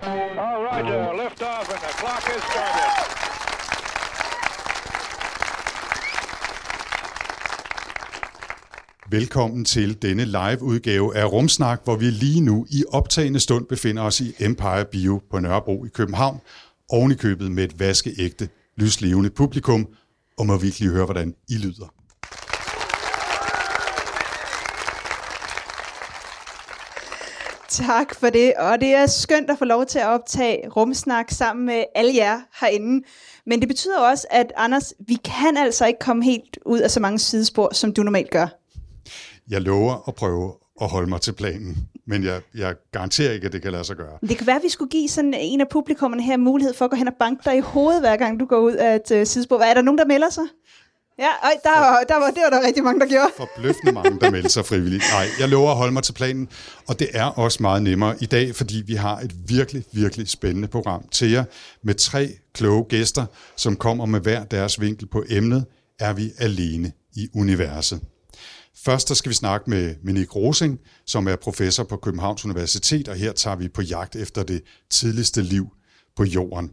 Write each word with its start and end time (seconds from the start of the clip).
All 0.00 0.62
right, 0.62 0.84
uh, 0.84 1.12
lift 1.22 1.42
off, 1.42 1.68
and 1.68 1.80
the 1.80 1.92
clock 1.98 2.22
has 2.22 2.42
started. 2.42 3.18
Velkommen 9.10 9.64
til 9.64 10.02
denne 10.02 10.24
live-udgave 10.24 11.16
af 11.16 11.32
Rumsnak, 11.32 11.80
hvor 11.84 11.96
vi 11.96 12.04
lige 12.04 12.40
nu 12.40 12.66
i 12.70 12.84
optagende 12.88 13.40
stund 13.40 13.66
befinder 13.66 14.02
os 14.02 14.20
i 14.20 14.34
Empire 14.40 14.84
Bio 14.84 15.22
på 15.30 15.38
Nørrebro 15.38 15.84
i 15.84 15.88
København, 15.88 16.40
oven 16.88 17.12
i 17.12 17.14
købet 17.14 17.50
med 17.50 17.64
et 17.64 17.80
vaskeægte, 17.80 18.48
lyslevende 18.76 19.30
publikum, 19.30 19.88
og 20.38 20.46
må 20.46 20.56
virkelig 20.56 20.88
høre, 20.88 21.04
hvordan 21.04 21.34
I 21.48 21.54
lyder. 21.54 21.97
Tak 27.86 28.14
for 28.14 28.30
det, 28.30 28.52
og 28.54 28.80
det 28.80 28.94
er 28.94 29.06
skønt 29.06 29.50
at 29.50 29.58
få 29.58 29.64
lov 29.64 29.86
til 29.86 29.98
at 29.98 30.06
optage 30.06 30.68
rumsnak 30.68 31.30
sammen 31.30 31.66
med 31.66 31.84
alle 31.94 32.14
jer 32.16 32.40
herinde. 32.60 33.06
Men 33.46 33.60
det 33.60 33.68
betyder 33.68 33.98
også, 33.98 34.26
at 34.30 34.52
Anders, 34.56 34.94
vi 35.08 35.14
kan 35.14 35.56
altså 35.56 35.86
ikke 35.86 35.98
komme 35.98 36.24
helt 36.24 36.58
ud 36.66 36.78
af 36.78 36.90
så 36.90 37.00
mange 37.00 37.18
sidespor, 37.18 37.74
som 37.74 37.92
du 37.92 38.02
normalt 38.02 38.30
gør. 38.30 38.46
Jeg 39.50 39.60
lover 39.60 40.08
at 40.08 40.14
prøve 40.14 40.52
at 40.80 40.88
holde 40.88 41.08
mig 41.08 41.20
til 41.20 41.32
planen, 41.32 41.76
men 42.06 42.24
jeg, 42.24 42.40
jeg 42.54 42.74
garanterer 42.92 43.32
ikke, 43.32 43.46
at 43.46 43.52
det 43.52 43.62
kan 43.62 43.72
lade 43.72 43.84
sig 43.84 43.96
gøre. 43.96 44.18
Det 44.28 44.38
kan 44.38 44.46
være, 44.46 44.56
at 44.56 44.62
vi 44.62 44.68
skulle 44.68 44.90
give 44.90 45.08
sådan 45.08 45.34
en 45.34 45.60
af 45.60 45.68
publikummerne 45.68 46.22
her 46.22 46.36
mulighed 46.36 46.74
for 46.74 46.84
at 46.84 46.90
gå 46.90 46.96
hen 46.96 47.08
og 47.08 47.14
banke 47.20 47.42
dig 47.44 47.56
i 47.56 47.60
hovedet, 47.60 48.00
hver 48.00 48.16
gang 48.16 48.40
du 48.40 48.46
går 48.46 48.58
ud 48.58 48.72
af 48.72 48.94
et 48.94 49.20
uh, 49.20 49.26
sidespor. 49.26 49.58
Er 49.58 49.74
der 49.74 49.82
nogen, 49.82 49.98
der 49.98 50.04
melder 50.04 50.30
sig? 50.30 50.44
Ja, 51.18 51.30
øj, 51.44 51.52
der 51.62 51.80
var, 51.80 52.04
der 52.08 52.16
var, 52.16 52.30
det 52.30 52.42
var 52.42 52.50
der 52.50 52.66
rigtig 52.66 52.84
mange, 52.84 53.00
der 53.00 53.06
gjorde. 53.06 53.30
forbløffende 53.46 53.92
mange, 53.92 54.20
der 54.20 54.30
melder 54.30 54.48
sig 54.48 54.66
frivilligt. 54.66 55.04
Nej, 55.12 55.26
jeg 55.40 55.48
lover 55.48 55.70
at 55.70 55.76
holde 55.76 55.92
mig 55.92 56.02
til 56.02 56.12
planen, 56.12 56.48
og 56.86 56.98
det 56.98 57.08
er 57.12 57.24
også 57.24 57.62
meget 57.62 57.82
nemmere 57.82 58.16
i 58.20 58.26
dag, 58.26 58.54
fordi 58.54 58.82
vi 58.86 58.94
har 58.94 59.18
et 59.18 59.34
virkelig, 59.48 59.84
virkelig 59.92 60.28
spændende 60.28 60.68
program 60.68 61.08
til 61.12 61.30
jer 61.30 61.44
med 61.82 61.94
tre 61.94 62.28
kloge 62.54 62.84
gæster, 62.84 63.26
som 63.56 63.76
kommer 63.76 64.06
med 64.06 64.20
hver 64.20 64.44
deres 64.44 64.80
vinkel 64.80 65.06
på 65.06 65.24
emnet, 65.28 65.64
er 66.00 66.12
vi 66.12 66.32
alene 66.38 66.92
i 67.14 67.28
universet. 67.34 68.00
Først 68.84 69.08
der 69.08 69.14
skal 69.14 69.30
vi 69.30 69.34
snakke 69.34 69.70
med 69.70 69.94
Minik 70.02 70.36
Rosing, 70.36 70.80
som 71.06 71.28
er 71.28 71.36
professor 71.36 71.84
på 71.84 71.96
Københavns 71.96 72.44
Universitet, 72.44 73.08
og 73.08 73.16
her 73.16 73.32
tager 73.32 73.56
vi 73.56 73.68
på 73.68 73.82
jagt 73.82 74.16
efter 74.16 74.42
det 74.42 74.62
tidligste 74.90 75.42
liv 75.42 75.68
på 76.16 76.24
jorden. 76.24 76.70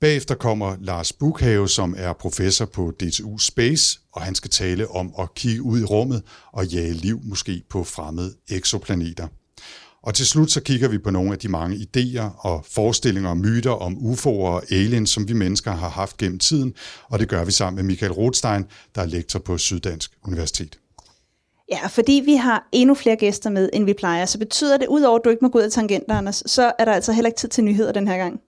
Bagefter 0.00 0.34
kommer 0.34 0.76
Lars 0.80 1.12
Bukhave, 1.12 1.68
som 1.68 1.94
er 1.98 2.12
professor 2.12 2.64
på 2.64 2.90
DTU 2.90 3.38
Space, 3.38 4.00
og 4.12 4.22
han 4.22 4.34
skal 4.34 4.50
tale 4.50 4.88
om 4.88 5.14
at 5.18 5.34
kigge 5.34 5.62
ud 5.62 5.80
i 5.80 5.84
rummet 5.84 6.22
og 6.52 6.66
jage 6.66 6.92
liv 6.92 7.20
måske 7.22 7.62
på 7.70 7.84
fremmede 7.84 8.34
eksoplaneter. 8.48 9.28
Og 10.02 10.14
til 10.14 10.26
slut 10.26 10.50
så 10.50 10.60
kigger 10.60 10.88
vi 10.88 10.98
på 10.98 11.10
nogle 11.10 11.32
af 11.32 11.38
de 11.38 11.48
mange 11.48 11.76
idéer 11.76 12.46
og 12.46 12.64
forestillinger 12.70 13.30
og 13.30 13.36
myter 13.36 13.70
om 13.70 13.96
UFO'er 13.96 14.26
og 14.26 14.72
aliens, 14.72 15.10
som 15.10 15.28
vi 15.28 15.32
mennesker 15.32 15.70
har 15.70 15.88
haft 15.88 16.16
gennem 16.16 16.38
tiden, 16.38 16.74
og 17.08 17.18
det 17.18 17.28
gør 17.28 17.44
vi 17.44 17.52
sammen 17.52 17.76
med 17.76 17.84
Michael 17.84 18.12
Rothstein, 18.12 18.64
der 18.94 19.02
er 19.02 19.06
lektor 19.06 19.38
på 19.38 19.58
Syddansk 19.58 20.12
Universitet. 20.24 20.78
Ja, 21.70 21.86
fordi 21.86 22.22
vi 22.24 22.34
har 22.34 22.68
endnu 22.72 22.94
flere 22.94 23.16
gæster 23.16 23.50
med, 23.50 23.70
end 23.72 23.84
vi 23.84 23.92
plejer, 23.92 24.26
så 24.26 24.38
betyder 24.38 24.76
det, 24.76 24.86
udover 24.86 25.18
at 25.18 25.24
du 25.24 25.30
ikke 25.30 25.44
må 25.44 25.48
gå 25.48 25.58
ud 25.58 25.64
af 25.64 25.70
tangenter, 25.70 26.14
Anders, 26.14 26.42
så 26.46 26.72
er 26.78 26.84
der 26.84 26.92
altså 26.92 27.12
heller 27.12 27.28
ikke 27.28 27.38
tid 27.38 27.48
til 27.48 27.64
nyheder 27.64 27.92
den 27.92 28.08
her 28.08 28.16
gang 28.16 28.40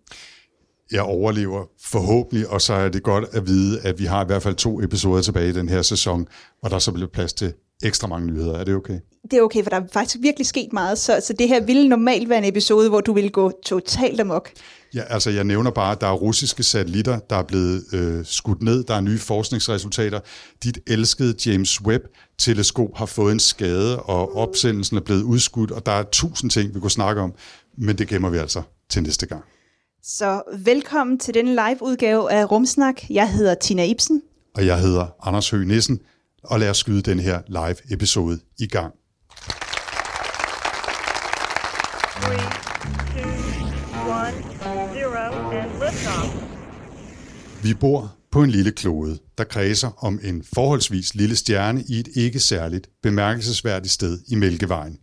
jeg 0.92 1.02
overlever 1.02 1.64
forhåbentlig, 1.80 2.48
og 2.48 2.60
så 2.60 2.74
er 2.74 2.88
det 2.88 3.02
godt 3.02 3.24
at 3.32 3.46
vide, 3.46 3.80
at 3.80 3.98
vi 3.98 4.04
har 4.04 4.24
i 4.24 4.26
hvert 4.26 4.42
fald 4.42 4.54
to 4.54 4.82
episoder 4.82 5.22
tilbage 5.22 5.48
i 5.48 5.52
den 5.52 5.68
her 5.68 5.82
sæson, 5.82 6.26
og 6.62 6.70
der 6.70 6.78
så 6.78 6.92
bliver 6.92 7.08
plads 7.08 7.32
til 7.32 7.52
ekstra 7.82 8.08
mange 8.08 8.26
nyheder. 8.26 8.58
Er 8.58 8.64
det 8.64 8.74
okay? 8.74 8.98
Det 9.30 9.38
er 9.38 9.42
okay, 9.42 9.62
for 9.62 9.70
der 9.70 9.76
er 9.80 9.84
faktisk 9.92 10.16
virkelig 10.22 10.46
sket 10.46 10.72
meget, 10.72 10.98
så, 10.98 11.20
så 11.26 11.32
det 11.32 11.48
her 11.48 11.60
ville 11.64 11.88
normalt 11.88 12.28
være 12.28 12.38
en 12.38 12.44
episode, 12.44 12.88
hvor 12.88 13.00
du 13.00 13.12
ville 13.12 13.30
gå 13.30 13.52
totalt 13.64 14.20
amok. 14.20 14.50
Ja, 14.94 15.02
altså 15.08 15.30
jeg 15.30 15.44
nævner 15.44 15.70
bare, 15.70 15.92
at 15.92 16.00
der 16.00 16.06
er 16.06 16.12
russiske 16.12 16.62
satellitter, 16.62 17.18
der 17.18 17.36
er 17.36 17.42
blevet 17.42 17.84
øh, 17.92 18.24
skudt 18.24 18.62
ned, 18.62 18.84
der 18.84 18.94
er 18.94 19.00
nye 19.00 19.18
forskningsresultater. 19.18 20.20
Dit 20.62 20.78
elskede 20.86 21.34
James 21.46 21.80
Webb-teleskop 21.80 22.96
har 22.96 23.06
fået 23.06 23.32
en 23.32 23.40
skade, 23.40 24.02
og 24.02 24.36
opsendelsen 24.36 24.96
er 24.96 25.00
blevet 25.00 25.22
udskudt, 25.22 25.70
og 25.70 25.86
der 25.86 25.92
er 25.92 26.02
tusind 26.12 26.50
ting, 26.50 26.74
vi 26.74 26.80
kunne 26.80 26.90
snakke 26.90 27.20
om, 27.20 27.34
men 27.78 27.98
det 27.98 28.08
gemmer 28.08 28.30
vi 28.30 28.38
altså 28.38 28.62
til 28.90 29.02
næste 29.02 29.26
gang. 29.26 29.44
Så 30.04 30.42
velkommen 30.58 31.18
til 31.18 31.34
denne 31.34 31.50
live-udgave 31.50 32.32
af 32.32 32.50
Rumsnak. 32.50 33.10
Jeg 33.10 33.32
hedder 33.32 33.54
Tina 33.54 33.84
Ibsen. 33.84 34.22
Og 34.54 34.66
jeg 34.66 34.80
hedder 34.80 35.06
Anders 35.22 35.50
Høgh 35.50 35.66
Nissen, 35.66 36.00
og 36.44 36.60
lad 36.60 36.70
os 36.70 36.76
skyde 36.76 37.02
den 37.02 37.18
her 37.18 37.40
live-episode 37.48 38.40
i 38.58 38.66
gang. 38.66 38.94
Three, 42.20 42.38
two, 43.12 43.30
one, 44.10 44.34
zero, 44.94 45.50
and. 45.50 45.70
Vi 47.62 47.74
bor 47.74 48.14
på 48.32 48.42
en 48.42 48.50
lille 48.50 48.72
klode, 48.72 49.18
der 49.38 49.44
kredser 49.44 50.04
om 50.04 50.20
en 50.22 50.44
forholdsvis 50.54 51.14
lille 51.14 51.36
stjerne 51.36 51.84
i 51.88 51.98
et 51.98 52.08
ikke 52.14 52.40
særligt 52.40 52.88
bemærkelsesværdigt 53.02 53.92
sted 53.92 54.18
i 54.28 54.34
Mælkevejen. 54.34 54.98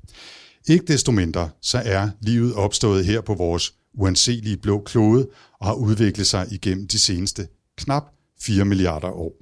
Ikke 0.69 0.85
desto 0.85 1.11
mindre, 1.11 1.49
så 1.61 1.81
er 1.85 2.09
livet 2.21 2.53
opstået 2.53 3.05
her 3.05 3.21
på 3.21 3.33
vores 3.33 3.73
uanselige 3.93 4.57
blå 4.57 4.81
klode 4.81 5.27
og 5.59 5.67
har 5.67 5.73
udviklet 5.73 6.27
sig 6.27 6.47
igennem 6.51 6.87
de 6.87 6.99
seneste 6.99 7.47
knap 7.77 8.03
4 8.41 8.65
milliarder 8.65 9.07
år. 9.07 9.33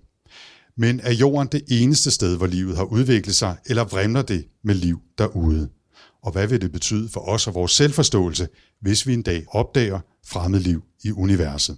Men 0.77 0.99
er 0.99 1.11
jorden 1.11 1.47
det 1.51 1.63
eneste 1.67 2.11
sted, 2.11 2.37
hvor 2.37 2.47
livet 2.47 2.77
har 2.77 2.83
udviklet 2.83 3.35
sig, 3.35 3.57
eller 3.65 3.83
vrimler 3.83 4.21
det 4.21 4.47
med 4.63 4.75
liv 4.75 5.01
derude? 5.17 5.69
Og 6.23 6.31
hvad 6.31 6.47
vil 6.47 6.61
det 6.61 6.71
betyde 6.71 7.09
for 7.09 7.19
os 7.19 7.47
og 7.47 7.55
vores 7.55 7.71
selvforståelse, 7.71 8.47
hvis 8.81 9.07
vi 9.07 9.13
en 9.13 9.21
dag 9.21 9.45
opdager 9.47 9.99
fremmed 10.25 10.59
liv 10.59 10.83
i 11.03 11.11
universet? 11.11 11.77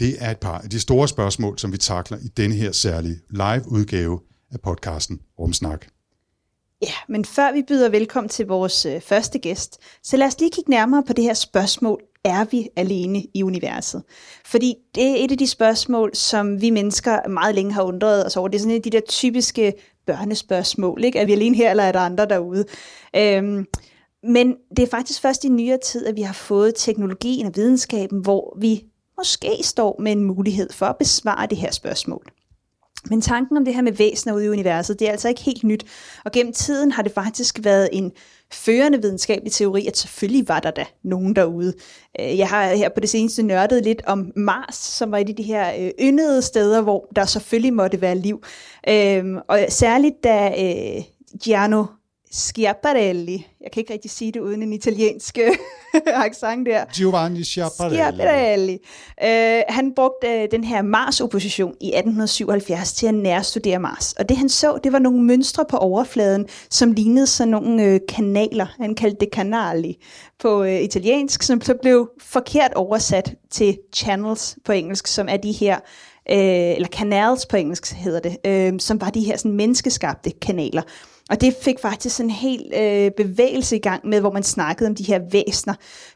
Det 0.00 0.16
er 0.18 0.30
et 0.30 0.38
par 0.38 0.58
af 0.58 0.70
de 0.70 0.80
store 0.80 1.08
spørgsmål, 1.08 1.58
som 1.58 1.72
vi 1.72 1.78
takler 1.78 2.18
i 2.18 2.28
denne 2.28 2.54
her 2.54 2.72
særlige 2.72 3.20
live-udgave 3.30 4.20
af 4.50 4.60
podcasten 4.60 5.20
Rumsnak. 5.38 5.86
Ja, 6.82 6.94
men 7.08 7.24
før 7.24 7.52
vi 7.52 7.62
byder 7.62 7.88
velkommen 7.88 8.28
til 8.28 8.46
vores 8.46 8.86
øh, 8.86 9.00
første 9.00 9.38
gæst, 9.38 9.78
så 10.02 10.16
lad 10.16 10.26
os 10.26 10.40
lige 10.40 10.50
kigge 10.50 10.70
nærmere 10.70 11.02
på 11.02 11.12
det 11.12 11.24
her 11.24 11.34
spørgsmål. 11.34 12.02
Er 12.24 12.44
vi 12.44 12.68
alene 12.76 13.22
i 13.34 13.42
universet? 13.42 14.02
Fordi 14.44 14.74
det 14.94 15.04
er 15.04 15.24
et 15.24 15.30
af 15.32 15.38
de 15.38 15.46
spørgsmål, 15.46 16.10
som 16.14 16.60
vi 16.60 16.70
mennesker 16.70 17.28
meget 17.28 17.54
længe 17.54 17.72
har 17.72 17.82
undret 17.82 18.26
os 18.26 18.36
over. 18.36 18.48
Det 18.48 18.54
er 18.58 18.60
sådan 18.60 18.70
et 18.70 18.76
af 18.76 18.82
de 18.82 18.90
der 18.90 19.00
typiske 19.08 19.72
børnespørgsmål. 20.06 21.04
Ikke? 21.04 21.18
Er 21.18 21.26
vi 21.26 21.32
alene 21.32 21.56
her, 21.56 21.70
eller 21.70 21.84
er 21.84 21.92
der 21.92 22.00
andre 22.00 22.26
derude? 22.26 22.64
Øhm, 23.16 23.66
men 24.22 24.54
det 24.76 24.82
er 24.82 24.90
faktisk 24.90 25.22
først 25.22 25.44
i 25.44 25.48
nyere 25.48 25.78
tid, 25.84 26.06
at 26.06 26.16
vi 26.16 26.22
har 26.22 26.34
fået 26.34 26.74
teknologien 26.76 27.46
og 27.46 27.52
videnskaben, 27.56 28.20
hvor 28.20 28.56
vi 28.60 28.84
måske 29.18 29.58
står 29.62 29.96
med 30.00 30.12
en 30.12 30.24
mulighed 30.24 30.72
for 30.72 30.86
at 30.86 30.96
besvare 30.98 31.46
det 31.46 31.58
her 31.58 31.70
spørgsmål. 31.70 32.32
Men 33.10 33.20
tanken 33.20 33.56
om 33.56 33.64
det 33.64 33.74
her 33.74 33.82
med 33.82 33.92
væsener 33.92 34.34
ude 34.34 34.44
i 34.44 34.48
universet, 34.48 34.98
det 34.98 35.08
er 35.08 35.12
altså 35.12 35.28
ikke 35.28 35.40
helt 35.40 35.64
nyt. 35.64 35.86
Og 36.24 36.32
gennem 36.32 36.52
tiden 36.52 36.92
har 36.92 37.02
det 37.02 37.12
faktisk 37.12 37.58
været 37.62 37.88
en 37.92 38.12
førende 38.52 39.02
videnskabelig 39.02 39.52
teori, 39.52 39.86
at 39.86 39.96
selvfølgelig 39.96 40.48
var 40.48 40.60
der 40.60 40.70
da 40.70 40.84
nogen 41.02 41.36
derude. 41.36 41.74
Øh, 42.20 42.38
jeg 42.38 42.48
har 42.48 42.74
her 42.74 42.88
på 42.88 43.00
det 43.00 43.08
seneste 43.08 43.42
nørdet 43.42 43.84
lidt 43.84 44.02
om 44.06 44.32
Mars, 44.36 44.76
som 44.76 45.10
var 45.10 45.18
et 45.18 45.28
af 45.28 45.36
de 45.36 45.42
her 45.42 45.72
øh, 45.78 45.90
yndede 46.00 46.42
steder, 46.42 46.82
hvor 46.82 47.08
der 47.16 47.24
selvfølgelig 47.24 47.72
måtte 47.72 48.00
være 48.00 48.18
liv. 48.18 48.42
Øh, 48.88 49.24
og 49.48 49.58
særligt 49.68 50.24
da 50.24 50.54
Giano 51.42 51.84
Schiaparelli, 52.32 53.46
jeg 53.60 53.72
kan 53.72 53.80
ikke 53.80 53.92
rigtig 53.92 54.10
sige 54.10 54.32
det 54.32 54.40
uden 54.40 54.62
en 54.62 54.72
italiensk 54.72 55.38
accent 56.26 56.66
der, 56.66 56.84
Giovanni 56.94 57.44
Schiaparelli. 57.44 57.96
Schiaparelli. 57.96 58.78
Øh, 59.24 59.62
han 59.68 59.92
brugte 59.94 60.28
øh, 60.28 60.48
den 60.50 60.64
her 60.64 60.82
Mars-opposition 60.82 61.74
i 61.80 61.86
1877 61.86 62.92
til 62.92 63.06
at 63.06 63.14
nærstudere 63.14 63.78
Mars. 63.78 64.12
Og 64.12 64.28
det 64.28 64.36
han 64.36 64.48
så, 64.48 64.78
det 64.84 64.92
var 64.92 64.98
nogle 64.98 65.22
mønstre 65.22 65.64
på 65.70 65.76
overfladen, 65.76 66.46
som 66.70 66.92
lignede 66.92 67.26
sådan 67.26 67.50
nogle 67.50 67.84
øh, 67.84 68.00
kanaler. 68.08 68.66
Han 68.80 68.94
kaldte 68.94 69.20
det 69.20 69.28
canali 69.32 70.04
på 70.38 70.62
øh, 70.62 70.80
italiensk, 70.80 71.42
som 71.42 71.60
så 71.60 71.74
blev 71.82 72.10
forkert 72.20 72.72
oversat 72.74 73.34
til 73.50 73.78
channels 73.94 74.56
på 74.64 74.72
engelsk, 74.72 75.06
som 75.06 75.28
er 75.28 75.36
de 75.36 75.52
her 75.52 75.74
øh, 76.30 76.74
eller 76.76 76.88
canals 76.88 77.46
på 77.46 77.56
engelsk 77.56 77.92
hedder 77.92 78.20
det, 78.20 78.36
øh, 78.46 78.80
som 78.80 79.00
var 79.00 79.10
de 79.10 79.20
her 79.20 79.36
sådan, 79.36 79.56
menneskeskabte 79.56 80.30
kanaler. 80.30 80.82
Og 81.32 81.40
det 81.40 81.56
fik 81.62 81.78
faktisk 81.78 82.20
en 82.20 82.30
hel 82.30 82.72
øh, 82.76 83.10
bevægelse 83.10 83.76
i 83.76 83.78
gang 83.78 84.08
med, 84.08 84.20
hvor 84.20 84.32
man 84.32 84.42
snakkede 84.42 84.88
om 84.88 84.94
de 84.94 85.04
her 85.04 85.20
væsner 85.30 85.74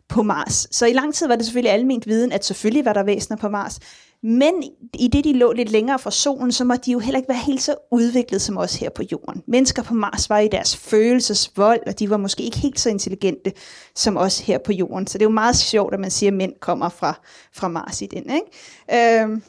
på 0.08 0.22
Mars. 0.22 0.68
Så 0.70 0.86
i 0.86 0.92
lang 0.92 1.14
tid 1.14 1.28
var 1.28 1.36
det 1.36 1.44
selvfølgelig 1.44 1.72
alment 1.72 2.06
viden, 2.06 2.32
at 2.32 2.44
selvfølgelig 2.44 2.84
var 2.84 2.92
der 2.92 3.02
væsner 3.02 3.36
på 3.36 3.48
Mars. 3.48 3.78
Men 4.22 4.52
i 4.94 5.08
det, 5.08 5.24
de 5.24 5.32
lå 5.32 5.52
lidt 5.52 5.70
længere 5.70 5.98
fra 5.98 6.10
solen, 6.10 6.52
så 6.52 6.64
må 6.64 6.74
de 6.86 6.92
jo 6.92 6.98
heller 6.98 7.18
ikke 7.18 7.28
være 7.28 7.42
helt 7.46 7.62
så 7.62 7.74
udviklet 7.92 8.42
som 8.42 8.58
os 8.58 8.74
her 8.74 8.90
på 8.90 9.02
jorden. 9.12 9.42
Mennesker 9.48 9.82
på 9.82 9.94
Mars 9.94 10.30
var 10.30 10.38
i 10.38 10.48
deres 10.48 10.76
følelsesvold, 10.76 11.80
og 11.86 11.98
de 11.98 12.10
var 12.10 12.16
måske 12.16 12.42
ikke 12.42 12.58
helt 12.58 12.80
så 12.80 12.90
intelligente 12.90 13.52
som 13.94 14.16
os 14.16 14.38
her 14.38 14.58
på 14.58 14.72
jorden. 14.72 15.06
Så 15.06 15.18
det 15.18 15.22
er 15.24 15.28
jo 15.28 15.34
meget 15.34 15.56
sjovt, 15.56 15.94
at 15.94 16.00
man 16.00 16.10
siger, 16.10 16.30
at 16.30 16.36
mænd 16.36 16.52
kommer 16.60 16.88
fra, 16.88 17.20
fra 17.54 17.68
Mars 17.68 18.02
i 18.02 18.06
den. 18.06 18.30
Ikke? 18.30 19.22
Øh, 19.22 19.40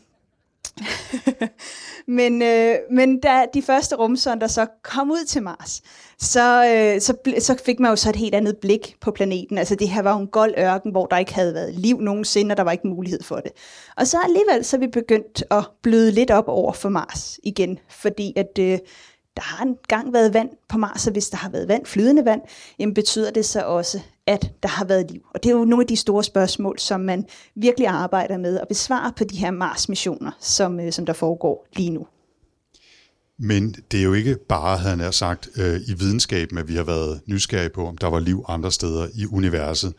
men, 2.17 2.41
øh, 2.41 2.75
men 2.91 3.19
da 3.19 3.45
de 3.53 3.61
første 3.61 3.95
rumsonder 3.95 4.47
så 4.47 4.65
kom 4.83 5.11
ud 5.11 5.25
til 5.25 5.43
Mars, 5.43 5.81
så, 6.19 6.65
øh, 6.65 7.01
så, 7.01 7.13
så 7.39 7.55
fik 7.65 7.79
man 7.79 7.89
jo 7.91 7.95
så 7.95 8.09
et 8.09 8.15
helt 8.15 8.35
andet 8.35 8.57
blik 8.57 8.95
på 9.01 9.11
planeten. 9.11 9.57
Altså 9.57 9.75
det 9.75 9.89
her 9.89 10.01
var 10.01 10.13
jo 10.13 10.19
en 10.19 10.27
gold 10.27 10.53
ørken, 10.57 10.91
hvor 10.91 11.05
der 11.05 11.17
ikke 11.17 11.33
havde 11.33 11.53
været 11.53 11.73
liv 11.73 12.01
nogensinde, 12.01 12.53
og 12.53 12.57
der 12.57 12.63
var 12.63 12.71
ikke 12.71 12.87
mulighed 12.87 13.23
for 13.23 13.35
det. 13.35 13.51
Og 13.97 14.07
så 14.07 14.17
alligevel 14.23 14.65
så 14.65 14.77
er 14.77 14.79
vi 14.79 14.87
begyndt 14.87 15.43
at 15.51 15.63
bløde 15.81 16.11
lidt 16.11 16.31
op 16.31 16.47
over 16.47 16.73
for 16.73 16.89
Mars 16.89 17.39
igen, 17.43 17.79
fordi 17.89 18.33
at 18.35 18.59
øh, 18.59 18.79
der 19.35 19.43
har 19.43 19.65
engang 19.65 20.13
været 20.13 20.33
vand 20.33 20.49
på 20.69 20.77
Mars, 20.77 21.07
og 21.07 21.13
hvis 21.13 21.29
der 21.29 21.37
har 21.37 21.49
været 21.49 21.67
vand, 21.67 21.85
flydende 21.85 22.25
vand, 22.25 22.41
jamen 22.79 22.93
betyder 22.93 23.31
det 23.31 23.45
så 23.45 23.61
også, 23.61 24.01
at 24.27 24.51
der 24.63 24.69
har 24.69 24.85
været 24.85 25.11
liv. 25.11 25.21
Og 25.33 25.43
det 25.43 25.49
er 25.49 25.53
jo 25.53 25.65
nogle 25.65 25.83
af 25.83 25.87
de 25.87 25.95
store 25.95 26.23
spørgsmål, 26.23 26.79
som 26.79 27.01
man 27.01 27.25
virkelig 27.55 27.87
arbejder 27.87 28.37
med 28.37 28.59
at 28.59 28.67
besvare 28.67 29.13
på 29.17 29.23
de 29.23 29.37
her 29.37 29.51
Mars-missioner, 29.51 30.31
som, 30.39 30.79
øh, 30.79 30.91
som 30.91 31.05
der 31.05 31.13
foregår 31.13 31.67
lige 31.75 31.89
nu. 31.89 32.07
Men 33.39 33.75
det 33.91 33.99
er 33.99 34.03
jo 34.03 34.13
ikke 34.13 34.37
bare, 34.49 34.77
havde 34.77 34.97
han 34.97 35.13
sagt, 35.13 35.49
øh, 35.57 35.81
i 35.87 35.93
videnskaben, 35.93 36.57
at 36.57 36.67
vi 36.67 36.75
har 36.75 36.83
været 36.83 37.21
nysgerrige 37.25 37.69
på, 37.69 37.87
om 37.87 37.97
der 37.97 38.07
var 38.07 38.19
liv 38.19 38.45
andre 38.47 38.71
steder 38.71 39.07
i 39.15 39.25
universet. 39.25 39.93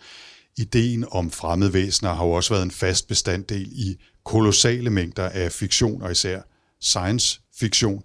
Ideen 0.59 1.05
om 1.11 1.31
fremmede 1.31 1.73
væsener 1.73 2.15
har 2.15 2.27
jo 2.27 2.33
også 2.33 2.55
været 2.55 2.65
en 2.65 2.71
fast 2.71 3.09
bestanddel 3.09 3.69
i 3.73 3.97
kolossale 4.25 4.91
mængder 4.91 5.29
af 5.29 5.53
fiktion, 5.53 6.03
og 6.03 6.11
især 6.11 6.41
science 6.81 7.41
fiktion, 7.59 8.03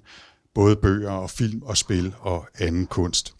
både 0.56 0.76
bøger 0.76 1.12
og 1.12 1.30
film 1.30 1.62
og 1.62 1.78
spil 1.78 2.14
og 2.20 2.46
anden 2.60 2.86
kunst. 2.88 3.34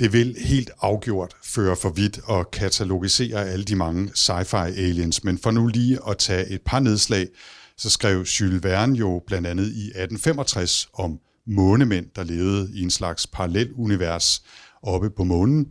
Det 0.00 0.12
vil 0.12 0.36
helt 0.38 0.70
afgjort 0.80 1.34
føre 1.44 1.76
for 1.76 1.90
vidt 1.90 2.20
at 2.30 2.50
katalogisere 2.50 3.48
alle 3.48 3.64
de 3.64 3.76
mange 3.76 4.10
sci-fi 4.14 4.56
aliens, 4.56 5.24
men 5.24 5.38
for 5.38 5.50
nu 5.50 5.66
lige 5.66 5.98
at 6.08 6.18
tage 6.18 6.48
et 6.48 6.62
par 6.62 6.80
nedslag, 6.80 7.28
så 7.76 7.90
skrev 7.90 8.20
Jules 8.20 8.62
Verne 8.62 8.98
jo 8.98 9.22
blandt 9.26 9.46
andet 9.46 9.64
i 9.64 9.86
1865 9.86 10.88
om 10.94 11.18
månemænd, 11.46 12.06
der 12.16 12.24
levede 12.24 12.70
i 12.74 12.82
en 12.82 12.90
slags 12.90 13.26
parallel 13.26 13.72
univers 13.72 14.42
oppe 14.82 15.10
på 15.10 15.24
månen. 15.24 15.66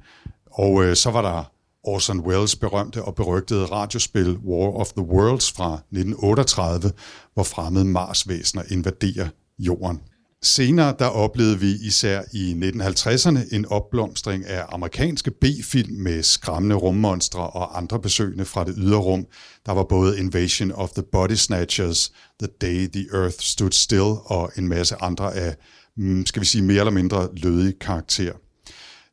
Og 0.51 0.83
øh, 0.83 0.95
så 0.95 1.11
var 1.11 1.21
der 1.21 1.51
Orson 1.83 2.19
Welles 2.19 2.55
berømte 2.55 3.03
og 3.03 3.15
berygtede 3.15 3.65
radiospil 3.65 4.37
War 4.37 4.71
of 4.79 4.87
the 4.87 5.05
Worlds 5.05 5.51
fra 5.51 5.73
1938, 5.73 6.91
hvor 7.33 7.43
fremmede 7.43 7.85
Marsvæsener 7.85 8.63
invaderer 8.71 9.27
jorden. 9.59 10.01
Senere 10.43 10.95
der 10.99 11.05
oplevede 11.05 11.59
vi 11.59 11.71
især 11.71 12.21
i 12.33 12.53
1950'erne 12.53 13.55
en 13.55 13.65
opblomstring 13.65 14.45
af 14.45 14.65
amerikanske 14.69 15.31
B-film 15.31 15.93
med 15.93 16.23
skræmmende 16.23 16.75
rummonstre 16.75 17.49
og 17.49 17.77
andre 17.77 17.99
besøgende 17.99 18.45
fra 18.45 18.63
det 18.63 18.75
ydre 18.77 18.97
rum. 18.97 19.25
Der 19.65 19.71
var 19.71 19.83
både 19.83 20.19
Invasion 20.19 20.71
of 20.71 20.89
the 20.89 21.03
Body 21.11 21.35
Snatchers, 21.35 22.11
The 22.39 22.47
Day 22.61 22.87
the 22.93 23.05
Earth 23.13 23.37
Stood 23.39 23.71
Still 23.71 24.13
og 24.25 24.51
en 24.57 24.67
masse 24.67 24.95
andre 25.01 25.35
af, 25.35 25.55
mm, 25.97 26.25
skal 26.25 26.39
vi 26.39 26.45
sige, 26.45 26.63
mere 26.63 26.79
eller 26.79 26.91
mindre 26.91 27.29
lødige 27.33 27.73
karakter. 27.81 28.33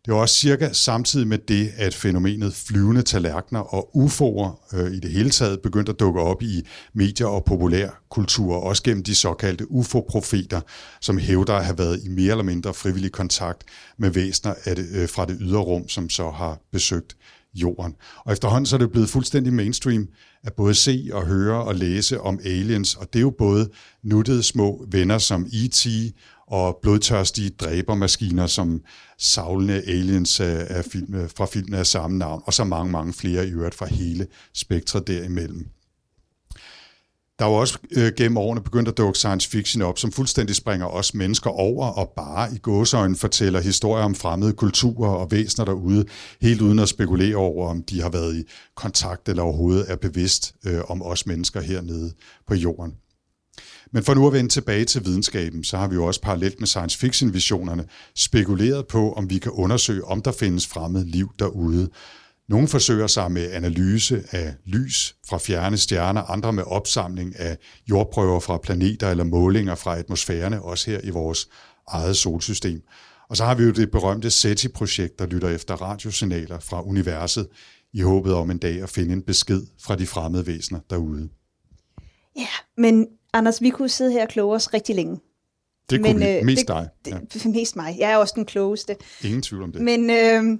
Det 0.04 0.14
var 0.14 0.20
også 0.20 0.34
cirka 0.34 0.72
samtidig 0.72 1.28
med 1.28 1.38
det, 1.38 1.72
at 1.76 1.94
fænomenet 1.94 2.54
flyvende 2.54 3.02
tallerkener 3.02 3.60
og 3.60 3.90
UFO'er 3.96 4.76
øh, 4.76 4.92
i 4.92 5.00
det 5.00 5.10
hele 5.10 5.30
taget 5.30 5.60
begyndte 5.60 5.92
at 5.92 6.00
dukke 6.00 6.20
op 6.20 6.42
i 6.42 6.66
medier 6.94 7.26
og 7.26 7.44
populær 7.44 8.02
kultur, 8.10 8.56
også 8.56 8.82
gennem 8.82 9.04
de 9.04 9.14
såkaldte 9.14 9.70
UFO-profeter, 9.70 10.60
som 11.00 11.18
hævder 11.18 11.54
at 11.54 11.64
have 11.64 11.78
været 11.78 12.00
i 12.04 12.08
mere 12.08 12.30
eller 12.30 12.44
mindre 12.44 12.74
frivillig 12.74 13.12
kontakt 13.12 13.64
med 13.98 14.10
væsener 14.10 14.54
af 14.64 14.76
det, 14.76 14.86
øh, 14.94 15.08
fra 15.08 15.26
det 15.26 15.36
ydre 15.40 15.60
rum, 15.60 15.88
som 15.88 16.10
så 16.10 16.30
har 16.30 16.58
besøgt 16.72 17.16
jorden. 17.54 17.94
Og 18.24 18.32
efterhånden 18.32 18.66
så 18.66 18.76
er 18.76 18.78
det 18.78 18.90
blevet 18.92 19.08
fuldstændig 19.08 19.52
mainstream 19.52 20.08
at 20.44 20.52
både 20.52 20.74
se 20.74 21.10
og 21.12 21.26
høre 21.26 21.64
og 21.64 21.74
læse 21.74 22.20
om 22.20 22.40
aliens, 22.44 22.94
og 22.94 23.12
det 23.12 23.18
er 23.18 23.22
jo 23.22 23.34
både 23.38 23.70
nuttede 24.02 24.42
små 24.42 24.86
venner 24.90 25.18
som 25.18 25.46
E.T., 25.52 25.86
og 26.54 26.78
blodtørstige 26.82 27.50
dræbermaskiner 27.50 28.46
som 28.46 28.80
savlende 29.18 29.82
aliens 29.86 30.40
af 30.40 30.78
øh, 30.78 30.84
film, 30.84 31.14
øh, 31.14 31.30
fra 31.36 31.46
filmen 31.46 31.74
af 31.74 31.86
samme 31.86 32.18
navn, 32.18 32.42
og 32.46 32.54
så 32.54 32.64
mange, 32.64 32.92
mange 32.92 33.12
flere 33.12 33.46
i 33.46 33.50
øvrigt 33.50 33.74
fra 33.74 33.86
hele 33.86 34.26
spektret 34.52 35.06
derimellem. 35.06 35.66
Der 37.38 37.44
er 37.44 37.48
jo 37.48 37.54
også 37.54 37.78
øh, 37.90 38.12
gennem 38.16 38.36
årene 38.36 38.60
begyndt 38.60 38.88
at 38.88 38.96
dukke 38.96 39.18
science 39.18 39.50
fiction 39.50 39.82
op, 39.82 39.98
som 39.98 40.12
fuldstændig 40.12 40.56
springer 40.56 40.86
os 40.86 41.14
mennesker 41.14 41.50
over 41.50 41.86
og 41.86 42.12
bare 42.16 42.54
i 42.54 42.58
gåsøjne 42.58 43.16
fortæller 43.16 43.60
historier 43.60 44.04
om 44.04 44.14
fremmede 44.14 44.52
kulturer 44.52 45.10
og 45.10 45.30
væsener 45.30 45.64
derude, 45.64 46.04
helt 46.40 46.60
uden 46.60 46.78
at 46.78 46.88
spekulere 46.88 47.36
over, 47.36 47.68
om 47.70 47.82
de 47.82 48.02
har 48.02 48.10
været 48.10 48.36
i 48.36 48.44
kontakt 48.74 49.28
eller 49.28 49.42
overhovedet 49.42 49.90
er 49.90 49.96
bevidst 49.96 50.54
øh, 50.66 50.80
om 50.88 51.02
os 51.02 51.26
mennesker 51.26 51.60
hernede 51.60 52.12
på 52.46 52.54
jorden. 52.54 52.94
Men 53.92 54.04
for 54.04 54.14
nu 54.14 54.26
at 54.26 54.32
vende 54.32 54.50
tilbage 54.50 54.84
til 54.84 55.04
videnskaben, 55.04 55.64
så 55.64 55.76
har 55.76 55.88
vi 55.88 55.94
jo 55.94 56.04
også 56.04 56.20
parallelt 56.20 56.60
med 56.60 56.66
science 56.66 56.98
fiction-visionerne 56.98 57.84
spekuleret 58.14 58.86
på, 58.86 59.12
om 59.12 59.30
vi 59.30 59.38
kan 59.38 59.52
undersøge, 59.52 60.04
om 60.04 60.22
der 60.22 60.32
findes 60.32 60.66
fremmed 60.66 61.04
liv 61.04 61.30
derude. 61.38 61.88
Nogle 62.48 62.68
forsøger 62.68 63.06
sig 63.06 63.32
med 63.32 63.50
analyse 63.52 64.24
af 64.30 64.54
lys 64.64 65.16
fra 65.28 65.38
fjerne 65.38 65.76
stjerner, 65.76 66.22
andre 66.22 66.52
med 66.52 66.64
opsamling 66.66 67.38
af 67.38 67.58
jordprøver 67.90 68.40
fra 68.40 68.58
planeter 68.58 69.10
eller 69.10 69.24
målinger 69.24 69.74
fra 69.74 69.98
atmosfærerne, 69.98 70.62
også 70.62 70.90
her 70.90 71.00
i 71.04 71.10
vores 71.10 71.48
eget 71.88 72.16
solsystem. 72.16 72.82
Og 73.30 73.36
så 73.36 73.44
har 73.44 73.54
vi 73.54 73.64
jo 73.64 73.70
det 73.70 73.90
berømte 73.90 74.30
SETI-projekt, 74.30 75.18
der 75.18 75.26
lytter 75.26 75.48
efter 75.48 75.74
radiosignaler 75.74 76.58
fra 76.60 76.82
universet, 76.82 77.46
i 77.92 78.00
håbet 78.00 78.34
om 78.34 78.50
en 78.50 78.58
dag 78.58 78.82
at 78.82 78.90
finde 78.90 79.12
en 79.12 79.22
besked 79.22 79.62
fra 79.80 79.96
de 79.96 80.06
fremmede 80.06 80.46
væsener 80.46 80.80
derude. 80.90 81.28
Ja, 82.36 82.46
men 82.76 83.06
Anders, 83.34 83.62
vi 83.62 83.70
kunne 83.70 83.88
sidde 83.88 84.12
her 84.12 84.22
og 84.22 84.28
kloge 84.28 84.54
os 84.54 84.74
rigtig 84.74 84.94
længe. 84.94 85.20
Det 85.90 86.00
kunne 86.00 86.12
Men, 86.12 86.28
vi. 86.28 86.38
Øh, 86.38 86.44
mest 86.44 86.68
dig. 86.68 86.88
Ja. 87.06 87.18
Det, 87.34 87.46
mest 87.54 87.76
mig. 87.76 87.96
Jeg 87.98 88.12
er 88.12 88.16
også 88.16 88.32
den 88.36 88.44
klogeste. 88.44 88.96
Ingen 89.24 89.42
tvivl 89.42 89.62
om 89.62 89.72
det. 89.72 89.80
Men 89.82 90.10
øh, 90.10 90.58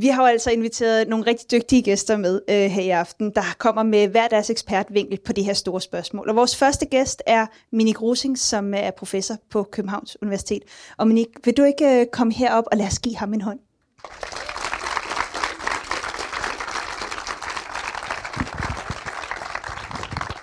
vi 0.00 0.06
har 0.06 0.22
jo 0.22 0.26
altså 0.26 0.50
inviteret 0.50 1.08
nogle 1.08 1.26
rigtig 1.26 1.50
dygtige 1.50 1.82
gæster 1.82 2.16
med 2.16 2.40
øh, 2.50 2.56
her 2.56 2.82
i 2.82 2.90
aften, 2.90 3.32
der 3.34 3.42
kommer 3.58 3.82
med 3.82 4.08
hver 4.08 4.28
deres 4.28 4.50
ekspertvinkel 4.50 5.18
på 5.26 5.32
det 5.32 5.44
her 5.44 5.52
store 5.52 5.80
spørgsmål. 5.80 6.28
Og 6.28 6.36
vores 6.36 6.56
første 6.56 6.86
gæst 6.86 7.22
er 7.26 7.46
Minik 7.72 8.02
Rosing, 8.02 8.38
som 8.38 8.74
er 8.74 8.90
professor 8.90 9.36
på 9.50 9.62
Københavns 9.62 10.16
Universitet. 10.22 10.62
Og 10.96 11.08
Minik, 11.08 11.28
vil 11.44 11.56
du 11.56 11.64
ikke 11.64 12.00
øh, 12.00 12.06
komme 12.12 12.32
herop 12.34 12.64
og 12.72 12.76
lad 12.76 12.86
os 12.86 12.98
give 12.98 13.16
ham 13.16 13.34
en 13.34 13.40
hånd? 13.40 13.58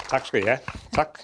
Tak 0.09 0.25
skal 0.25 0.43
I 0.43 0.45
have. 0.45 0.59
Tak. 0.93 1.19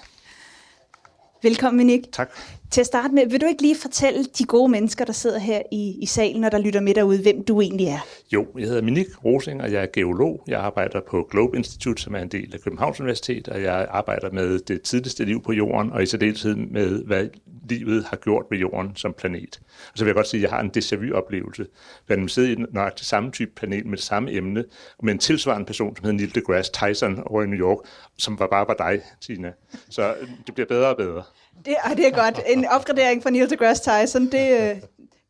Velkommen, 1.46 1.78
Minik. 1.78 2.12
Tak. 2.12 2.30
Til 2.72 2.82
at 2.82 2.88
starte 2.88 3.14
med, 3.14 3.28
vil 3.30 3.42
du 3.42 3.46
ikke 3.46 3.62
lige 3.62 3.76
fortælle 3.76 4.24
de 4.38 4.44
gode 4.44 4.72
mennesker, 4.72 5.06
der 5.06 5.14
sidder 5.14 5.40
her 5.40 5.62
i, 5.72 5.98
i 6.02 6.06
salen, 6.06 6.44
og 6.44 6.52
der 6.52 6.58
lytter 6.58 6.82
med 6.82 6.94
derude, 6.94 7.22
hvem 7.22 7.44
du 7.44 7.62
egentlig 7.62 7.88
er? 7.88 8.00
Jo, 8.34 8.46
jeg 8.58 8.68
hedder 8.68 8.82
Minik 8.82 9.26
Rosing, 9.26 9.62
og 9.62 9.72
jeg 9.72 9.82
er 9.82 9.88
geolog. 9.94 10.44
Jeg 10.48 10.60
arbejder 10.60 11.00
på 11.10 11.28
Globe 11.32 11.58
Institute, 11.58 12.02
som 12.04 12.16
er 12.16 12.20
en 12.20 12.28
del 12.28 12.54
af 12.54 12.60
Københavns 12.60 13.00
Universitet, 13.00 13.48
og 13.48 13.62
jeg 13.62 13.88
arbejder 13.90 14.32
med 14.32 14.60
det 14.60 14.82
tidligste 14.82 15.26
liv 15.26 15.44
på 15.44 15.54
jorden, 15.54 15.92
og 15.92 16.04
i 16.04 16.06
særdeleshed 16.06 16.56
med, 16.56 17.04
hvad 17.04 17.28
livet 17.70 18.06
har 18.06 18.18
gjort 18.18 18.46
ved 18.52 18.58
jorden 18.58 18.96
som 18.96 19.14
planet. 19.14 19.60
Og 19.92 19.98
så 19.98 20.04
vil 20.04 20.10
jeg 20.10 20.16
godt 20.16 20.28
sige, 20.28 20.40
at 20.40 20.42
jeg 20.44 20.58
har 20.58 20.60
en 20.60 20.72
déjà 20.78 20.96
vu-oplevelse. 20.96 21.66
Jeg 22.10 22.30
sidder 22.30 22.50
i 22.50 22.66
nøjagtigt 22.72 23.10
samme 23.10 23.32
type 23.32 23.52
panel 23.56 23.88
med 23.88 23.98
det 23.98 24.06
samme 24.06 24.32
emne, 24.34 24.64
med 25.04 25.14
en 25.14 25.20
tilsvarende 25.20 25.66
person, 25.66 25.96
som 25.96 26.06
hedder 26.06 26.18
Neil 26.18 26.36
deGrasse 26.36 26.72
Tyson 26.72 27.24
over 27.26 27.44
i 27.44 27.48
New 27.48 27.60
York, 27.60 27.78
som 28.18 28.40
var 28.40 28.48
bare 28.48 28.68
var 28.68 28.74
dig, 28.74 29.02
Tina. 29.22 29.52
Så 29.90 30.16
øh, 30.22 30.28
det 30.48 30.54
bliver 30.54 30.68
bedre 30.68 30.88
og 30.88 30.98
bedre. 30.98 31.24
Det, 31.66 31.76
ah, 31.84 31.98
det 31.98 32.08
er 32.08 32.12
godt. 32.12 32.40
En 32.48 32.66
opgradering 32.66 33.24
fra 33.24 33.30
Neil 33.30 33.50
deGrasse 33.50 33.84
Tyson, 33.84 34.32
det, 34.32 34.62
øh, 34.62 34.78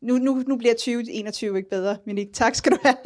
nu, 0.02 0.18
nu, 0.18 0.42
nu 0.46 0.56
bliver 0.56 0.74
2021 0.74 1.56
ikke 1.56 1.70
bedre, 1.70 1.96
men 2.06 2.18
ikke. 2.18 2.32
Tak 2.32 2.54
skal 2.54 2.72
du 2.72 2.78
have. 2.82 2.96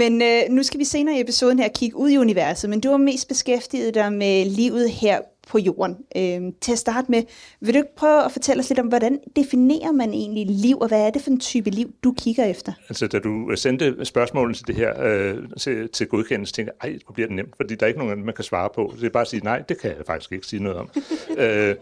men 0.00 0.22
øh, 0.22 0.42
nu 0.50 0.62
skal 0.62 0.80
vi 0.80 0.84
senere 0.84 1.16
i 1.16 1.20
episoden 1.20 1.58
her 1.58 1.68
kigge 1.68 1.96
ud 1.96 2.10
i 2.10 2.18
universet, 2.18 2.70
men 2.70 2.80
du 2.80 2.90
har 2.90 2.96
mest 2.96 3.28
beskæftiget 3.28 3.94
dig 3.94 4.12
med 4.12 4.44
livet 4.44 4.90
her 4.90 5.20
på 5.50 5.58
jorden. 5.58 5.96
Øh, 6.16 6.52
til 6.60 6.72
at 6.72 6.78
starte 6.78 7.10
med, 7.10 7.22
vil 7.60 7.74
du 7.74 7.78
ikke 7.78 7.96
prøve 7.96 8.24
at 8.24 8.32
fortælle 8.32 8.60
os 8.60 8.68
lidt 8.68 8.78
om, 8.78 8.86
hvordan 8.86 9.18
definerer 9.36 9.92
man 9.92 10.14
egentlig 10.14 10.46
liv, 10.46 10.78
og 10.78 10.88
hvad 10.88 11.06
er 11.06 11.10
det 11.10 11.22
for 11.22 11.30
en 11.30 11.40
type 11.40 11.70
liv, 11.70 11.90
du 12.04 12.14
kigger 12.18 12.44
efter? 12.44 12.72
Altså, 12.88 13.06
da 13.06 13.18
du 13.18 13.52
sendte 13.56 14.04
spørgsmålet 14.04 14.56
til 14.56 14.66
det 14.66 14.74
her 14.74 15.02
øh, 15.02 15.38
til, 15.58 15.88
til 15.88 16.06
godkendelse, 16.06 16.52
tænkte 16.52 16.72
jeg, 16.82 16.90
ej, 16.90 16.98
hvor 17.04 17.12
bliver 17.12 17.26
det 17.26 17.36
nemt, 17.36 17.56
fordi 17.56 17.74
der 17.74 17.86
er 17.86 17.88
ikke 17.88 18.00
nogen, 18.00 18.24
man 18.24 18.34
kan 18.34 18.44
svare 18.44 18.68
på. 18.74 18.94
Det 19.00 19.06
er 19.06 19.10
bare 19.10 19.20
at 19.20 19.28
sige, 19.28 19.44
nej, 19.44 19.58
det 19.58 19.80
kan 19.80 19.90
jeg 19.90 20.06
faktisk 20.06 20.32
ikke 20.32 20.46
sige 20.46 20.62
noget 20.62 20.78
om. 20.78 20.90
Øh, 21.38 21.74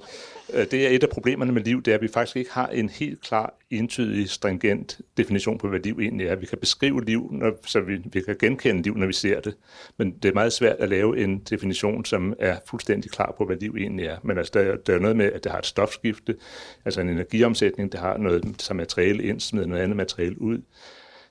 Øh, 0.53 0.67
det 0.71 0.87
er 0.87 0.89
et 0.89 1.03
af 1.03 1.09
problemerne 1.09 1.53
med 1.53 1.63
liv, 1.63 1.83
det 1.83 1.91
er, 1.91 1.95
at 1.95 2.03
vi 2.03 2.09
faktisk 2.09 2.37
ikke 2.37 2.51
har 2.53 2.67
en 2.67 2.89
helt 2.89 3.21
klar, 3.21 3.55
entydig, 3.71 4.31
stringent 4.31 5.01
definition 5.17 5.59
på, 5.59 5.69
hvad 5.69 5.81
liv 5.81 5.99
egentlig 6.01 6.27
er. 6.27 6.37
Vi 6.37 6.47
kan 6.47 6.59
beskrive 6.59 7.05
liv, 7.05 7.29
når, 7.33 7.53
så 7.67 7.81
vi, 7.81 7.99
vi 8.13 8.21
kan 8.21 8.37
genkende 8.41 8.83
liv, 8.83 8.97
når 8.97 9.07
vi 9.07 9.13
ser 9.13 9.41
det, 9.41 9.55
men 9.97 10.11
det 10.23 10.29
er 10.29 10.33
meget 10.35 10.53
svært 10.53 10.77
at 10.79 10.89
lave 10.89 11.19
en 11.25 11.39
definition, 11.39 12.05
som 12.05 12.35
er 12.39 12.57
fuldstændig 12.67 13.11
klar 13.11 13.35
på, 13.39 13.45
hvad 13.45 13.57
liv 13.57 13.75
egentlig 13.79 14.07
er. 14.07 14.17
Men 14.23 14.39
altså, 14.39 14.51
der, 14.55 14.61
er- 14.61 14.77
der 14.77 14.95
er 14.95 14.99
noget 14.99 15.17
med, 15.17 15.33
at 15.33 15.45
det 15.45 15.53
har 15.53 15.59
et 15.59 15.67
stofskifte, 15.67 16.37
altså 16.85 17.01
en 17.01 17.09
energiomsætning, 17.09 17.93
det 17.93 18.01
har 18.01 18.17
noget 18.19 18.45
som 18.59 18.77
materiale 18.77 19.23
ind, 19.23 19.41
smider 19.41 19.67
noget 19.67 19.83
andet 19.83 19.97
materiale 19.97 20.41
ud. 20.43 20.59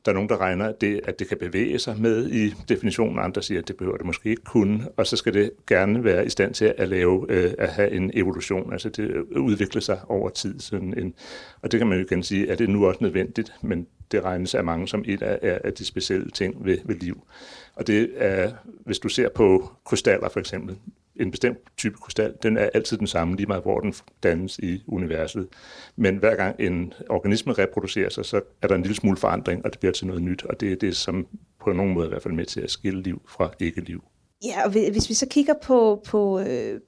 Der 0.06 0.12
er 0.12 0.14
nogen, 0.14 0.30
der 0.30 0.42
regner, 0.42 0.66
at 0.66 0.82
det, 0.82 1.02
at 1.04 1.20
det 1.20 1.28
kan 1.28 1.38
bevæge 1.38 1.80
sig 1.80 2.02
med 2.02 2.30
i 2.30 2.54
definitionen, 2.70 3.20
andre 3.20 3.44
siger, 3.44 3.62
at 3.62 3.68
det 3.68 3.78
behøver 3.78 3.98
det 3.98 4.06
måske 4.06 4.30
ikke 4.30 4.44
kunne, 4.44 4.88
og 4.98 5.08
så 5.08 5.18
skal 5.18 5.34
det 5.34 5.52
gerne 5.68 6.04
være 6.04 6.26
i 6.26 6.30
stand 6.30 6.54
til 6.54 6.74
at 6.78 6.90
lave, 6.90 7.26
øh, 7.30 7.54
at 7.58 7.70
have 7.70 7.92
en 7.92 8.12
evolution, 8.14 8.74
altså 8.74 8.90
det 8.90 9.04
øh, 9.04 9.42
udvikle 9.42 9.82
sig 9.82 10.00
over 10.08 10.30
tid. 10.30 10.60
Sådan 10.60 10.94
en, 10.98 11.14
og 11.62 11.72
det 11.72 11.78
kan 11.78 11.88
man 11.88 11.98
jo 11.98 12.06
igen 12.06 12.24
sige, 12.24 12.52
at 12.52 12.60
det 12.60 12.70
nu 12.70 12.88
også 12.88 13.00
nødvendigt, 13.02 13.54
men 13.62 13.88
det 14.12 14.24
regnes 14.24 14.56
af 14.56 14.64
mange 14.64 14.88
som 14.88 15.04
et 15.08 15.22
af, 15.22 15.40
af 15.42 15.62
af 15.64 15.74
de 15.74 15.86
specielle 15.86 16.32
ting 16.32 16.66
ved, 16.66 16.78
ved 16.86 16.96
liv. 16.96 17.28
Og 17.76 17.88
det 17.88 18.12
er, 18.16 18.52
hvis 18.86 19.00
du 19.00 19.10
ser 19.10 19.30
på 19.30 19.72
krystaller 19.86 20.30
for 20.30 20.40
eksempel, 20.40 20.78
en 21.16 21.32
bestemt 21.32 21.58
type 21.78 21.96
krystal, 21.98 22.34
den 22.44 22.58
er 22.58 22.70
altid 22.74 22.98
den 22.98 23.08
samme, 23.08 23.36
lige 23.36 23.48
meget 23.48 23.64
hvor 23.64 23.80
den 23.80 23.94
dannes 24.24 24.60
i 24.60 24.84
universet. 24.88 25.48
Men 25.96 26.18
hver 26.18 26.36
gang 26.36 26.56
en 26.60 26.94
organisme 27.10 27.54
reproducerer 27.54 28.10
sig, 28.10 28.26
så 28.26 28.42
er 28.62 28.68
der 28.68 28.76
en 28.76 28.82
lille 28.82 28.96
smule 28.96 29.18
forandring, 29.18 29.66
og 29.66 29.72
det 29.72 29.80
bliver 29.80 29.94
til 29.94 30.08
noget 30.08 30.22
nyt, 30.22 30.46
og 30.46 30.60
det 30.60 30.72
er 30.72 30.76
det, 30.76 30.96
som 30.96 31.28
på 31.62 31.74
nogen 31.74 31.94
måde 31.94 32.06
i 32.06 32.10
hvert 32.10 32.24
fald 32.24 32.34
med 32.34 32.46
til 32.46 32.62
at 32.62 32.72
skille 32.72 33.02
liv 33.02 33.22
fra 33.28 33.52
ikke-liv. 33.60 34.04
Ja, 34.46 34.66
og 34.66 34.72
hvis 34.72 35.10
vi 35.10 35.14
så 35.14 35.28
kigger 35.30 35.54
på, 35.64 36.04
på, 36.08 36.40
øh, 36.40 36.80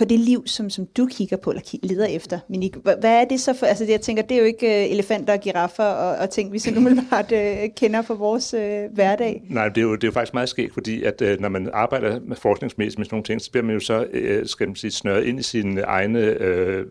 på 0.00 0.04
det 0.04 0.20
liv, 0.20 0.42
som, 0.46 0.70
som 0.70 0.86
du 0.96 1.06
kigger 1.06 1.36
på, 1.36 1.50
eller 1.50 1.78
leder 1.82 2.06
efter, 2.06 2.38
Minik, 2.48 2.76
hva- 2.76 3.00
hvad 3.00 3.20
er 3.20 3.24
det 3.24 3.40
så 3.40 3.54
for, 3.54 3.66
altså 3.66 3.84
jeg 3.84 4.00
tænker, 4.00 4.22
det 4.22 4.34
er 4.34 4.38
jo 4.38 4.44
ikke 4.44 4.84
øh, 4.84 4.90
elefanter 4.90 5.32
og 5.32 5.40
giraffer 5.40 5.84
og, 5.84 6.16
og 6.16 6.30
ting, 6.30 6.52
vi 6.52 6.58
sådan 6.58 6.78
umiddelbart 6.80 7.32
øh, 7.32 7.56
kender 7.76 8.02
fra 8.02 8.14
vores 8.14 8.54
øh, 8.54 8.80
hverdag. 8.92 9.42
Nej, 9.48 9.68
det 9.68 9.78
er, 9.78 9.82
jo, 9.82 9.94
det 9.94 10.04
er 10.04 10.08
jo 10.08 10.12
faktisk 10.12 10.34
meget 10.34 10.48
skægt, 10.48 10.74
fordi 10.74 11.02
at, 11.02 11.22
øh, 11.22 11.40
når 11.40 11.48
man 11.48 11.70
arbejder 11.72 12.20
med 12.20 12.36
forskningsmæssigt 12.36 12.98
med 12.98 13.06
sådan 13.06 13.14
nogle 13.14 13.24
ting, 13.24 13.40
så 13.40 13.50
bliver 13.50 13.64
man 13.64 13.74
jo 13.74 13.80
så 13.80 14.06
øh, 14.12 14.46
skal 14.46 14.68
man 14.68 14.76
sige, 14.76 14.90
snøret 14.90 15.24
ind 15.24 15.40
i 15.40 15.42
sin, 15.42 15.78
egne, 15.78 16.20
øh, 16.20 16.86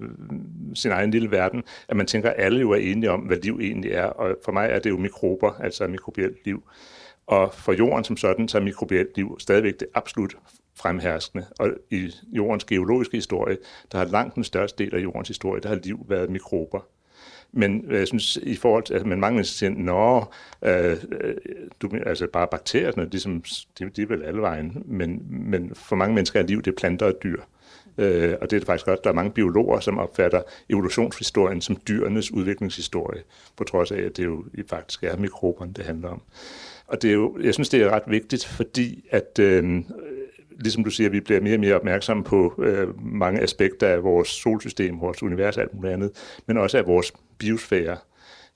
sin 0.74 0.92
egen 0.92 1.12
lille 1.12 1.32
verden, 1.32 1.64
at 1.88 1.98
man 1.98 2.06
tænker, 2.06 2.30
at 2.30 2.36
alle 2.38 2.60
jo 2.60 2.72
er 2.72 2.78
enige 2.78 3.12
om, 3.12 3.20
hvad 3.20 3.38
liv 3.38 3.60
egentlig 3.62 3.92
er. 3.92 4.06
Og 4.06 4.36
for 4.46 4.52
mig 4.52 4.70
er 4.72 4.80
det 4.80 4.90
jo 4.90 4.98
mikrober, 4.98 5.52
altså 5.64 5.88
mikrobielt 5.88 6.46
liv. 6.46 6.64
Og 7.28 7.54
for 7.54 7.74
jorden 7.74 8.04
som 8.04 8.18
sådan, 8.18 8.48
så 8.48 8.58
er 8.58 8.62
mikrobielt 8.62 9.16
liv 9.16 9.38
stadigvæk 9.40 9.80
det 9.80 9.88
absolut 9.94 10.36
fremherskende. 10.80 11.46
Og 11.60 11.70
i 11.92 12.12
jordens 12.32 12.64
geologiske 12.64 13.18
historie, 13.18 13.58
der 13.92 13.98
har 13.98 14.06
langt 14.06 14.36
den 14.36 14.44
største 14.44 14.84
del 14.84 14.96
af 14.96 15.00
jordens 15.00 15.28
historie, 15.28 15.62
der 15.62 15.70
har 15.70 15.76
liv 15.76 16.06
været 16.10 16.30
mikrober. 16.30 16.80
Men 17.52 17.86
øh, 17.88 18.00
jeg 18.00 18.08
synes, 18.08 18.38
i 18.44 18.56
forhold 18.56 18.84
til, 18.84 18.94
altså, 18.94 19.04
at 19.04 19.10
man 19.10 19.20
mange 19.20 19.36
mennesker 19.36 19.58
siger, 19.58 19.70
nå, 19.70 20.26
øh, 20.62 20.98
øh 21.22 21.36
du, 21.82 21.90
altså 22.06 22.28
bare 22.34 22.48
bakterierne, 22.52 22.88
og 22.88 22.94
sådan 22.94 23.10
ligesom, 23.12 23.44
de, 23.80 23.90
de 23.90 24.02
er 24.02 24.06
vel 24.06 24.24
alle 24.24 24.42
vejen, 24.42 24.84
men, 24.86 25.26
men 25.30 25.76
for 25.76 25.96
mange 25.96 26.16
mennesker 26.16 26.40
er 26.40 26.44
liv, 26.44 26.62
det 26.62 26.72
er 26.72 26.76
planter 26.78 27.06
og 27.06 27.14
dyr. 27.24 27.42
Øh, 27.98 28.36
og 28.42 28.50
det 28.50 28.56
er 28.56 28.60
det 28.60 28.66
faktisk 28.66 28.88
også, 28.88 29.02
der 29.04 29.10
er 29.10 29.14
mange 29.14 29.32
biologer, 29.32 29.80
som 29.80 29.98
opfatter 29.98 30.42
evolutionshistorien 30.70 31.62
som 31.62 31.78
dyrenes 31.88 32.32
udviklingshistorie, 32.32 33.22
på 33.58 33.64
trods 33.64 33.92
af, 33.92 34.02
at 34.02 34.18
det 34.18 34.26
jo 34.26 34.44
faktisk 34.68 35.04
er 35.04 35.18
mikroberne, 35.18 35.74
det 35.74 35.86
handler 35.86 36.10
om. 36.10 36.22
Og 36.88 37.02
det 37.02 37.10
er 37.10 37.14
jo, 37.14 37.38
jeg 37.42 37.54
synes, 37.54 37.70
det 37.70 37.82
er 37.82 37.90
ret 37.90 38.04
vigtigt, 38.08 38.46
fordi 38.46 39.06
at, 39.10 39.40
øh, 39.40 39.64
ligesom 40.60 40.84
du 40.84 40.90
siger, 40.90 41.10
vi 41.10 41.20
bliver 41.20 41.42
mere 41.42 41.56
og 41.56 41.60
mere 41.60 41.76
opmærksomme 41.76 42.24
på 42.24 42.54
øh, 42.60 43.06
mange 43.06 43.42
aspekter 43.42 43.88
af 43.88 44.04
vores 44.04 44.28
solsystem, 44.28 45.02
vores 45.02 45.24
univers 45.24 45.58
og 45.58 45.64
alt 45.64 45.74
muligt 45.74 45.94
andet, 45.94 46.12
men 46.46 46.58
også 46.58 46.78
af 46.78 46.88
vores 46.88 47.14
biosfære 47.38 47.98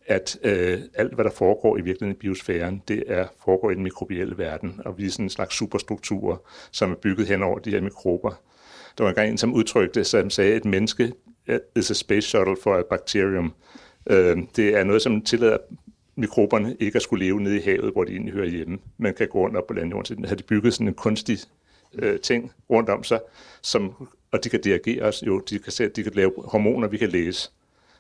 at 0.06 0.40
øh, 0.44 0.80
alt, 0.94 1.14
hvad 1.14 1.26
der 1.26 1.32
foregår 1.32 1.78
i 1.78 1.82
virkeligheden 1.82 2.18
i 2.18 2.20
biosfæren, 2.20 2.82
det 2.88 3.04
er 3.08 3.28
foregår 3.46 3.72
i 3.72 3.76
den 3.76 3.84
mikrobielle 3.84 4.38
verden, 4.38 4.82
og 4.86 4.98
vi 4.98 5.06
er 5.06 5.10
sådan 5.10 5.26
en 5.26 5.30
slags 5.30 5.56
superstrukturer, 5.56 6.38
som 6.72 6.92
er 6.92 6.96
bygget 6.96 7.28
hen 7.28 7.44
over 7.44 7.60
de 7.60 7.70
her 7.70 7.82
mikrober. 7.82 8.32
Der 8.98 9.04
var 9.04 9.10
engang 9.10 9.30
en, 9.30 9.38
som 9.38 9.54
udtrykte, 9.54 10.04
som 10.04 10.30
sagde, 10.30 10.52
at 10.52 10.58
et 10.58 10.66
menneske 10.66 11.14
is 11.76 11.92
a 11.92 11.94
space 11.94 12.28
shuttle 12.28 12.56
for 12.64 12.76
a 12.76 12.82
bacterium. 12.90 13.54
Øh, 14.10 14.38
det 14.56 14.78
er 14.78 14.84
noget, 14.84 15.02
som 15.02 15.22
tillader 15.22 15.58
mikroberne 16.16 16.76
ikke 16.80 16.96
at 16.96 17.02
skulle 17.02 17.26
leve 17.26 17.42
nede 17.42 17.58
i 17.58 17.62
havet, 17.62 17.94
hvor 17.94 18.04
de 18.04 18.12
egentlig 18.12 18.34
hører 18.34 18.50
hjemme. 18.50 18.78
Man 18.98 19.14
kan 19.14 19.28
gå 19.28 19.40
rundt 19.40 19.58
op 19.58 19.68
på 19.68 19.74
landjorden, 19.74 20.06
så 20.06 20.28
har 20.30 20.36
de 20.36 20.44
bygget 20.44 20.74
sådan 20.74 20.88
en 20.88 20.94
kunstig 20.94 21.38
øh, 22.00 22.20
ting 22.20 22.52
rundt 22.70 22.90
om 22.90 23.04
sig, 23.04 23.20
som, 23.62 24.08
og 24.32 24.44
de 24.44 24.50
kan 24.50 24.62
dirigere 24.62 25.04
os, 25.04 25.24
jo, 25.28 25.40
de 25.40 25.60
kan, 25.60 25.92
de 25.96 26.04
kan 26.04 26.12
lave 26.16 26.34
hormoner, 26.38 26.88
vi 26.88 26.98
kan 26.98 27.10
læse. 27.10 27.50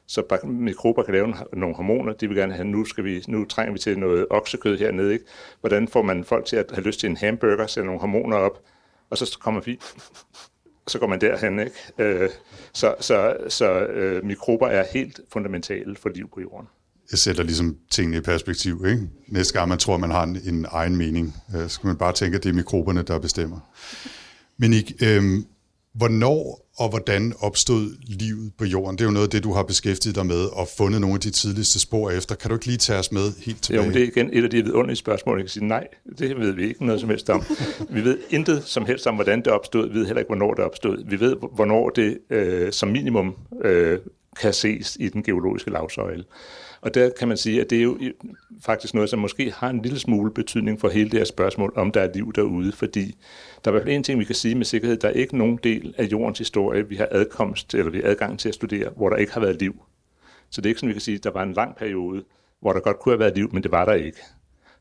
Så 0.07 0.37
mikrober 0.43 1.03
kan 1.03 1.13
lave 1.13 1.33
nogle 1.53 1.75
hormoner, 1.75 2.13
de 2.13 2.27
vil 2.27 2.37
gerne 2.37 2.53
have, 2.53 2.67
nu, 2.67 2.85
skal 2.85 3.03
vi, 3.03 3.23
nu 3.27 3.45
trænger 3.45 3.73
vi 3.73 3.79
til 3.79 3.99
noget 3.99 4.27
oksekød 4.29 4.77
hernede, 4.77 5.13
ikke? 5.13 5.25
Hvordan 5.59 5.87
får 5.87 6.01
man 6.01 6.23
folk 6.23 6.45
til 6.45 6.55
at 6.55 6.71
have 6.71 6.83
lyst 6.83 6.99
til 6.99 7.09
en 7.09 7.17
hamburger, 7.17 7.67
sætter 7.67 7.85
nogle 7.85 7.99
hormoner 7.99 8.37
op, 8.37 8.61
og 9.09 9.17
så 9.17 9.37
kommer 9.39 9.61
vi, 9.61 9.79
så 10.91 10.99
går 10.99 11.07
man 11.07 11.21
derhen, 11.21 11.59
ikke? 11.59 11.75
Øh, 11.97 12.29
så 12.73 12.95
så, 12.99 13.37
så 13.47 13.85
øh, 13.85 14.25
mikrober 14.25 14.67
er 14.67 14.85
helt 14.93 15.19
fundamentale 15.29 15.95
for 15.95 16.09
liv 16.09 16.29
på 16.33 16.41
jorden. 16.41 16.67
Jeg 17.11 17.19
sætter 17.19 17.43
ligesom 17.43 17.77
tingene 17.91 18.17
i 18.17 18.21
perspektiv. 18.21 18.85
Ikke? 18.87 19.01
Næste 19.27 19.53
gang 19.53 19.69
man 19.69 19.77
tror, 19.77 19.97
man 19.97 20.11
har 20.11 20.23
en, 20.23 20.37
en 20.45 20.65
egen 20.69 20.95
mening, 20.95 21.35
øh, 21.55 21.61
så 21.61 21.69
skal 21.69 21.87
man 21.87 21.97
bare 21.97 22.13
tænke, 22.13 22.37
at 22.37 22.43
det 22.43 22.49
er 22.49 22.53
mikroberne, 22.53 23.01
der 23.01 23.19
bestemmer. 23.19 23.59
Men 24.57 24.73
ikke, 24.73 24.95
øhm, 25.01 25.45
hvornår 25.93 26.63
og 26.77 26.89
hvordan 26.89 27.33
opstod 27.39 27.95
livet 28.07 28.51
på 28.57 28.65
jorden? 28.65 28.97
Det 28.97 29.01
er 29.01 29.05
jo 29.05 29.11
noget 29.11 29.27
af 29.27 29.31
det, 29.31 29.43
du 29.43 29.53
har 29.53 29.63
beskæftiget 29.63 30.15
dig 30.15 30.25
med 30.25 30.45
og 30.45 30.67
fundet 30.77 31.01
nogle 31.01 31.13
af 31.13 31.19
de 31.19 31.29
tidligste 31.29 31.79
spor 31.79 32.09
efter. 32.11 32.35
Kan 32.35 32.49
du 32.49 32.55
ikke 32.55 32.65
lige 32.65 32.77
tage 32.77 32.99
os 32.99 33.11
med 33.11 33.43
helt 33.45 33.61
tilbage? 33.63 33.81
Jo, 33.81 33.85
men 33.85 33.93
det 33.93 34.03
er 34.03 34.07
igen 34.07 34.29
et 34.33 34.43
af 34.43 34.49
de 34.49 34.63
vidunderlige 34.63 34.95
spørgsmål. 34.95 35.37
Jeg 35.37 35.43
kan 35.43 35.49
sige, 35.49 35.67
nej, 35.67 35.87
det 36.19 36.37
ved 36.37 36.51
vi 36.51 36.67
ikke 36.67 36.85
noget 36.85 37.01
som 37.01 37.09
helst 37.09 37.29
om. 37.29 37.43
Vi 37.89 38.03
ved 38.03 38.17
intet 38.29 38.63
som 38.65 38.85
helst 38.85 39.07
om, 39.07 39.15
hvordan 39.15 39.39
det 39.39 39.47
opstod. 39.47 39.89
Vi 39.89 39.99
ved 39.99 40.05
heller 40.05 40.19
ikke, 40.19 40.29
hvornår 40.29 40.53
det 40.53 40.65
opstod. 40.65 41.09
Vi 41.09 41.19
ved, 41.19 41.35
hvornår 41.55 41.89
det 41.89 42.17
øh, 42.29 42.71
som 42.71 42.89
minimum 42.89 43.35
øh, 43.63 43.99
kan 44.41 44.53
ses 44.53 44.97
i 44.99 45.09
den 45.09 45.23
geologiske 45.23 45.71
lavsøjle. 45.71 46.23
Og 46.83 46.93
der 46.93 47.09
kan 47.19 47.27
man 47.27 47.37
sige, 47.37 47.61
at 47.61 47.69
det 47.69 47.77
er 47.77 47.83
jo 47.83 47.97
faktisk 48.61 48.93
noget, 48.93 49.09
som 49.09 49.19
måske 49.19 49.51
har 49.51 49.69
en 49.69 49.81
lille 49.81 49.99
smule 49.99 50.31
betydning 50.31 50.79
for 50.79 50.89
hele 50.89 51.09
det 51.09 51.19
her 51.19 51.25
spørgsmål, 51.25 51.73
om 51.75 51.91
der 51.91 52.01
er 52.01 52.13
liv 52.13 52.33
derude, 52.33 52.71
fordi 52.71 53.05
der 53.65 53.65
er 53.65 53.69
i 53.69 53.73
hvert 53.73 53.83
fald 53.83 53.95
en 53.95 54.03
ting, 54.03 54.19
vi 54.19 54.25
kan 54.25 54.35
sige 54.35 54.55
med 54.55 54.65
sikkerhed, 54.65 54.97
der 54.97 55.07
er 55.07 55.11
ikke 55.11 55.37
nogen 55.37 55.59
del 55.63 55.93
af 55.97 56.03
jordens 56.05 56.37
historie, 56.37 56.89
vi 56.89 56.95
har 56.95 57.07
adkomst, 57.11 57.73
eller 57.73 57.91
vi 57.91 57.97
har 57.97 58.07
adgang 58.07 58.39
til 58.39 58.49
at 58.49 58.55
studere, 58.55 58.89
hvor 58.95 59.09
der 59.09 59.15
ikke 59.15 59.33
har 59.33 59.39
været 59.39 59.59
liv. 59.59 59.75
Så 60.49 60.61
det 60.61 60.65
er 60.65 60.69
ikke 60.69 60.79
sådan, 60.79 60.89
vi 60.89 60.93
kan 60.93 61.01
sige, 61.01 61.15
at 61.15 61.23
der 61.23 61.31
var 61.31 61.43
en 61.43 61.53
lang 61.53 61.75
periode, 61.75 62.23
hvor 62.61 62.73
der 62.73 62.79
godt 62.79 62.99
kunne 62.99 63.13
have 63.13 63.19
været 63.19 63.35
liv, 63.35 63.49
men 63.53 63.63
det 63.63 63.71
var 63.71 63.85
der 63.85 63.93
ikke. 63.93 64.19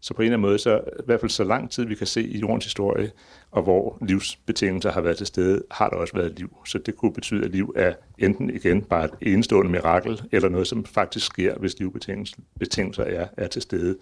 Så 0.03 0.15
på 0.15 0.23
en 0.23 0.27
eller 0.27 0.37
anden 0.37 0.49
måde, 0.49 0.59
så 0.59 0.81
i 1.01 1.03
hvert 1.07 1.21
fald 1.21 1.31
så 1.31 1.45
lang 1.45 1.71
tid, 1.71 1.85
vi 1.85 1.95
kan 1.95 2.07
se 2.07 2.23
i 2.23 2.39
jordens 2.39 2.65
historie, 2.65 3.11
og 3.51 3.63
hvor 3.63 3.99
livsbetingelser 4.01 4.93
har 4.93 5.01
været 5.01 5.17
til 5.17 5.27
stede, 5.27 5.63
har 5.71 5.89
der 5.89 5.97
også 5.97 6.15
været 6.15 6.39
liv. 6.39 6.57
Så 6.67 6.79
det 6.79 6.97
kunne 6.97 7.13
betyde, 7.13 7.45
at 7.45 7.51
liv 7.51 7.73
er 7.77 7.95
enten 8.19 8.51
igen 8.51 8.83
bare 8.83 9.05
et 9.05 9.11
enestående 9.21 9.71
mirakel, 9.71 10.23
eller 10.33 10.49
noget, 10.49 10.67
som 10.67 10.85
faktisk 10.85 11.27
sker, 11.27 11.55
hvis 11.59 11.79
livsbetingelser 11.79 13.05
er, 13.05 13.27
er 13.37 13.47
til 13.47 13.63
stede. 13.63 13.99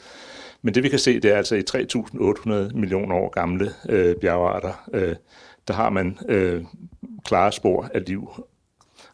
Men 0.62 0.74
det 0.74 0.82
vi 0.82 0.88
kan 0.88 0.98
se, 0.98 1.20
det 1.20 1.32
er 1.32 1.36
altså 1.36 1.56
i 1.56 1.62
3.800 1.70 2.78
millioner 2.78 3.16
år 3.16 3.28
gamle 3.28 3.70
øh, 3.88 4.16
bjergarter, 4.16 4.88
øh, 4.94 5.16
der 5.68 5.74
har 5.74 5.90
man 5.90 6.18
øh, 6.28 6.64
klare 7.24 7.52
spor 7.52 7.90
af 7.94 8.02
liv. 8.06 8.30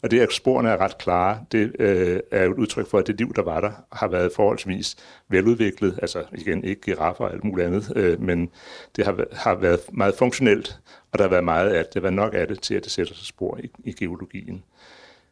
Og 0.06 0.10
det, 0.10 0.20
at 0.20 0.32
sporene 0.32 0.68
er 0.68 0.76
ret 0.76 0.98
klare, 0.98 1.44
det 1.52 1.76
øh, 1.78 2.20
er 2.30 2.44
jo 2.44 2.52
et 2.52 2.58
udtryk 2.58 2.90
for, 2.90 2.98
at 2.98 3.06
det 3.06 3.18
liv, 3.18 3.34
der 3.34 3.42
var 3.42 3.60
der, 3.60 3.70
har 3.92 4.08
været 4.08 4.32
forholdsvis 4.32 4.96
veludviklet. 5.28 5.98
Altså 6.02 6.24
igen, 6.32 6.64
ikke 6.64 6.80
giraffer 6.80 7.24
og 7.24 7.32
alt 7.32 7.44
muligt 7.44 7.66
andet, 7.66 7.92
øh, 7.96 8.22
men 8.22 8.50
det 8.96 9.04
har, 9.04 9.24
har 9.32 9.54
været 9.54 9.80
meget 9.92 10.14
funktionelt, 10.14 10.78
og 11.12 11.18
der 11.18 11.24
har 11.24 11.30
været 11.30 11.44
meget 11.44 11.68
af 11.68 11.84
det. 11.84 11.94
Der 11.94 12.00
har 12.00 12.02
været 12.02 12.14
nok 12.14 12.34
af 12.34 12.48
det 12.48 12.60
til, 12.60 12.74
at 12.74 12.84
det 12.84 12.92
sætter 12.92 13.14
sig 13.14 13.26
spor 13.26 13.58
i, 13.62 13.70
i 13.84 13.92
geologien. 13.92 14.62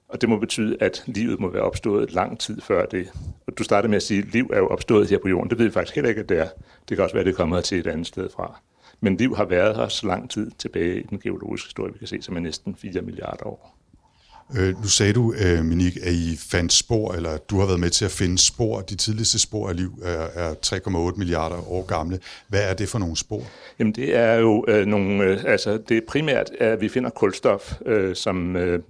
Og 0.09 0.21
det 0.21 0.29
må 0.29 0.39
betyde, 0.39 0.77
at 0.81 1.03
livet 1.07 1.41
må 1.41 1.49
være 1.49 1.63
opstået 1.63 2.13
lang 2.13 2.41
tid 2.41 2.61
før 2.61 2.87
det. 2.87 3.13
Og 3.47 3.59
du 3.59 3.65
startede 3.65 3.91
med 3.91 3.97
at 3.97 4.03
sige, 4.03 4.23
at 4.23 4.33
liv 4.33 4.51
er 4.53 4.59
jo 4.59 4.67
opstået 4.67 5.11
her 5.11 5.19
på 5.19 5.29
jorden. 5.29 5.51
Det 5.51 5.59
ved 5.59 5.67
vi 5.67 5.73
faktisk 5.73 5.95
heller 5.95 6.09
ikke, 6.09 6.21
at 6.21 6.29
det 6.29 6.39
er. 6.39 6.49
Det 6.89 6.97
kan 6.97 7.05
også 7.05 7.15
være, 7.15 7.21
at 7.23 7.27
det 7.27 7.37
kommer 7.37 7.61
til 7.61 7.79
et 7.79 7.87
andet 7.87 8.07
sted 8.07 8.31
fra. 8.31 8.61
Men 9.01 9.17
liv 9.17 9.37
har 9.37 9.45
været 9.45 9.77
her 9.77 9.89
så 9.89 10.07
lang 10.07 10.31
tid 10.31 10.51
tilbage 10.59 11.01
i 11.01 11.07
den 11.07 11.21
geologiske 11.21 11.67
historie, 11.67 11.93
vi 11.93 11.99
kan 11.99 12.09
se, 12.09 12.23
som 12.23 12.37
er 12.37 12.41
næsten 12.41 12.77
4 12.77 13.03
milliarder 13.03 13.47
år. 13.47 13.74
Øh, 14.59 14.83
nu 14.83 14.89
sagde 14.89 15.13
du, 15.13 15.35
øh, 15.45 15.65
Minik, 15.65 15.97
at 15.97 16.13
I 16.13 16.37
fandt 16.37 16.73
spor, 16.73 17.13
eller 17.13 17.37
du 17.37 17.59
har 17.59 17.67
været 17.67 17.81
med 17.81 17.91
til 17.91 18.05
at 18.05 18.11
finde 18.11 18.39
spor. 18.39 18.81
De 18.81 18.97
tidligste 18.97 19.39
spor 19.39 19.69
af 19.69 19.77
liv 19.77 20.03
er, 20.03 20.29
er 20.35 20.55
3,8 20.67 21.19
milliarder 21.19 21.73
år 21.73 21.87
gamle. 21.87 22.19
Hvad 22.49 22.71
er 22.71 22.75
det 22.75 22.89
for 22.89 22.99
nogle 22.99 23.17
spor? 23.17 23.43
Jamen 23.79 23.93
det 23.93 24.17
er 24.17 24.35
jo 24.35 24.65
øh, 24.69 24.87
nogle, 24.87 25.25
øh, 25.25 25.45
altså 25.47 25.79
det 25.89 25.97
er 25.97 26.01
primært, 26.09 26.51
at 26.61 26.81
vi 26.81 26.89
finder 26.89 27.11
kulstof, 27.11 27.73
øh, 27.87 28.17
som 28.17 28.57
øh, 28.57 28.83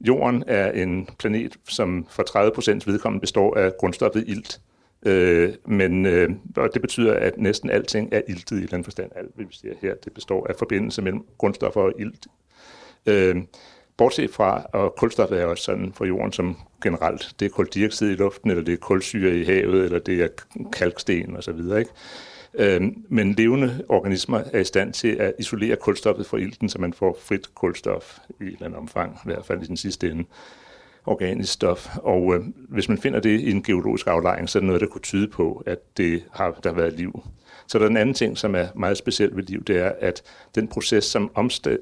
jorden 0.00 0.44
er 0.46 0.70
en 0.70 1.08
planet, 1.18 1.56
som 1.68 2.06
for 2.10 2.22
30 2.22 2.52
procent 2.54 2.86
vedkommende 2.86 3.20
består 3.20 3.56
af 3.56 3.72
grundstoffet 3.78 4.24
ilt. 4.26 4.60
Øh, 5.06 5.52
men 5.66 6.06
øh, 6.06 6.30
og 6.56 6.68
det 6.74 6.82
betyder, 6.82 7.14
at 7.14 7.38
næsten 7.38 7.70
alting 7.70 8.08
er 8.12 8.20
iltet 8.28 8.62
i 8.62 8.66
den 8.66 8.84
forstand. 8.84 9.10
Alt, 9.16 9.34
hvad 9.34 9.44
vi 9.44 9.54
ser 9.54 9.72
her, 9.82 9.94
det 10.04 10.12
består 10.12 10.46
af 10.48 10.54
forbindelse 10.58 11.02
mellem 11.02 11.24
grundstoffer 11.38 11.80
og 11.80 11.92
ilt. 11.98 12.26
Øh, 13.06 13.36
bortset 13.96 14.30
fra, 14.30 14.66
og 14.72 14.94
kulstof 14.98 15.32
er 15.32 15.44
også 15.44 15.64
sådan 15.64 15.92
for 15.92 16.04
jorden 16.04 16.32
som 16.32 16.56
generelt, 16.82 17.34
det 17.40 17.46
er 17.46 17.50
koldioxid 17.50 18.10
i 18.10 18.14
luften, 18.14 18.50
eller 18.50 18.64
det 18.64 18.72
er 18.72 18.78
kulsyre 18.78 19.36
i 19.36 19.44
havet, 19.44 19.84
eller 19.84 19.98
det 19.98 20.22
er 20.22 20.28
kalksten 20.72 21.36
osv., 21.36 21.58
ikke? 21.78 21.90
Øhm, 22.58 23.04
men 23.08 23.32
levende 23.32 23.84
organismer 23.88 24.42
er 24.52 24.60
i 24.60 24.64
stand 24.64 24.92
til 24.92 25.08
at 25.08 25.34
isolere 25.38 25.76
kulstoffet 25.76 26.26
fra 26.26 26.36
ilten, 26.36 26.68
så 26.68 26.80
man 26.80 26.92
får 26.92 27.18
frit 27.20 27.54
kulstof 27.54 28.18
i 28.40 28.44
et 28.44 28.52
eller 28.52 28.66
andet 28.66 28.78
omfang, 28.78 29.18
i 29.24 29.28
hvert 29.28 29.46
fald 29.46 29.62
i 29.62 29.66
den 29.66 29.76
sidste 29.76 30.10
ende 30.10 30.24
organisk 31.06 31.52
stof. 31.52 31.96
Og 31.96 32.34
øh, 32.34 32.40
hvis 32.68 32.88
man 32.88 32.98
finder 32.98 33.20
det 33.20 33.40
i 33.40 33.50
en 33.50 33.62
geologisk 33.62 34.06
aflejring, 34.06 34.48
så 34.48 34.58
er 34.58 34.60
det 34.60 34.66
noget, 34.66 34.80
der 34.80 34.86
kunne 34.86 35.02
tyde 35.02 35.28
på, 35.28 35.62
at 35.66 35.78
det 35.96 36.24
har, 36.32 36.50
der 36.50 36.70
har 36.70 36.76
været 36.76 36.92
liv. 36.92 37.22
Så 37.68 37.78
der 37.78 37.84
er 37.84 37.88
en 37.88 37.96
anden 37.96 38.14
ting, 38.14 38.38
som 38.38 38.54
er 38.54 38.66
meget 38.74 38.96
speciel 38.96 39.36
ved 39.36 39.42
liv, 39.42 39.64
det 39.64 39.78
er, 39.78 39.92
at 40.00 40.22
den 40.54 40.68
proces, 40.68 41.04
som 41.04 41.30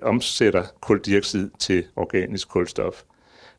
omsætter 0.03 0.65
koldioxid 0.81 1.51
til 1.59 1.85
organisk 1.97 2.49
kulstof, 2.49 3.03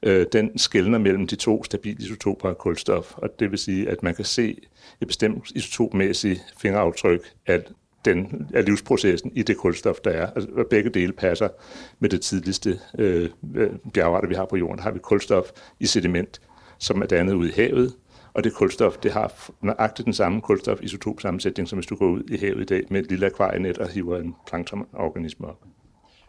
øh, 0.03 0.25
den 0.31 0.57
skældner 0.57 0.97
mellem 0.97 1.27
de 1.27 1.35
to 1.35 1.63
stabile 1.63 1.97
isotoper 1.99 2.49
af 2.49 2.57
kulstof. 2.57 3.13
Og 3.17 3.39
det 3.39 3.51
vil 3.51 3.59
sige, 3.59 3.89
at 3.89 4.03
man 4.03 4.15
kan 4.15 4.25
se 4.25 4.57
et 5.01 5.07
bestemt 5.07 5.51
isotopmæssigt 5.55 6.41
fingeraftryk 6.57 7.21
af, 7.47 7.63
den, 8.05 8.49
af 8.53 8.65
livsprocessen 8.65 9.31
i 9.35 9.43
det 9.43 9.57
kulstof, 9.57 9.95
der 10.03 10.11
er. 10.11 10.29
Altså, 10.35 10.65
begge 10.69 10.89
dele 10.89 11.13
passer 11.13 11.49
med 11.99 12.09
det 12.09 12.21
tidligste 12.21 12.79
øh, 12.99 13.29
øh 13.55 13.69
bjergarter, 13.93 14.27
vi 14.27 14.35
har 14.35 14.45
på 14.45 14.57
jorden. 14.57 14.77
Der 14.77 14.83
har 14.83 14.91
vi 14.91 14.99
kulstof 14.99 15.45
i 15.79 15.85
sediment, 15.85 16.41
som 16.79 17.01
er 17.01 17.05
dannet 17.05 17.33
ud 17.33 17.47
i 17.47 17.51
havet, 17.55 17.93
og 18.35 18.43
det 18.43 18.53
kulstof, 18.53 18.97
det 18.97 19.11
har 19.11 19.33
nøjagtigt 19.61 20.05
den 20.05 20.13
samme 20.13 20.41
kulstof-isotop-sammensætning, 20.41 21.69
som 21.69 21.77
hvis 21.77 21.87
du 21.87 21.95
går 21.95 22.07
ud 22.07 22.23
i 22.29 22.37
havet 22.37 22.61
i 22.61 22.65
dag 22.65 22.83
med 22.89 22.99
et 22.99 23.09
lille 23.09 23.25
akvarienet 23.25 23.77
og 23.77 23.89
hiver 23.89 24.17
en 24.17 24.35
planktonorganisme 24.47 25.47
op. 25.47 25.65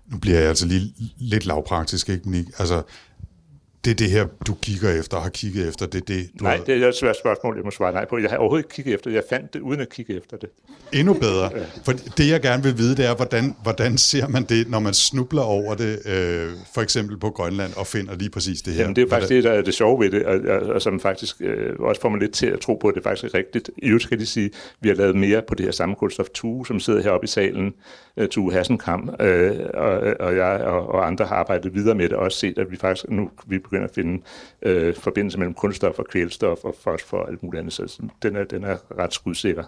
Nu 0.06 0.18
bliver 0.18 0.38
jeg 0.38 0.48
altså 0.48 0.66
lige 0.66 0.94
lidt 1.16 1.46
lavpraktisk, 1.46 2.08
ikke, 2.08 2.28
Men, 2.28 2.46
Altså, 2.58 2.82
det 3.86 3.92
er 3.92 3.94
det 3.94 4.10
her, 4.10 4.26
du 4.46 4.54
kigger 4.54 4.90
efter, 5.00 5.20
har 5.20 5.28
kigget 5.28 5.68
efter, 5.68 5.86
det 5.86 6.00
er 6.00 6.04
det, 6.04 6.30
du 6.38 6.44
Nej, 6.44 6.56
har... 6.56 6.64
det 6.64 6.82
er 6.82 6.88
et 6.88 6.94
svært 6.94 7.16
spørgsmål, 7.18 7.56
jeg 7.56 7.64
må 7.64 7.70
svare 7.70 7.92
nej 7.92 8.04
på. 8.04 8.18
Jeg 8.18 8.30
har 8.30 8.36
overhovedet 8.36 8.64
ikke 8.64 8.74
kigget 8.74 8.94
efter 8.94 9.10
det. 9.10 9.16
Jeg 9.16 9.24
fandt 9.30 9.54
det, 9.54 9.60
uden 9.60 9.80
at 9.80 9.88
kigge 9.88 10.16
efter 10.16 10.36
det. 10.36 10.48
Endnu 10.92 11.14
bedre. 11.14 11.50
For 11.84 11.92
det, 11.92 12.28
jeg 12.28 12.40
gerne 12.40 12.62
vil 12.62 12.78
vide, 12.78 12.96
det 12.96 13.06
er, 13.06 13.14
hvordan, 13.14 13.56
hvordan 13.62 13.98
ser 13.98 14.28
man 14.28 14.44
det, 14.44 14.70
når 14.70 14.78
man 14.78 14.94
snubler 14.94 15.42
over 15.42 15.74
det, 15.74 16.06
øh, 16.06 16.52
for 16.74 16.80
eksempel 16.82 17.18
på 17.18 17.30
Grønland, 17.30 17.72
og 17.76 17.86
finder 17.86 18.16
lige 18.16 18.30
præcis 18.30 18.62
det 18.62 18.72
her? 18.72 18.80
Jamen, 18.80 18.96
det 18.96 19.02
er 19.02 19.08
faktisk 19.08 19.32
hvordan... 19.32 19.44
det, 19.44 19.52
der 19.52 19.58
er 19.58 19.62
det 19.62 19.74
sjove 19.74 20.00
ved 20.00 20.10
det, 20.10 20.24
og, 20.24 20.40
og, 20.48 20.74
og 20.74 20.82
som 20.82 21.00
faktisk 21.00 21.36
øh, 21.40 21.72
også 21.78 22.00
får 22.00 22.08
mig 22.08 22.20
lidt 22.20 22.32
til 22.32 22.46
at 22.46 22.60
tro 22.60 22.74
på, 22.74 22.88
at 22.88 22.94
det 22.94 23.02
faktisk 23.02 23.34
er 23.34 23.38
rigtigt. 23.38 23.70
I 23.76 23.86
øvrigt 23.86 24.04
skal 24.04 24.18
de 24.18 24.26
sige, 24.26 24.46
at 24.46 24.76
vi 24.80 24.88
har 24.88 24.96
lavet 24.96 25.16
mere 25.16 25.42
på 25.48 25.54
det 25.54 25.64
her 25.64 25.72
samme 25.72 25.94
kulstof 25.94 26.26
Tue, 26.34 26.66
som 26.66 26.80
sidder 26.80 27.02
heroppe 27.02 27.24
i 27.24 27.28
salen, 27.28 27.74
uh, 28.16 28.26
Tue 28.26 28.52
Hassenkam, 28.52 29.10
øh, 29.20 29.56
og, 29.74 30.00
og 30.20 30.36
jeg 30.36 30.60
og, 30.60 30.88
og 30.88 31.06
andre 31.06 31.24
har 31.24 31.36
arbejdet 31.36 31.74
videre 31.74 31.94
med 31.94 32.08
det, 32.08 32.16
og 32.16 32.24
også 32.24 32.38
set, 32.38 32.58
at 32.58 32.70
vi 32.70 32.76
faktisk 32.76 33.10
nu 33.10 33.30
vi 33.46 33.58
begynder 33.58 33.75
at 33.82 33.90
finde 33.94 34.22
øh, 34.62 34.94
forbindelse 34.94 35.38
mellem 35.38 35.54
kulstof 35.54 35.98
og 35.98 36.04
kvælstof 36.04 36.64
og 36.64 36.74
fosfor 36.80 37.16
og 37.16 37.28
alt 37.28 37.42
muligt 37.42 37.60
andet, 37.60 37.72
så 37.72 38.02
den 38.22 38.36
er, 38.36 38.44
den 38.44 38.64
er 38.64 38.76
ret 38.98 39.14
skudsikker. 39.14 39.64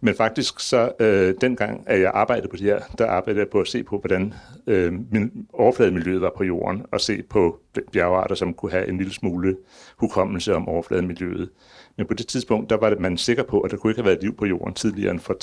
Men 0.00 0.14
faktisk 0.14 0.60
så, 0.60 0.92
øh, 1.00 1.34
dengang, 1.40 1.84
at 1.86 2.00
jeg 2.00 2.10
arbejdede 2.14 2.48
på 2.48 2.56
det 2.56 2.64
her, 2.64 2.80
der 2.98 3.06
arbejdede 3.06 3.40
jeg 3.40 3.48
på 3.48 3.60
at 3.60 3.68
se 3.68 3.82
på, 3.82 3.98
hvordan 3.98 4.34
øh, 4.66 4.92
min 5.12 5.46
overflademiljøet 5.52 6.20
var 6.20 6.32
på 6.36 6.44
jorden, 6.44 6.86
og 6.92 7.00
se 7.00 7.22
på 7.22 7.60
bjergarter, 7.92 8.34
som 8.34 8.54
kunne 8.54 8.72
have 8.72 8.88
en 8.88 8.98
lille 8.98 9.12
smule 9.12 9.56
hukommelse 9.96 10.54
om 10.54 10.68
overflademiljøet. 10.68 11.50
Men 11.96 12.06
på 12.06 12.14
det 12.14 12.26
tidspunkt, 12.26 12.70
der 12.70 12.76
var 12.76 12.96
man 13.00 13.16
sikker 13.16 13.42
på, 13.42 13.60
at 13.60 13.70
der 13.70 13.76
kunne 13.76 13.90
ikke 13.90 14.02
have 14.02 14.08
været 14.08 14.22
liv 14.22 14.36
på 14.36 14.46
jorden 14.46 14.74
tidligere 14.74 15.10
end 15.10 15.20
for 15.20 15.36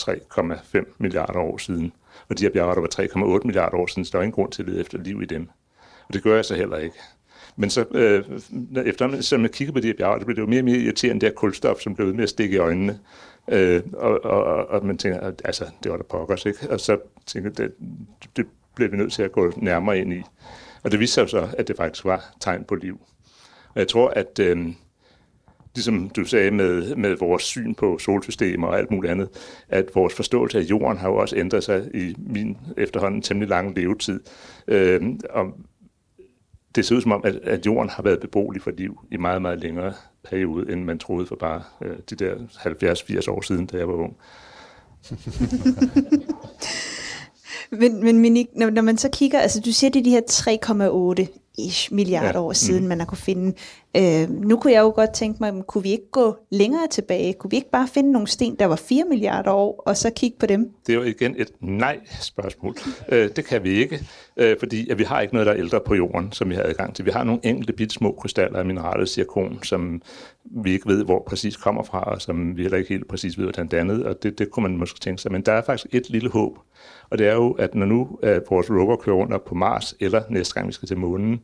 3,5 0.81 0.95
milliarder 0.99 1.39
år 1.39 1.57
siden. 1.57 1.91
Og 2.29 2.39
de 2.39 2.43
her 2.43 2.51
bjergarter 2.51 2.81
var 2.81 3.37
3,8 3.39 3.41
milliarder 3.45 3.77
år 3.77 3.87
siden, 3.87 4.05
så 4.05 4.11
der 4.11 4.17
var 4.17 4.23
ingen 4.23 4.35
grund 4.35 4.51
til 4.51 4.63
at 4.63 4.69
lede 4.69 4.79
efter 4.79 4.97
liv 4.97 5.21
i 5.21 5.25
dem. 5.25 5.49
Og 6.07 6.13
det 6.13 6.23
gør 6.23 6.35
jeg 6.35 6.45
så 6.45 6.55
heller 6.55 6.77
ikke. 6.77 6.95
Men 7.59 7.69
så, 7.69 7.85
øh, 7.91 8.23
efter 8.85 9.21
som 9.21 9.41
jeg 9.41 9.51
kigger 9.51 9.73
på 9.73 9.79
de 9.79 9.87
her 9.87 9.93
bjerge, 9.97 10.17
det 10.17 10.25
bliver 10.25 10.35
det 10.35 10.41
jo 10.41 10.47
mere 10.47 10.59
og 10.59 10.65
mere 10.65 10.77
irriterende, 10.77 11.21
det 11.21 11.29
her 11.29 11.35
kulstof, 11.35 11.79
som 11.79 11.95
bliver 11.95 12.05
ved 12.05 12.15
med 12.15 12.23
at 12.23 12.29
stikke 12.29 12.55
i 12.55 12.57
øjnene. 12.57 12.99
Øh, 13.51 13.81
og, 13.93 14.25
og, 14.25 14.43
og, 14.43 14.67
og, 14.67 14.85
man 14.85 14.97
tænker, 14.97 15.19
at, 15.19 15.41
altså, 15.45 15.65
det 15.83 15.91
var 15.91 15.97
der 15.97 16.03
pokkers, 16.03 16.45
ikke? 16.45 16.69
Og 16.69 16.79
så 16.79 16.97
tænker 17.25 17.49
jeg, 17.49 17.57
det, 17.57 17.73
det 18.37 18.45
bliver 18.75 18.89
vi 18.89 18.97
nødt 18.97 19.13
til 19.13 19.23
at 19.23 19.31
gå 19.31 19.53
nærmere 19.57 19.99
ind 19.99 20.13
i. 20.13 20.21
Og 20.83 20.91
det 20.91 20.99
viste 20.99 21.13
sig 21.13 21.29
så, 21.29 21.47
at 21.57 21.67
det 21.67 21.77
faktisk 21.77 22.05
var 22.05 22.35
tegn 22.39 22.63
på 22.63 22.75
liv. 22.75 22.99
Og 23.73 23.79
jeg 23.79 23.87
tror, 23.87 24.09
at 24.09 24.39
øh, 24.39 24.67
ligesom 25.75 26.09
du 26.09 26.23
sagde 26.23 26.51
med, 26.51 26.95
med 26.95 27.15
vores 27.15 27.43
syn 27.43 27.73
på 27.73 27.97
solsystemer 27.97 28.67
og 28.67 28.77
alt 28.77 28.91
muligt 28.91 29.11
andet, 29.11 29.29
at 29.69 29.85
vores 29.95 30.13
forståelse 30.13 30.59
af 30.59 30.63
jorden 30.63 30.97
har 30.97 31.09
jo 31.09 31.15
også 31.15 31.35
ændret 31.35 31.63
sig 31.63 31.89
i 31.93 32.15
min 32.17 32.57
efterhånden 32.77 33.21
temmelig 33.21 33.49
lange 33.49 33.81
levetid. 33.81 34.19
Øh, 34.67 35.01
og 35.29 35.57
det 36.77 36.85
ser 36.85 36.95
ud 36.95 37.01
som 37.01 37.11
om, 37.11 37.21
at, 37.25 37.35
at 37.35 37.65
jorden 37.65 37.89
har 37.89 38.03
været 38.03 38.19
beboelig 38.19 38.61
for 38.61 38.71
liv 38.71 38.99
i 39.11 39.17
meget, 39.17 39.41
meget 39.41 39.59
længere 39.59 39.93
periode, 40.23 40.71
end 40.71 40.83
man 40.83 40.99
troede 40.99 41.25
for 41.25 41.35
bare 41.35 41.63
øh, 41.81 41.97
de 42.09 42.15
der 42.15 42.35
70-80 43.25 43.31
år 43.31 43.41
siden, 43.41 43.65
da 43.65 43.77
jeg 43.77 43.87
var 43.87 43.93
ung. 43.93 44.15
men, 47.81 48.03
men 48.03 48.19
Minik, 48.19 48.47
når, 48.55 48.69
når 48.69 48.81
man 48.81 48.97
så 48.97 49.09
kigger, 49.13 49.39
altså 49.39 49.61
du 49.61 49.71
siger, 49.71 49.91
det 49.91 49.99
er 49.99 50.03
de 50.03 50.09
her 50.09 51.17
3,8 51.21 51.53
ish 51.57 51.93
milliarder 51.93 52.39
ja. 52.39 52.41
år 52.41 52.53
siden, 52.53 52.81
mm. 52.81 52.87
man 52.87 52.99
har 52.99 53.05
kunne 53.05 53.17
finde. 53.17 53.53
Øh, 53.97 54.29
nu 54.29 54.57
kunne 54.57 54.73
jeg 54.73 54.81
jo 54.81 54.91
godt 54.95 55.13
tænke 55.13 55.37
mig, 55.39 55.63
kunne 55.67 55.83
vi 55.83 55.91
ikke 55.91 56.11
gå 56.11 56.35
længere 56.51 56.87
tilbage? 56.87 57.33
Kunne 57.33 57.51
vi 57.51 57.55
ikke 57.55 57.71
bare 57.71 57.87
finde 57.87 58.11
nogle 58.11 58.27
sten, 58.27 58.55
der 58.55 58.65
var 58.65 58.75
4 58.75 59.03
milliarder 59.09 59.51
år, 59.51 59.83
og 59.85 59.97
så 59.97 60.11
kigge 60.15 60.37
på 60.39 60.45
dem? 60.45 60.71
Det 60.87 60.93
er 60.93 60.97
jo 60.97 61.03
igen 61.03 61.35
et 61.37 61.51
nej-spørgsmål. 61.59 62.75
Øh, 63.09 63.29
det 63.35 63.45
kan 63.45 63.63
vi 63.63 63.69
ikke, 63.69 63.99
øh, 64.37 64.55
fordi 64.59 64.89
at 64.89 64.97
vi 64.97 65.03
har 65.03 65.21
ikke 65.21 65.33
noget, 65.33 65.45
der 65.47 65.53
er 65.53 65.57
ældre 65.57 65.79
på 65.85 65.95
jorden, 65.95 66.31
som 66.31 66.49
vi 66.49 66.55
har 66.55 66.63
adgang 66.63 66.95
til. 66.95 67.05
Vi 67.05 67.11
har 67.11 67.23
nogle 67.23 67.41
enkelte 67.43 67.73
bitte 67.73 67.95
små 67.95 68.11
krystaller 68.11 68.59
af 68.59 68.65
mineralet 68.65 69.09
zirkon, 69.09 69.63
som 69.63 70.01
vi 70.43 70.71
ikke 70.71 70.87
ved, 70.87 71.05
hvor 71.05 71.23
præcis 71.27 71.57
kommer 71.57 71.83
fra, 71.83 71.99
og 71.99 72.21
som 72.21 72.57
vi 72.57 72.61
heller 72.61 72.77
ikke 72.77 72.89
helt 72.89 73.07
præcis 73.07 73.37
ved, 73.37 73.45
hvordan 73.45 73.67
dannet, 73.67 74.05
og 74.05 74.23
det, 74.23 74.39
det 74.39 74.51
kunne 74.51 74.63
man 74.63 74.77
måske 74.77 74.99
tænke 74.99 75.21
sig. 75.21 75.31
Men 75.31 75.41
der 75.41 75.51
er 75.51 75.61
faktisk 75.61 75.95
et 75.95 76.09
lille 76.09 76.29
håb, 76.29 76.57
og 77.09 77.17
det 77.17 77.27
er 77.27 77.33
jo, 77.33 77.51
at 77.51 77.75
når 77.75 77.85
nu 77.85 78.19
at 78.23 78.43
vores 78.49 78.69
rover 78.69 78.95
kører 78.95 79.15
rundt 79.15 79.45
på 79.45 79.55
Mars, 79.55 79.95
eller 79.99 80.21
næste 80.29 80.53
gang 80.53 80.67
vi 80.67 80.73
skal 80.73 80.87
til 80.87 80.97
månen, 80.97 81.39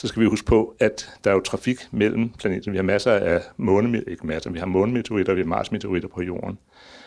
så 0.00 0.06
skal 0.06 0.22
vi 0.22 0.26
huske 0.26 0.46
på, 0.46 0.74
at 0.78 1.10
der 1.24 1.30
er 1.30 1.34
jo 1.34 1.40
trafik 1.40 1.78
mellem 1.90 2.28
planeterne. 2.28 2.72
Vi 2.72 2.78
har 2.78 2.82
masser 2.82 3.12
af 3.12 3.40
måne, 3.56 4.04
ikke 4.06 4.26
masser, 4.26 4.50
vi 4.50 4.58
har 4.58 4.66
månemeteoritter, 4.66 5.34
vi 5.34 5.40
har 5.40 5.46
marsmeteoritter 5.46 6.08
på 6.08 6.22
jorden. 6.22 6.58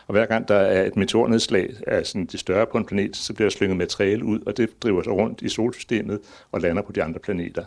Og 0.07 0.11
hver 0.11 0.25
gang 0.25 0.47
der 0.47 0.55
er 0.55 0.85
et 0.85 0.95
meteornedslag 0.95 1.73
af 1.87 2.05
sådan 2.05 2.25
det 2.25 2.39
større 2.39 2.65
på 2.71 2.77
en 2.77 2.85
planet, 2.85 3.15
så 3.15 3.33
bliver 3.33 3.49
der 3.49 3.51
slynget 3.51 3.77
materiale 3.77 4.25
ud, 4.25 4.39
og 4.45 4.57
det 4.57 4.83
driver 4.83 5.03
sig 5.03 5.13
rundt 5.13 5.41
i 5.41 5.49
solsystemet 5.49 6.19
og 6.51 6.61
lander 6.61 6.81
på 6.81 6.91
de 6.91 7.03
andre 7.03 7.19
planeter. 7.19 7.65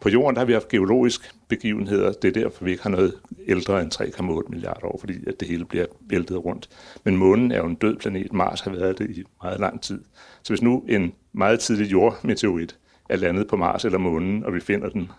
På 0.00 0.08
jorden 0.08 0.34
der 0.34 0.40
har 0.40 0.46
vi 0.46 0.52
haft 0.52 0.68
geologiske 0.68 1.28
begivenheder. 1.48 2.12
Det 2.12 2.36
er 2.36 2.42
derfor, 2.42 2.64
vi 2.64 2.70
ikke 2.70 2.82
har 2.82 2.90
noget 2.90 3.14
ældre 3.48 3.82
end 3.82 3.92
3,8 3.94 4.50
milliarder 4.50 4.86
år, 4.86 4.98
fordi 5.00 5.14
at 5.26 5.40
det 5.40 5.48
hele 5.48 5.64
bliver 5.64 5.86
væltet 6.00 6.44
rundt. 6.44 6.68
Men 7.04 7.16
månen 7.16 7.52
er 7.52 7.58
jo 7.58 7.66
en 7.66 7.74
død 7.74 7.96
planet. 7.96 8.32
Mars 8.32 8.60
har 8.60 8.70
været 8.70 8.98
det 8.98 9.10
i 9.10 9.24
meget 9.42 9.60
lang 9.60 9.82
tid. 9.82 10.00
Så 10.42 10.52
hvis 10.52 10.62
nu 10.62 10.84
en 10.88 11.12
meget 11.32 11.60
tidlig 11.60 11.92
jordmeteorit 11.92 12.76
er 13.12 13.16
landet 13.16 13.48
på 13.48 13.56
Mars 13.56 13.84
eller 13.84 13.98
månen, 13.98 14.44
og 14.44 14.54
vi 14.54 14.60
finder 14.60 14.88
den, 14.88 15.10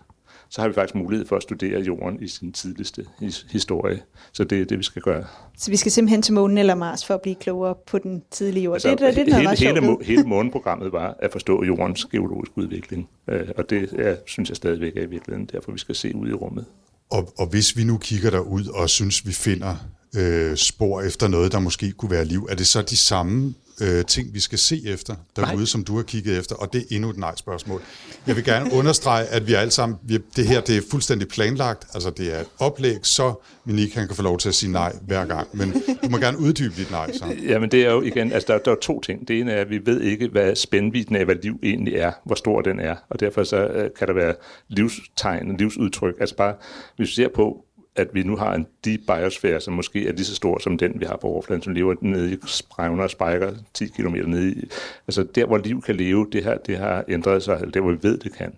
så 0.48 0.60
har 0.60 0.68
vi 0.68 0.74
faktisk 0.74 0.94
mulighed 0.94 1.26
for 1.26 1.36
at 1.36 1.42
studere 1.42 1.80
jorden 1.80 2.22
i 2.22 2.28
sin 2.28 2.52
tidligste 2.52 3.06
historie. 3.50 4.00
Så 4.32 4.44
det 4.44 4.60
er 4.60 4.64
det, 4.64 4.78
vi 4.78 4.82
skal 4.82 5.02
gøre. 5.02 5.24
Så 5.58 5.70
vi 5.70 5.76
skal 5.76 5.92
simpelthen 5.92 6.22
til 6.22 6.34
månen 6.34 6.58
eller 6.58 6.74
Mars 6.74 7.06
for 7.06 7.14
at 7.14 7.20
blive 7.20 7.34
klogere 7.34 7.74
på 7.86 7.98
den 7.98 8.22
tidlige 8.30 8.64
jord. 8.64 8.74
Altså, 8.74 8.90
det, 8.90 9.00
det, 9.00 9.16
det, 9.16 9.26
det 9.26 9.34
hele, 9.34 9.56
hele, 9.56 10.04
hele 10.04 10.22
måneprogrammet 10.22 10.92
var 10.92 11.16
at 11.18 11.32
forstå 11.32 11.64
jordens 11.64 12.04
geologiske 12.04 12.58
udvikling. 12.58 13.08
Øh, 13.28 13.48
og 13.56 13.70
det 13.70 13.88
er, 13.98 14.16
synes 14.26 14.48
jeg 14.48 14.56
stadigvæk 14.56 14.96
er 14.96 15.02
i 15.02 15.06
virkeligheden 15.06 15.48
derfor, 15.52 15.72
vi 15.72 15.78
skal 15.78 15.94
se 15.94 16.16
ud 16.16 16.28
i 16.28 16.32
rummet. 16.32 16.64
Og, 17.10 17.32
og 17.38 17.46
hvis 17.46 17.76
vi 17.76 17.84
nu 17.84 17.98
kigger 17.98 18.30
derud 18.30 18.66
og 18.66 18.90
synes, 18.90 19.26
vi 19.26 19.32
finder 19.32 19.76
øh, 20.16 20.56
spor 20.56 21.02
efter 21.02 21.28
noget, 21.28 21.52
der 21.52 21.58
måske 21.58 21.92
kunne 21.92 22.10
være 22.10 22.24
liv, 22.24 22.46
er 22.50 22.54
det 22.54 22.66
så 22.66 22.82
de 22.82 22.96
samme 22.96 23.54
øh, 23.80 24.04
ting, 24.04 24.34
vi 24.34 24.40
skal 24.40 24.58
se 24.58 24.82
efter 24.86 25.14
derude, 25.36 25.56
Nej. 25.56 25.64
som 25.64 25.84
du 25.84 25.96
har 25.96 26.02
kigget 26.02 26.38
efter, 26.38 26.54
og 26.54 26.72
det 26.72 26.80
er 26.80 26.96
endnu 26.96 27.10
et 27.10 27.16
nej-spørgsmål. 27.16 27.82
Jeg 28.26 28.36
vil 28.36 28.44
gerne 28.44 28.72
understrege, 28.72 29.26
at 29.26 29.46
vi 29.46 29.54
alle 29.54 29.70
sammen, 29.70 29.98
vi, 30.02 30.18
det 30.36 30.46
her 30.46 30.60
det 30.60 30.76
er 30.76 30.80
fuldstændig 30.90 31.28
planlagt, 31.28 31.86
altså 31.94 32.10
det 32.10 32.34
er 32.34 32.40
et 32.40 32.46
oplæg, 32.58 32.98
så 33.02 33.34
Minik 33.64 33.94
han 33.94 34.06
kan 34.06 34.16
få 34.16 34.22
lov 34.22 34.38
til 34.38 34.48
at 34.48 34.54
sige 34.54 34.72
nej 34.72 34.96
hver 35.06 35.24
gang, 35.24 35.48
men 35.52 35.72
du 36.02 36.08
må 36.08 36.18
gerne 36.18 36.38
uddybe 36.38 36.74
dit 36.76 36.90
nej. 36.90 37.12
Så. 37.12 37.36
Jamen 37.42 37.70
det 37.70 37.82
er 37.86 37.90
jo 37.90 38.02
igen, 38.02 38.32
altså 38.32 38.52
der, 38.52 38.58
der 38.58 38.70
er 38.70 38.76
to 38.82 39.00
ting. 39.00 39.28
Det 39.28 39.40
ene 39.40 39.52
er, 39.52 39.60
at 39.60 39.70
vi 39.70 39.86
ved 39.86 40.00
ikke, 40.00 40.28
hvad 40.28 40.56
spændvidden 40.56 41.16
af, 41.16 41.24
hvad 41.24 41.36
liv 41.42 41.58
egentlig 41.62 41.94
er, 41.94 42.12
hvor 42.24 42.34
stor 42.34 42.60
den 42.60 42.80
er, 42.80 42.96
og 43.08 43.20
derfor 43.20 43.44
så 43.44 43.56
øh, 43.56 43.90
kan 43.98 44.08
der 44.08 44.14
være 44.14 44.34
livstegn, 44.68 45.56
livsudtryk, 45.56 46.14
altså 46.20 46.36
bare, 46.36 46.54
hvis 46.96 47.08
vi 47.08 47.12
ser 47.12 47.28
på, 47.34 47.64
at 47.96 48.08
vi 48.12 48.22
nu 48.22 48.36
har 48.36 48.54
en 48.54 48.66
deep 48.84 49.00
biosfære, 49.06 49.60
som 49.60 49.74
måske 49.74 50.08
er 50.08 50.12
lige 50.12 50.24
så 50.24 50.34
stor 50.34 50.58
som 50.58 50.78
den, 50.78 51.00
vi 51.00 51.04
har 51.04 51.16
på 51.16 51.26
overfladen, 51.26 51.62
som 51.62 51.72
lever 51.72 51.94
nede 52.00 52.32
i 52.32 52.36
sprævner 52.46 53.02
og 53.02 53.10
spejker 53.10 53.52
10 53.74 53.86
km 53.86 54.14
nede 54.14 54.52
i. 54.52 54.68
Altså 55.08 55.22
der, 55.22 55.46
hvor 55.46 55.58
liv 55.58 55.82
kan 55.82 55.96
leve, 55.96 56.26
det 56.32 56.44
her, 56.44 56.58
det 56.58 56.76
har 56.76 57.04
ændret 57.08 57.42
sig, 57.42 57.54
eller 57.54 57.70
der, 57.70 57.80
hvor 57.80 57.92
vi 57.92 57.98
ved, 58.02 58.18
det 58.18 58.34
kan. 58.34 58.52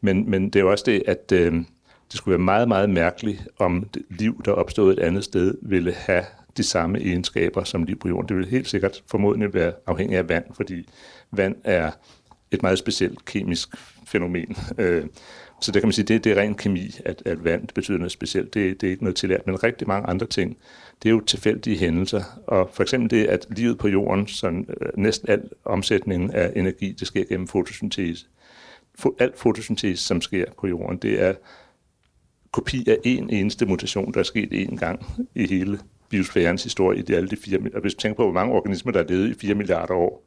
Men, 0.00 0.30
men 0.30 0.44
det 0.44 0.56
er 0.56 0.60
jo 0.60 0.70
også 0.70 0.84
det, 0.86 1.02
at 1.06 1.32
øh, 1.32 1.52
det 2.10 2.16
skulle 2.16 2.32
være 2.32 2.44
meget, 2.44 2.68
meget 2.68 2.90
mærkeligt, 2.90 3.48
om 3.58 3.88
liv, 4.10 4.42
der 4.44 4.52
opstod 4.52 4.92
et 4.92 4.98
andet 4.98 5.24
sted, 5.24 5.54
ville 5.62 5.92
have 5.92 6.24
de 6.56 6.62
samme 6.62 7.00
egenskaber 7.00 7.64
som 7.64 7.84
liv 7.84 7.98
på 7.98 8.08
jorden. 8.08 8.28
Det 8.28 8.36
vil 8.36 8.46
helt 8.46 8.68
sikkert 8.68 9.02
formodentlig 9.06 9.54
være 9.54 9.72
afhængig 9.86 10.18
af 10.18 10.28
vand, 10.28 10.44
fordi 10.54 10.88
vand 11.30 11.56
er 11.64 11.90
et 12.50 12.62
meget 12.62 12.78
specielt 12.78 13.24
kemisk 13.24 13.68
fænomen. 14.06 14.56
Øh, 14.78 15.06
så 15.60 15.72
det 15.72 15.82
kan 15.82 15.86
man 15.86 15.92
sige, 15.92 16.04
det, 16.04 16.24
det 16.24 16.32
er 16.32 16.40
ren 16.40 16.54
kemi, 16.54 16.94
at, 17.04 17.22
at 17.26 17.44
vand 17.44 17.68
betyder 17.74 17.98
noget 17.98 18.12
specielt. 18.12 18.54
Det, 18.54 18.80
det 18.80 18.86
er 18.86 18.90
ikke 18.90 19.04
noget 19.04 19.16
tillært, 19.16 19.46
men 19.46 19.64
rigtig 19.64 19.88
mange 19.88 20.08
andre 20.08 20.26
ting, 20.26 20.56
det 21.02 21.08
er 21.08 21.10
jo 21.10 21.20
tilfældige 21.20 21.78
hændelser. 21.78 22.22
Og 22.46 22.70
for 22.72 22.82
eksempel 22.82 23.10
det, 23.10 23.26
at 23.26 23.46
livet 23.56 23.78
på 23.78 23.88
jorden, 23.88 24.26
sådan, 24.26 24.66
øh, 24.80 24.88
næsten 24.96 25.30
al 25.30 25.42
omsætningen 25.64 26.30
af 26.30 26.52
energi, 26.56 26.92
det 26.92 27.06
sker 27.06 27.24
gennem 27.24 27.48
fotosyntese. 27.48 28.26
Fo, 28.94 29.16
alt 29.18 29.38
fotosyntese, 29.38 30.04
som 30.04 30.20
sker 30.20 30.44
på 30.58 30.66
jorden, 30.66 30.98
det 30.98 31.22
er 31.22 31.34
kopi 32.52 32.84
af 32.88 32.98
en 33.04 33.30
eneste 33.30 33.66
mutation, 33.66 34.12
der 34.12 34.20
er 34.20 34.24
sket 34.24 34.52
én 34.52 34.76
gang 34.76 35.06
i 35.34 35.46
hele 35.46 35.78
biosfærens 36.08 36.62
historie 36.62 36.98
i 36.98 37.02
de 37.02 37.16
alle 37.16 37.28
de 37.28 37.36
fire, 37.36 37.58
og 37.74 37.80
hvis 37.80 37.94
du 37.94 38.00
tænker 38.00 38.16
på, 38.16 38.22
hvor 38.22 38.32
mange 38.32 38.54
organismer, 38.54 38.92
der 38.92 39.00
er 39.00 39.08
levet 39.08 39.30
i 39.30 39.34
4 39.34 39.54
milliarder 39.54 39.94
år, 39.94 40.24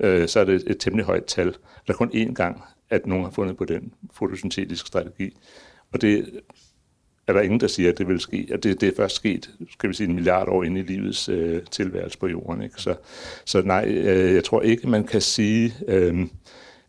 øh, 0.00 0.28
så 0.28 0.40
er 0.40 0.44
det 0.44 0.64
et 0.66 0.76
temmelig 0.80 1.06
højt 1.06 1.24
tal. 1.24 1.46
Der 1.86 1.92
er 1.92 1.96
kun 1.96 2.10
én 2.14 2.32
gang, 2.32 2.62
at 2.90 3.06
nogen 3.06 3.24
har 3.24 3.30
fundet 3.30 3.56
på 3.56 3.64
den 3.64 3.92
fotosyntetiske 4.12 4.86
strategi. 4.86 5.36
Og 5.92 6.00
det 6.00 6.40
er 7.26 7.32
der 7.32 7.40
ingen, 7.40 7.60
der 7.60 7.66
siger, 7.66 7.92
at 7.92 7.98
det 7.98 8.08
vil 8.08 8.20
ske. 8.20 8.48
Og 8.52 8.62
det, 8.62 8.80
det 8.80 8.88
er 8.88 8.96
først 8.96 9.16
sket, 9.16 9.50
skal 9.70 9.88
vi 9.88 9.94
sige, 9.94 10.08
en 10.08 10.14
milliard 10.14 10.48
år 10.48 10.64
inde 10.64 10.80
i 10.80 10.84
livets 10.84 11.28
øh, 11.28 11.62
tilværelse 11.70 12.18
på 12.18 12.26
jorden. 12.26 12.62
Ikke? 12.62 12.82
Så, 12.82 12.94
så 13.44 13.62
nej, 13.62 13.84
øh, 13.88 14.34
jeg 14.34 14.44
tror 14.44 14.62
ikke, 14.62 14.88
man 14.88 15.04
kan 15.04 15.20
sige, 15.20 15.74
øh, 15.88 16.26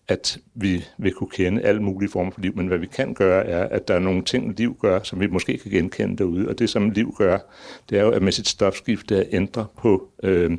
at 0.07 0.37
vi 0.53 0.83
vil 0.97 1.13
kunne 1.13 1.29
kende 1.29 1.61
alle 1.61 1.83
mulige 1.83 2.09
former 2.09 2.31
for 2.31 2.41
liv, 2.41 2.55
men 2.55 2.67
hvad 2.67 2.77
vi 2.77 2.85
kan 2.85 3.13
gøre, 3.13 3.45
er, 3.45 3.63
at 3.63 3.87
der 3.87 3.93
er 3.93 3.99
nogle 3.99 4.23
ting, 4.23 4.57
liv 4.57 4.77
gør, 4.81 4.99
som 5.03 5.19
vi 5.19 5.27
måske 5.27 5.57
kan 5.57 5.71
genkende 5.71 6.17
derude. 6.17 6.49
Og 6.49 6.59
det, 6.59 6.69
som 6.69 6.89
liv 6.89 7.13
gør, 7.17 7.37
det 7.89 7.99
er 7.99 8.03
jo, 8.03 8.11
at 8.11 8.21
med 8.21 8.31
sit 8.31 8.47
stofskifte 8.47 9.27
ændre 9.31 9.65
på, 9.77 10.09
øh, 10.23 10.57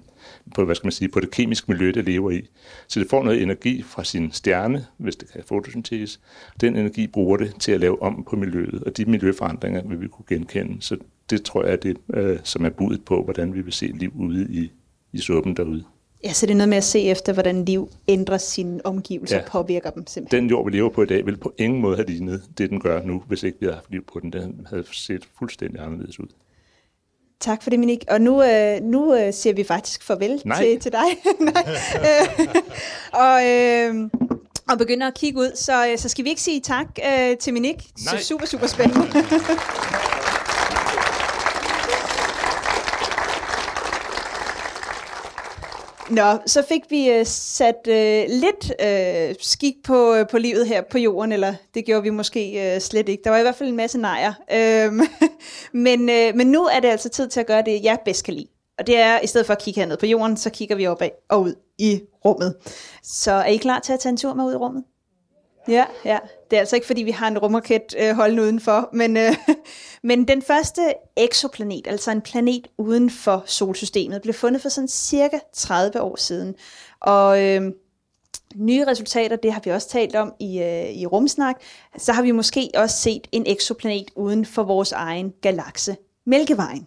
på, 0.55 0.65
hvad 0.65 0.75
skal 0.75 0.87
man 0.87 0.93
sige, 0.93 1.09
på 1.09 1.21
det 1.21 1.31
kemiske 1.31 1.73
miljø, 1.73 1.91
det 1.91 2.05
lever 2.05 2.31
i. 2.31 2.49
Så 2.89 3.01
det 3.01 3.11
får 3.11 3.23
noget 3.25 3.43
energi 3.43 3.83
fra 3.83 4.05
sin 4.05 4.33
stjerne, 4.33 4.87
hvis 4.97 5.17
det 5.17 5.33
kan 5.33 5.43
fotosyntese. 5.47 6.19
Den 6.61 6.77
energi 6.77 7.07
bruger 7.07 7.37
det 7.37 7.55
til 7.61 7.73
at 7.73 7.81
lave 7.81 8.03
om 8.03 8.27
på 8.31 8.37
miljøet, 8.37 8.85
og 8.85 8.97
de 8.97 9.05
miljøforandringer 9.05 9.83
vil 9.89 10.01
vi 10.01 10.09
kunne 10.09 10.27
genkende. 10.29 10.77
Så 10.81 10.97
det 11.31 11.43
tror 11.43 11.65
jeg 11.65 11.73
er 11.73 11.77
det, 11.77 11.97
øh, 12.15 12.39
som 12.45 12.65
er 12.65 12.71
budet 12.71 13.05
på, 13.05 13.23
hvordan 13.25 13.55
vi 13.55 13.61
vil 13.61 13.73
se 13.73 13.87
liv 13.87 14.13
ude 14.17 14.47
i, 14.51 14.73
i 15.13 15.19
suppen 15.19 15.57
derude. 15.57 15.85
Ja, 16.25 16.33
så 16.33 16.47
det 16.47 16.53
er 16.53 16.57
noget 16.57 16.69
med 16.69 16.77
at 16.77 16.85
se 16.85 17.03
efter, 17.03 17.33
hvordan 17.33 17.65
liv 17.65 17.91
ændrer 18.09 18.39
sine 18.39 18.87
omgivelser 18.87 19.37
og 19.37 19.43
Ja. 19.43 19.49
påvirker 19.51 19.91
dem 19.91 20.07
simpelthen. 20.07 20.43
Den 20.43 20.51
jord, 20.51 20.65
vi 20.65 20.71
lever 20.77 20.89
på 20.91 21.03
i 21.03 21.07
dag, 21.07 21.27
vil 21.27 21.37
på 21.37 21.53
ingen 21.59 21.81
måde 21.81 21.97
have 21.97 22.07
lignet 22.07 22.43
det, 22.59 22.71
den 22.71 22.81
gør 22.81 23.03
nu, 23.03 23.23
hvis 23.29 23.43
ikke 23.43 23.59
vi 23.61 23.67
havde 23.67 23.75
haft 23.77 23.91
liv 23.91 24.05
på 24.13 24.21
den. 24.21 24.33
Den 24.33 24.67
havde 24.71 24.85
set 24.93 25.29
fuldstændig 25.39 25.81
anderledes 25.83 26.21
ud. 26.21 26.27
Tak 27.41 27.63
for 27.63 27.71
det, 27.71 27.79
Minik. 27.79 28.05
Og 28.11 28.21
nu, 28.21 28.43
øh, 28.43 28.83
nu 28.83 29.15
øh, 29.15 29.33
siger 29.33 29.55
vi 29.55 29.65
faktisk 29.65 30.03
farvel 30.03 30.43
Nej. 30.45 30.63
til, 30.63 30.81
til 30.81 30.93
dig. 30.93 31.05
Nej. 31.41 31.65
Øh, 31.97 32.47
og, 33.13 33.47
øh, 33.47 34.11
og 34.71 34.79
begynder 34.79 35.07
at 35.07 35.15
kigge 35.15 35.39
ud. 35.41 35.57
Så, 35.57 35.89
øh, 35.93 35.99
så 35.99 36.09
skal 36.09 36.25
vi 36.25 36.29
ikke 36.29 36.41
sige 36.43 36.61
tak 36.61 36.87
øh, 37.07 37.37
til 37.37 37.53
Minik. 37.53 37.83
Så 37.97 38.11
Nej. 38.13 38.21
super, 38.23 38.47
super 38.47 38.67
spændende. 38.67 39.07
Nå, 46.11 46.39
så 46.47 46.63
fik 46.69 46.83
vi 46.91 47.11
øh, 47.11 47.27
sat 47.27 47.89
øh, 47.89 48.25
lidt 48.29 48.73
øh, 48.83 49.35
skik 49.41 49.75
på, 49.85 50.15
øh, 50.15 50.29
på 50.29 50.39
livet 50.39 50.67
her 50.67 50.83
på 50.91 50.99
jorden, 50.99 51.33
eller 51.33 51.55
det 51.75 51.85
gjorde 51.85 52.03
vi 52.03 52.11
måske 52.11 52.75
øh, 52.75 52.81
slet 52.81 53.09
ikke. 53.09 53.25
Der 53.25 53.31
var 53.31 53.39
i 53.39 53.43
hvert 53.43 53.55
fald 53.55 53.69
en 53.69 53.77
masse 53.77 53.99
nejer. 53.99 54.33
Øhm, 54.53 55.01
men, 55.87 56.11
øh, 56.11 56.35
men 56.35 56.47
nu 56.47 56.65
er 56.65 56.81
det 56.81 56.89
altså 56.89 57.09
tid 57.09 57.29
til 57.29 57.41
at 57.41 57.47
gøre 57.47 57.63
det, 57.63 57.85
jeg 57.85 57.99
bedst 58.05 58.25
kan 58.25 58.35
lide. 58.35 58.49
Og 58.79 58.87
det 58.87 58.99
er, 58.99 59.21
i 59.21 59.27
stedet 59.27 59.47
for 59.47 59.53
at 59.53 59.63
kigge 59.63 59.81
herned 59.81 59.97
på 59.97 60.07
jorden, 60.07 60.37
så 60.37 60.51
kigger 60.51 60.77
vi 60.77 60.87
opad 60.87 61.11
og 61.29 61.43
ud 61.43 61.55
i 61.79 62.01
rummet. 62.25 62.55
Så 63.03 63.33
er 63.33 63.47
I 63.47 63.57
klar 63.57 63.79
til 63.79 63.93
at 63.93 64.01
tage 64.01 64.11
en 64.11 64.17
tur 64.17 64.35
med 64.35 64.45
ud 64.45 64.53
i 64.53 64.57
rummet? 64.57 64.85
Ja, 65.69 65.85
ja. 66.05 66.19
Det 66.51 66.57
er 66.57 66.61
altså 66.61 66.77
ikke, 66.77 66.87
fordi 66.87 67.03
vi 67.03 67.11
har 67.11 67.29
en 67.29 67.39
rumraket 67.39 67.95
øh, 67.99 68.17
holdende 68.17 68.43
udenfor, 68.43 68.89
men, 68.93 69.17
øh, 69.17 69.37
men 70.03 70.29
den 70.29 70.43
første 70.43 70.81
eksoplanet, 71.17 71.87
altså 71.87 72.11
en 72.11 72.21
planet 72.21 72.69
uden 72.79 73.11
for 73.11 73.43
solsystemet, 73.47 74.23
blev 74.23 74.35
fundet 74.35 74.63
for 74.63 74.69
sådan 74.69 74.89
cirka 74.89 75.39
30 75.53 76.01
år 76.01 76.17
siden. 76.17 76.55
Og 77.01 77.45
øh, 77.45 77.73
nye 78.57 78.87
resultater, 78.87 79.37
det 79.37 79.53
har 79.53 79.61
vi 79.65 79.71
også 79.71 79.89
talt 79.89 80.17
om 80.17 80.33
i, 80.41 80.63
øh, 80.63 80.91
i 80.91 81.07
Rumsnak, 81.07 81.57
så 81.99 82.13
har 82.13 82.23
vi 82.23 82.31
måske 82.31 82.71
også 82.75 82.97
set 82.97 83.29
en 83.33 83.45
eksoplanet 83.47 84.11
uden 84.17 84.47
for 84.47 84.63
vores 84.63 84.93
egen 84.93 85.33
galakse, 85.43 85.97
Mælkevejen. 86.27 86.87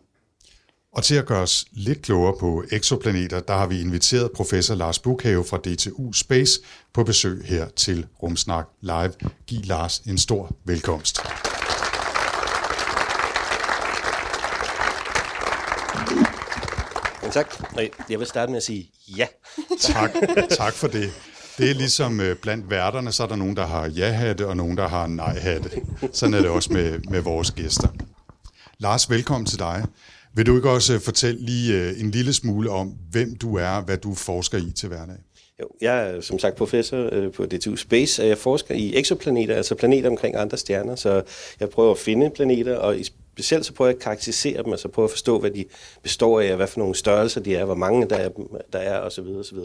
Og 0.93 1.03
til 1.03 1.15
at 1.15 1.25
gøre 1.25 1.41
os 1.41 1.65
lidt 1.71 2.01
klogere 2.01 2.35
på 2.39 2.63
eksoplaneter, 2.71 3.39
der 3.39 3.53
har 3.53 3.67
vi 3.67 3.81
inviteret 3.81 4.31
professor 4.35 4.75
Lars 4.75 4.99
Bukhave 4.99 5.45
fra 5.45 5.57
DTU 5.57 6.13
Space 6.13 6.59
på 6.93 7.03
besøg 7.03 7.41
her 7.45 7.67
til 7.69 8.07
Rumsnak 8.23 8.67
Live. 8.81 9.13
Giv 9.47 9.59
Lars 9.63 9.99
en 9.99 10.17
stor 10.17 10.55
velkomst. 10.65 11.19
Tak. 17.31 17.55
Jeg 18.09 18.19
vil 18.19 18.27
starte 18.27 18.51
med 18.51 18.57
at 18.57 18.63
sige 18.63 18.91
ja. 19.17 19.27
Tak, 19.79 20.11
tak 20.49 20.73
for 20.73 20.87
det. 20.87 21.13
Det 21.57 21.69
er 21.69 21.73
ligesom 21.73 22.19
øh, 22.19 22.35
blandt 22.35 22.69
værterne, 22.69 23.11
så 23.11 23.23
er 23.23 23.27
der 23.27 23.35
nogen, 23.35 23.55
der 23.55 23.65
har 23.65 23.87
ja-hatte, 23.87 24.47
og 24.47 24.57
nogen, 24.57 24.77
der 24.77 24.87
har 24.87 25.07
nej-hatte. 25.07 25.69
Sådan 26.13 26.33
er 26.33 26.41
det 26.41 26.49
også 26.49 26.73
med, 26.73 26.99
med 26.99 27.21
vores 27.21 27.51
gæster. 27.51 27.87
Lars, 28.79 29.09
velkommen 29.09 29.45
til 29.45 29.59
dig. 29.59 29.85
Vil 30.33 30.45
du 30.45 30.55
ikke 30.55 30.69
også 30.69 30.93
øh, 30.93 30.99
fortælle 30.99 31.45
lige 31.45 31.73
øh, 31.81 31.99
en 31.99 32.11
lille 32.11 32.33
smule 32.33 32.69
om, 32.69 32.93
hvem 33.11 33.35
du 33.35 33.55
er, 33.57 33.81
hvad 33.81 33.97
du 33.97 34.13
forsker 34.13 34.57
i 34.57 34.71
til 34.71 34.87
hverdag? 34.89 35.15
Jo, 35.61 35.67
jeg 35.81 36.09
er 36.09 36.21
som 36.21 36.39
sagt 36.39 36.55
professor 36.55 37.09
øh, 37.11 37.31
på 37.31 37.45
DTU 37.45 37.75
Space, 37.75 38.21
og 38.21 38.27
jeg 38.27 38.37
forsker 38.37 38.75
i 38.75 38.95
eksoplaneter, 38.95 39.55
altså 39.55 39.75
planeter 39.75 40.09
omkring 40.09 40.35
andre 40.35 40.57
stjerner, 40.57 40.95
så 40.95 41.21
jeg 41.59 41.69
prøver 41.69 41.91
at 41.91 41.97
finde 41.97 42.29
planeter, 42.35 42.75
og 42.77 42.97
i- 42.99 43.03
specielt 43.33 43.65
så 43.65 43.73
prøver 43.73 43.89
jeg 43.89 43.95
at 43.97 44.03
karakterisere 44.03 44.63
dem, 44.63 44.71
altså 44.71 44.87
prøve 44.87 45.03
at 45.03 45.09
forstå, 45.09 45.39
hvad 45.39 45.51
de 45.51 45.65
består 46.03 46.41
af, 46.41 46.55
hvad 46.55 46.67
for 46.67 46.79
nogle 46.79 46.95
størrelser 46.95 47.41
de 47.41 47.55
er, 47.55 47.65
hvor 47.65 47.75
mange 47.75 48.09
der 48.09 48.15
er, 48.15 48.29
der 48.73 48.79
er 48.79 48.99
osv. 48.99 49.23
osv. 49.39 49.57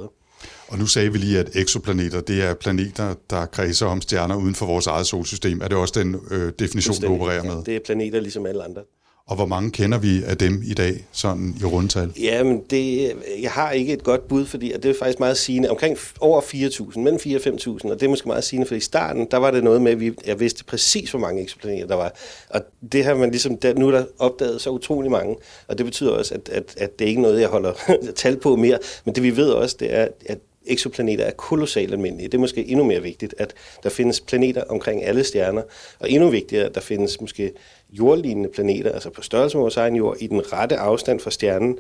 Og 0.68 0.78
nu 0.78 0.86
sagde 0.86 1.12
vi 1.12 1.18
lige, 1.18 1.38
at 1.38 1.50
eksoplaneter, 1.56 2.20
det 2.20 2.42
er 2.42 2.54
planeter, 2.54 3.14
der 3.30 3.46
kredser 3.46 3.86
om 3.86 4.00
stjerner 4.00 4.36
uden 4.36 4.54
for 4.54 4.66
vores 4.66 4.86
eget 4.86 5.06
solsystem. 5.06 5.60
Er 5.60 5.68
det 5.68 5.76
også 5.78 5.94
den 6.00 6.16
øh, 6.30 6.52
definition, 6.58 6.96
du 7.00 7.14
opererer 7.14 7.42
med? 7.42 7.54
Ja, 7.54 7.60
det 7.66 7.76
er 7.76 7.80
planeter 7.86 8.20
ligesom 8.20 8.46
alle 8.46 8.64
andre. 8.64 8.82
Og 9.28 9.36
hvor 9.36 9.46
mange 9.46 9.70
kender 9.70 9.98
vi 9.98 10.22
af 10.22 10.38
dem 10.38 10.62
i 10.66 10.74
dag, 10.74 11.06
sådan 11.12 11.54
i 11.60 11.64
rundtal? 11.64 12.12
Jamen, 12.20 12.62
det, 12.70 13.12
jeg 13.42 13.50
har 13.50 13.70
ikke 13.70 13.92
et 13.92 14.02
godt 14.02 14.28
bud, 14.28 14.46
fordi 14.46 14.72
og 14.72 14.82
det 14.82 14.90
er 14.90 14.94
faktisk 14.98 15.20
meget 15.20 15.36
sigende. 15.36 15.70
Omkring 15.70 15.98
over 16.20 16.40
4.000, 16.40 16.98
mellem 16.98 17.20
4 17.20 17.38
og 17.38 17.42
5.000, 17.42 17.90
og 17.90 18.00
det 18.00 18.02
er 18.02 18.08
måske 18.08 18.28
meget 18.28 18.44
sigende, 18.44 18.66
for 18.66 18.74
i 18.74 18.80
starten, 18.80 19.26
der 19.30 19.36
var 19.36 19.50
det 19.50 19.64
noget 19.64 19.82
med, 19.82 19.92
at 19.92 20.00
vi, 20.00 20.12
jeg 20.26 20.40
vidste 20.40 20.64
præcis, 20.64 21.10
hvor 21.10 21.20
mange 21.20 21.42
eksoplaneter 21.42 21.86
der 21.86 21.94
var. 21.94 22.12
Og 22.50 22.60
det 22.92 23.04
har 23.04 23.14
man 23.14 23.30
ligesom, 23.30 23.56
der, 23.56 23.74
nu 23.74 23.88
er 23.88 23.92
der 23.92 24.04
opdaget 24.18 24.60
så 24.60 24.70
utrolig 24.70 25.10
mange, 25.10 25.36
og 25.68 25.78
det 25.78 25.86
betyder 25.86 26.10
også, 26.10 26.34
at, 26.34 26.48
at, 26.48 26.74
at 26.76 26.98
det 26.98 27.04
er 27.04 27.08
ikke 27.08 27.22
noget, 27.22 27.40
jeg 27.40 27.48
holder 27.48 27.72
tal 28.16 28.36
på 28.36 28.56
mere, 28.56 28.78
men 29.04 29.14
det 29.14 29.22
vi 29.22 29.36
ved 29.36 29.50
også, 29.50 29.76
det 29.80 29.94
er, 29.94 30.08
at 30.26 30.38
eksoplaneter 30.66 31.24
er 31.24 31.30
kolossalt 31.30 31.92
almindelige. 31.92 32.28
Det 32.28 32.34
er 32.34 32.40
måske 32.40 32.68
endnu 32.68 32.84
mere 32.84 33.02
vigtigt, 33.02 33.34
at 33.38 33.54
der 33.82 33.90
findes 33.90 34.20
planeter 34.20 34.62
omkring 34.68 35.04
alle 35.04 35.24
stjerner, 35.24 35.62
og 35.98 36.10
endnu 36.10 36.30
vigtigere, 36.30 36.64
at 36.64 36.74
der 36.74 36.80
findes 36.80 37.20
måske 37.20 37.52
jordlignende 37.90 38.48
planeter, 38.48 38.92
altså 38.92 39.10
på 39.10 39.22
størrelse 39.22 39.56
med 39.56 39.62
vores 39.62 39.76
egen 39.76 39.96
jord, 39.96 40.16
i 40.20 40.26
den 40.26 40.52
rette 40.52 40.76
afstand 40.76 41.20
fra 41.20 41.30
stjernen, 41.30 41.78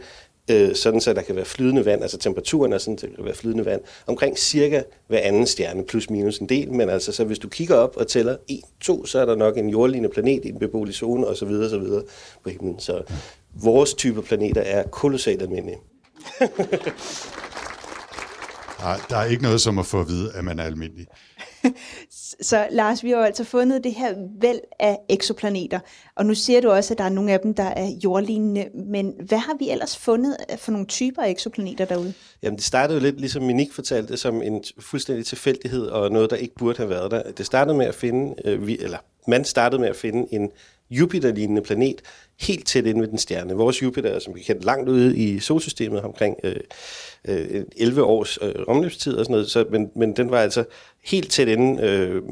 øh, 0.50 0.74
sådan 0.74 1.00
så 1.00 1.12
der 1.12 1.22
kan 1.22 1.36
være 1.36 1.44
flydende 1.44 1.84
vand, 1.84 2.02
altså 2.02 2.18
temperaturen 2.18 2.72
er 2.72 2.78
sådan, 2.78 2.98
så 2.98 3.06
der 3.06 3.16
kan 3.16 3.24
være 3.24 3.34
flydende 3.34 3.64
vand, 3.64 3.80
omkring 4.06 4.38
cirka 4.38 4.82
hver 5.06 5.18
anden 5.18 5.46
stjerne, 5.46 5.84
plus 5.84 6.10
minus 6.10 6.38
en 6.38 6.48
del, 6.48 6.72
men 6.72 6.90
altså 6.90 7.12
så 7.12 7.24
hvis 7.24 7.38
du 7.38 7.48
kigger 7.48 7.76
op 7.76 7.96
og 7.96 8.06
tæller 8.06 8.36
1, 8.48 8.60
2, 8.80 9.06
så 9.06 9.18
er 9.18 9.24
der 9.24 9.36
nok 9.36 9.58
en 9.58 9.68
jordlignende 9.68 10.14
planet 10.14 10.44
i 10.44 10.48
en 10.48 10.58
beboelig 10.58 10.94
zone, 10.94 11.26
og 11.26 11.36
så 11.36 11.44
videre, 11.44 11.70
så 11.70 11.78
videre 11.78 12.02
på 12.42 12.50
himlen. 12.50 12.78
Så 12.78 13.02
vores 13.62 13.94
type 13.94 14.22
planeter 14.22 14.60
er 14.60 14.82
kolossalt 14.82 15.42
almindelige. 15.42 15.78
Nej, 18.80 19.00
der 19.10 19.16
er 19.16 19.24
ikke 19.24 19.42
noget 19.42 19.60
som 19.60 19.78
at 19.78 19.86
få 19.86 20.00
at 20.00 20.08
vide, 20.08 20.32
at 20.34 20.44
man 20.44 20.58
er 20.58 20.64
almindelig. 20.64 21.06
Så 22.40 22.66
Lars, 22.70 23.04
vi 23.04 23.10
har 23.10 23.16
jo 23.16 23.22
altså 23.22 23.44
fundet 23.44 23.84
det 23.84 23.94
her 23.94 24.14
væld 24.40 24.60
af 24.80 24.98
eksoplaneter, 25.08 25.80
og 26.16 26.26
nu 26.26 26.34
siger 26.34 26.60
du 26.60 26.70
også, 26.70 26.94
at 26.94 26.98
der 26.98 27.04
er 27.04 27.08
nogle 27.08 27.32
af 27.32 27.40
dem, 27.40 27.54
der 27.54 27.62
er 27.64 27.90
jordlignende, 28.04 28.68
men 28.74 29.12
hvad 29.26 29.38
har 29.38 29.56
vi 29.58 29.70
ellers 29.70 29.96
fundet 29.96 30.36
for 30.58 30.72
nogle 30.72 30.86
typer 30.86 31.22
af 31.22 31.30
eksoplaneter 31.30 31.84
derude? 31.84 32.14
Jamen, 32.42 32.56
det 32.56 32.64
startede 32.64 32.98
jo 32.98 33.02
lidt, 33.02 33.20
ligesom 33.20 33.42
Minik 33.42 33.72
fortalte, 33.72 34.16
som 34.16 34.42
en 34.42 34.64
fuldstændig 34.80 35.26
tilfældighed 35.26 35.86
og 35.86 36.10
noget, 36.10 36.30
der 36.30 36.36
ikke 36.36 36.54
burde 36.54 36.76
have 36.76 36.90
været 36.90 37.10
der. 37.10 37.22
Det 37.30 37.46
startede 37.46 37.76
med 37.76 37.86
at 37.86 37.94
finde, 37.94 38.34
øh, 38.44 38.66
vi, 38.66 38.78
eller 38.78 38.98
man 39.28 39.44
startede 39.44 39.80
med 39.80 39.88
at 39.88 39.96
finde 39.96 40.34
en 40.34 40.50
Jupiter-lignende 40.90 41.62
planet, 41.62 42.02
helt 42.40 42.66
tæt 42.66 42.86
inde 42.86 43.00
ved 43.00 43.08
den 43.08 43.18
stjerne. 43.18 43.54
Vores 43.54 43.82
Jupiter 43.82 44.10
er 44.10 44.18
som 44.18 44.32
bekendt 44.32 44.64
langt 44.64 44.88
ude 44.88 45.16
i 45.16 45.38
solsystemet, 45.38 46.00
omkring 46.00 46.36
øh, 46.44 46.56
øh, 47.28 47.64
11 47.76 48.02
års 48.02 48.38
øh, 48.42 48.54
omløbstid 48.68 49.14
og 49.14 49.24
sådan 49.24 49.32
noget, 49.32 49.50
så, 49.50 49.64
men, 49.70 49.90
men 49.96 50.16
den 50.16 50.30
var 50.30 50.38
altså 50.38 50.64
helt 51.04 51.30
tæt 51.30 51.48
inde, 51.48 51.82
øh, 51.82 52.22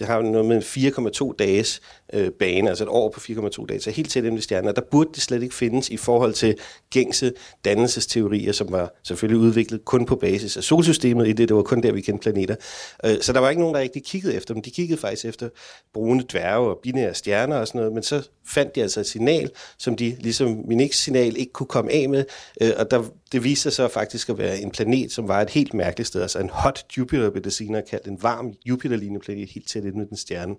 jeg 0.00 0.06
har 0.06 0.22
noget 0.22 0.46
med 0.46 0.56
en 0.56 1.32
4,2 1.32 1.32
dages 1.38 1.80
øh, 2.12 2.30
bane, 2.30 2.68
altså 2.68 2.84
et 2.84 2.90
år 2.90 3.08
på 3.10 3.20
4,2 3.20 3.66
dage, 3.66 3.80
så 3.80 3.90
helt 3.90 4.10
tæt 4.10 4.24
inde 4.24 4.34
ved 4.34 4.42
stjernen, 4.42 4.68
og 4.68 4.76
der 4.76 4.82
burde 4.90 5.10
det 5.14 5.22
slet 5.22 5.42
ikke 5.42 5.54
findes 5.54 5.88
i 5.88 5.96
forhold 5.96 6.32
til 6.32 6.56
gængse 6.90 7.32
dannelsesteorier, 7.64 8.52
som 8.52 8.72
var 8.72 8.94
selvfølgelig 9.02 9.46
udviklet 9.46 9.84
kun 9.84 10.06
på 10.06 10.16
basis 10.16 10.56
af 10.56 10.62
solsystemet, 10.62 11.28
i 11.28 11.32
det, 11.32 11.48
det 11.48 11.56
var 11.56 11.62
kun 11.62 11.82
der, 11.82 11.92
vi 11.92 12.00
kendte 12.00 12.22
planeter. 12.22 12.56
Øh, 13.04 13.20
så 13.20 13.32
der 13.32 13.40
var 13.40 13.50
ikke 13.50 13.60
nogen, 13.60 13.74
der 13.74 13.80
rigtig 13.80 14.04
kiggede 14.04 14.34
efter 14.34 14.54
dem. 14.54 14.62
De 14.62 14.70
kiggede 14.70 15.00
faktisk 15.00 15.24
efter 15.24 15.48
brune 15.94 16.24
dværge 16.32 16.68
og 16.70 16.78
binære 16.82 17.14
stjerner 17.14 17.56
og 17.56 17.66
sådan 17.66 17.78
noget, 17.78 17.94
men 17.94 18.02
så 18.02 18.28
fandt 18.46 18.74
de 18.74 18.82
altså 18.82 19.00
et 19.00 19.06
signal, 19.06 19.50
som 19.78 19.96
de, 19.96 20.16
ligesom 20.20 20.62
Minix 20.68 20.94
signal, 20.94 21.36
ikke 21.36 21.52
kunne 21.52 21.66
komme 21.66 21.92
af 21.92 22.08
med, 22.08 22.24
øh, 22.60 22.70
og 22.76 22.90
der, 22.90 23.02
det 23.32 23.44
viste 23.44 23.62
sig 23.62 23.72
så 23.72 23.88
faktisk 23.88 24.28
at 24.28 24.38
være 24.38 24.60
en 24.60 24.70
planet, 24.70 25.12
som 25.12 25.28
var 25.28 25.40
et 25.40 25.50
helt 25.50 25.74
mærkeligt 25.74 26.08
sted, 26.08 26.22
altså 26.22 26.38
en 26.38 26.50
hot 26.50 26.84
Jupiter, 26.98 27.30
blev 27.30 27.44
det 27.44 27.52
senere 27.52 27.82
kaldt, 27.90 28.06
en 28.06 28.22
varm 28.22 28.52
Jupiter-lignende 28.66 29.20
planet, 29.20 29.50
helt 29.50 29.68
tæt 29.68 29.84
inde 29.84 29.98
med 29.98 30.06
den 30.06 30.16
stjerne. 30.16 30.54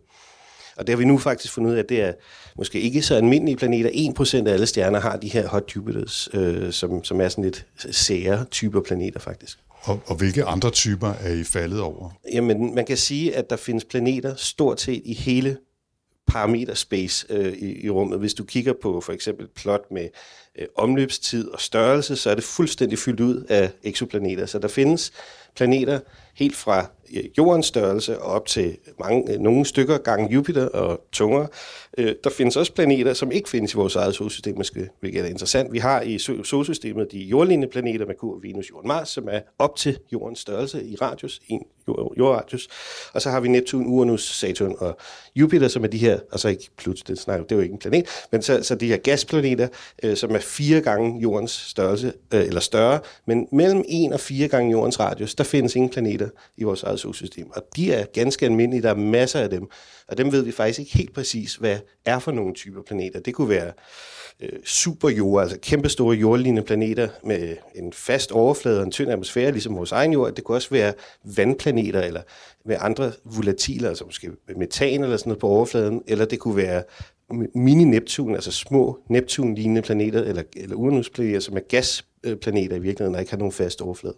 Og 0.77 0.87
det 0.87 0.93
har 0.93 0.97
vi 0.97 1.05
nu 1.05 1.17
faktisk 1.17 1.53
fundet 1.53 1.71
ud 1.71 1.75
af, 1.75 1.79
at 1.79 1.89
det 1.89 2.01
er 2.01 2.13
måske 2.57 2.79
ikke 2.79 3.01
så 3.01 3.15
almindelige 3.15 3.57
planeter. 3.57 3.89
1% 4.43 4.47
af 4.47 4.53
alle 4.53 4.65
stjerner 4.65 4.99
har 4.99 5.17
de 5.17 5.27
her 5.27 5.47
hot 5.47 5.75
Jupiters, 5.75 6.29
øh, 6.33 6.71
som, 6.71 7.03
som 7.03 7.21
er 7.21 7.29
sådan 7.29 7.43
lidt 7.43 7.65
sære 7.91 8.45
typer 8.45 8.81
planeter 8.81 9.19
faktisk. 9.19 9.59
Og, 9.81 9.99
og 10.05 10.15
hvilke 10.15 10.45
andre 10.45 10.69
typer 10.69 11.07
er 11.07 11.33
I 11.33 11.43
faldet 11.43 11.81
over? 11.81 12.09
Jamen, 12.33 12.75
man 12.75 12.85
kan 12.85 12.97
sige, 12.97 13.35
at 13.35 13.49
der 13.49 13.55
findes 13.55 13.85
planeter 13.85 14.35
stort 14.35 14.81
set 14.81 15.01
i 15.05 15.13
hele 15.13 15.57
parameterspace 16.27 17.25
øh, 17.29 17.53
i, 17.53 17.85
i 17.85 17.89
rummet. 17.89 18.19
Hvis 18.19 18.33
du 18.33 18.43
kigger 18.43 18.73
på 18.81 19.01
for 19.01 19.13
eksempel 19.13 19.47
plot 19.47 19.91
med 19.91 20.09
øh, 20.59 20.67
omløbstid 20.75 21.47
og 21.47 21.61
størrelse, 21.61 22.15
så 22.15 22.29
er 22.29 22.35
det 22.35 22.43
fuldstændig 22.43 22.99
fyldt 22.99 23.19
ud 23.19 23.43
af 23.49 23.71
eksoplaneter. 23.83 24.45
Så 24.45 24.59
der 24.59 24.67
findes 24.67 25.11
planeter 25.57 25.99
helt 26.35 26.55
fra 26.55 26.85
jordens 27.37 27.65
størrelse 27.65 28.19
og 28.21 28.31
op 28.31 28.45
til 28.45 28.77
mange, 28.99 29.33
øh, 29.33 29.39
nogle 29.39 29.65
stykker 29.65 29.97
gange 29.97 30.33
Jupiter 30.33 30.65
og 30.65 31.01
tungere. 31.11 31.47
Øh, 31.97 32.15
der 32.23 32.29
findes 32.29 32.55
også 32.55 32.73
planeter, 32.73 33.13
som 33.13 33.31
ikke 33.31 33.49
findes 33.49 33.73
i 33.73 33.75
vores 33.75 33.95
eget 33.95 34.15
solsystem, 34.15 34.55
hvilket 34.99 35.21
er 35.21 35.25
interessant. 35.25 35.73
Vi 35.73 35.77
har 35.77 36.01
i 36.01 36.17
solsystemet 36.43 37.11
de 37.11 37.19
jordlignende 37.19 37.71
planeter, 37.71 38.05
Merkur, 38.05 38.39
Venus, 38.41 38.69
Jorden, 38.69 38.87
Mars, 38.87 39.09
som 39.09 39.27
er 39.31 39.39
op 39.59 39.75
til 39.75 39.99
jordens 40.13 40.39
størrelse 40.39 40.83
i 40.83 40.95
radius, 40.95 41.41
en 41.47 41.63
jordradius. 42.17 42.67
Og 43.13 43.21
så 43.21 43.29
har 43.29 43.39
vi 43.39 43.47
Neptun, 43.47 43.85
Uranus, 43.85 44.23
Saturn 44.23 44.75
og 44.79 44.97
Jupiter, 45.35 45.67
som 45.67 45.83
er 45.83 45.87
de 45.87 45.97
her, 45.97 46.19
altså 46.31 46.49
ikke 46.49 46.69
Pluto, 46.77 47.03
det, 47.07 47.27
nej, 47.27 47.37
det 47.37 47.51
er 47.51 47.55
jo 47.55 47.61
ikke 47.61 47.73
en 47.73 47.79
planet, 47.79 48.05
men 48.31 48.41
så, 48.41 48.63
så 48.63 48.75
de 48.75 48.87
her 48.87 48.97
gasplaneter, 48.97 49.67
øh, 50.03 50.17
som 50.17 50.31
er 50.31 50.39
fire 50.39 50.81
gange 50.81 51.21
jordens 51.21 51.51
størrelse, 51.51 52.13
eller 52.31 52.59
større, 52.59 52.99
men 53.25 53.47
mellem 53.51 53.83
en 53.87 54.13
og 54.13 54.19
fire 54.19 54.47
gange 54.47 54.71
jordens 54.71 54.99
radius, 54.99 55.35
der 55.35 55.43
findes 55.47 55.75
ingen 55.75 55.89
planeter 55.89 56.29
i 56.57 56.63
vores 56.63 56.83
eget 56.83 56.99
solsystem. 56.99 57.49
Og 57.51 57.63
de 57.75 57.93
er 57.93 58.05
ganske 58.05 58.45
almindelige, 58.45 58.81
der 58.81 58.89
er 58.89 58.95
masser 58.95 59.39
af 59.39 59.49
dem. 59.49 59.69
Og 60.07 60.17
dem 60.17 60.31
ved 60.31 60.41
vi 60.41 60.51
faktisk 60.51 60.79
ikke 60.79 60.97
helt 60.97 61.13
præcis, 61.13 61.55
hvad 61.55 61.77
er 62.05 62.19
for 62.19 62.31
nogle 62.31 62.53
typer 62.53 62.81
planeter. 62.81 63.19
Det 63.19 63.33
kunne 63.33 63.49
være 63.49 63.71
øh, 64.39 64.49
superjord, 64.65 65.41
altså 65.41 65.57
kæmpestore 65.61 66.15
jordlignende 66.15 66.61
planeter 66.61 67.07
med 67.23 67.55
en 67.75 67.93
fast 67.93 68.31
overflade 68.31 68.79
og 68.79 68.83
en 68.83 68.91
tynd 68.91 69.11
atmosfære, 69.11 69.51
ligesom 69.51 69.75
vores 69.75 69.91
egen 69.91 70.13
jord. 70.13 70.35
Det 70.35 70.43
kunne 70.43 70.57
også 70.57 70.69
være 70.69 70.93
vandplaneter 71.23 72.01
eller 72.01 72.21
med 72.65 72.77
andre 72.79 73.11
volatiler, 73.23 73.89
altså 73.89 74.05
måske 74.05 74.31
metan 74.55 75.03
eller 75.03 75.17
sådan 75.17 75.29
noget 75.29 75.39
på 75.39 75.47
overfladen, 75.47 76.01
eller 76.07 76.25
det 76.25 76.39
kunne 76.39 76.57
være 76.57 76.83
mini-Neptun, 77.55 78.33
altså 78.33 78.51
små 78.51 78.99
Neptun-lignende 79.09 79.81
planeter, 79.81 80.23
eller, 80.23 80.43
eller 80.55 80.75
Uranus-planeter, 80.75 81.39
som 81.39 81.57
er 81.57 81.59
gasplaneter 81.59 82.75
i 82.75 82.79
virkeligheden, 82.79 83.15
og 83.15 83.21
ikke 83.21 83.31
har 83.31 83.37
nogen 83.37 83.51
fast 83.51 83.81
overflade. 83.81 84.15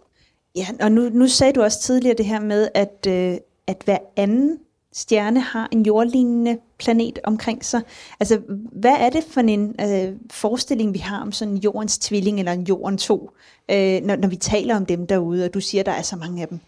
Ja, 0.56 0.66
og 0.80 0.92
nu, 0.92 1.08
nu 1.08 1.28
sagde 1.28 1.52
du 1.52 1.62
også 1.62 1.80
tidligere 1.82 2.16
det 2.16 2.26
her 2.26 2.40
med, 2.40 2.68
at, 2.74 3.06
øh, 3.08 3.36
at 3.66 3.82
hver 3.84 3.98
anden 4.16 4.58
stjerne 4.92 5.40
har 5.40 5.68
en 5.72 5.86
jordlignende 5.86 6.58
planet 6.78 7.18
omkring 7.24 7.64
sig. 7.64 7.80
Altså, 8.20 8.40
hvad 8.72 8.96
er 8.98 9.10
det 9.10 9.24
for 9.24 9.40
en 9.40 9.74
øh, 9.80 10.16
forestilling, 10.30 10.94
vi 10.94 10.98
har 10.98 11.20
om 11.20 11.32
sådan 11.32 11.54
en 11.54 11.60
jordens 11.60 11.98
tvilling 11.98 12.38
eller 12.38 12.52
en 12.52 12.62
jorden 12.62 12.98
to, 12.98 13.30
øh, 13.70 14.02
når, 14.02 14.16
når 14.16 14.28
vi 14.28 14.36
taler 14.36 14.76
om 14.76 14.86
dem 14.86 15.06
derude, 15.06 15.44
og 15.44 15.54
du 15.54 15.60
siger, 15.60 15.82
der 15.82 15.92
er 15.92 16.02
så 16.02 16.16
mange 16.16 16.42
af 16.42 16.48
dem? 16.48 16.60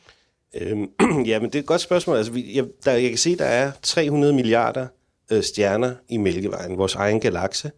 Øhm, 0.54 0.90
ja, 1.30 1.40
men 1.40 1.50
det 1.50 1.54
er 1.54 1.60
et 1.60 1.66
godt 1.66 1.80
spørgsmål. 1.80 2.16
Altså, 2.16 2.32
vi, 2.32 2.56
jeg, 2.56 2.64
der, 2.84 2.92
jeg 2.92 3.08
kan 3.08 3.18
se, 3.18 3.36
der 3.36 3.44
er 3.44 3.72
300 3.82 4.32
milliarder 4.32 4.86
øh, 5.30 5.42
stjerner 5.42 5.94
i 6.08 6.16
Mælkevejen, 6.16 6.78
vores 6.78 6.94
egen 6.94 7.20
galakse. 7.20 7.70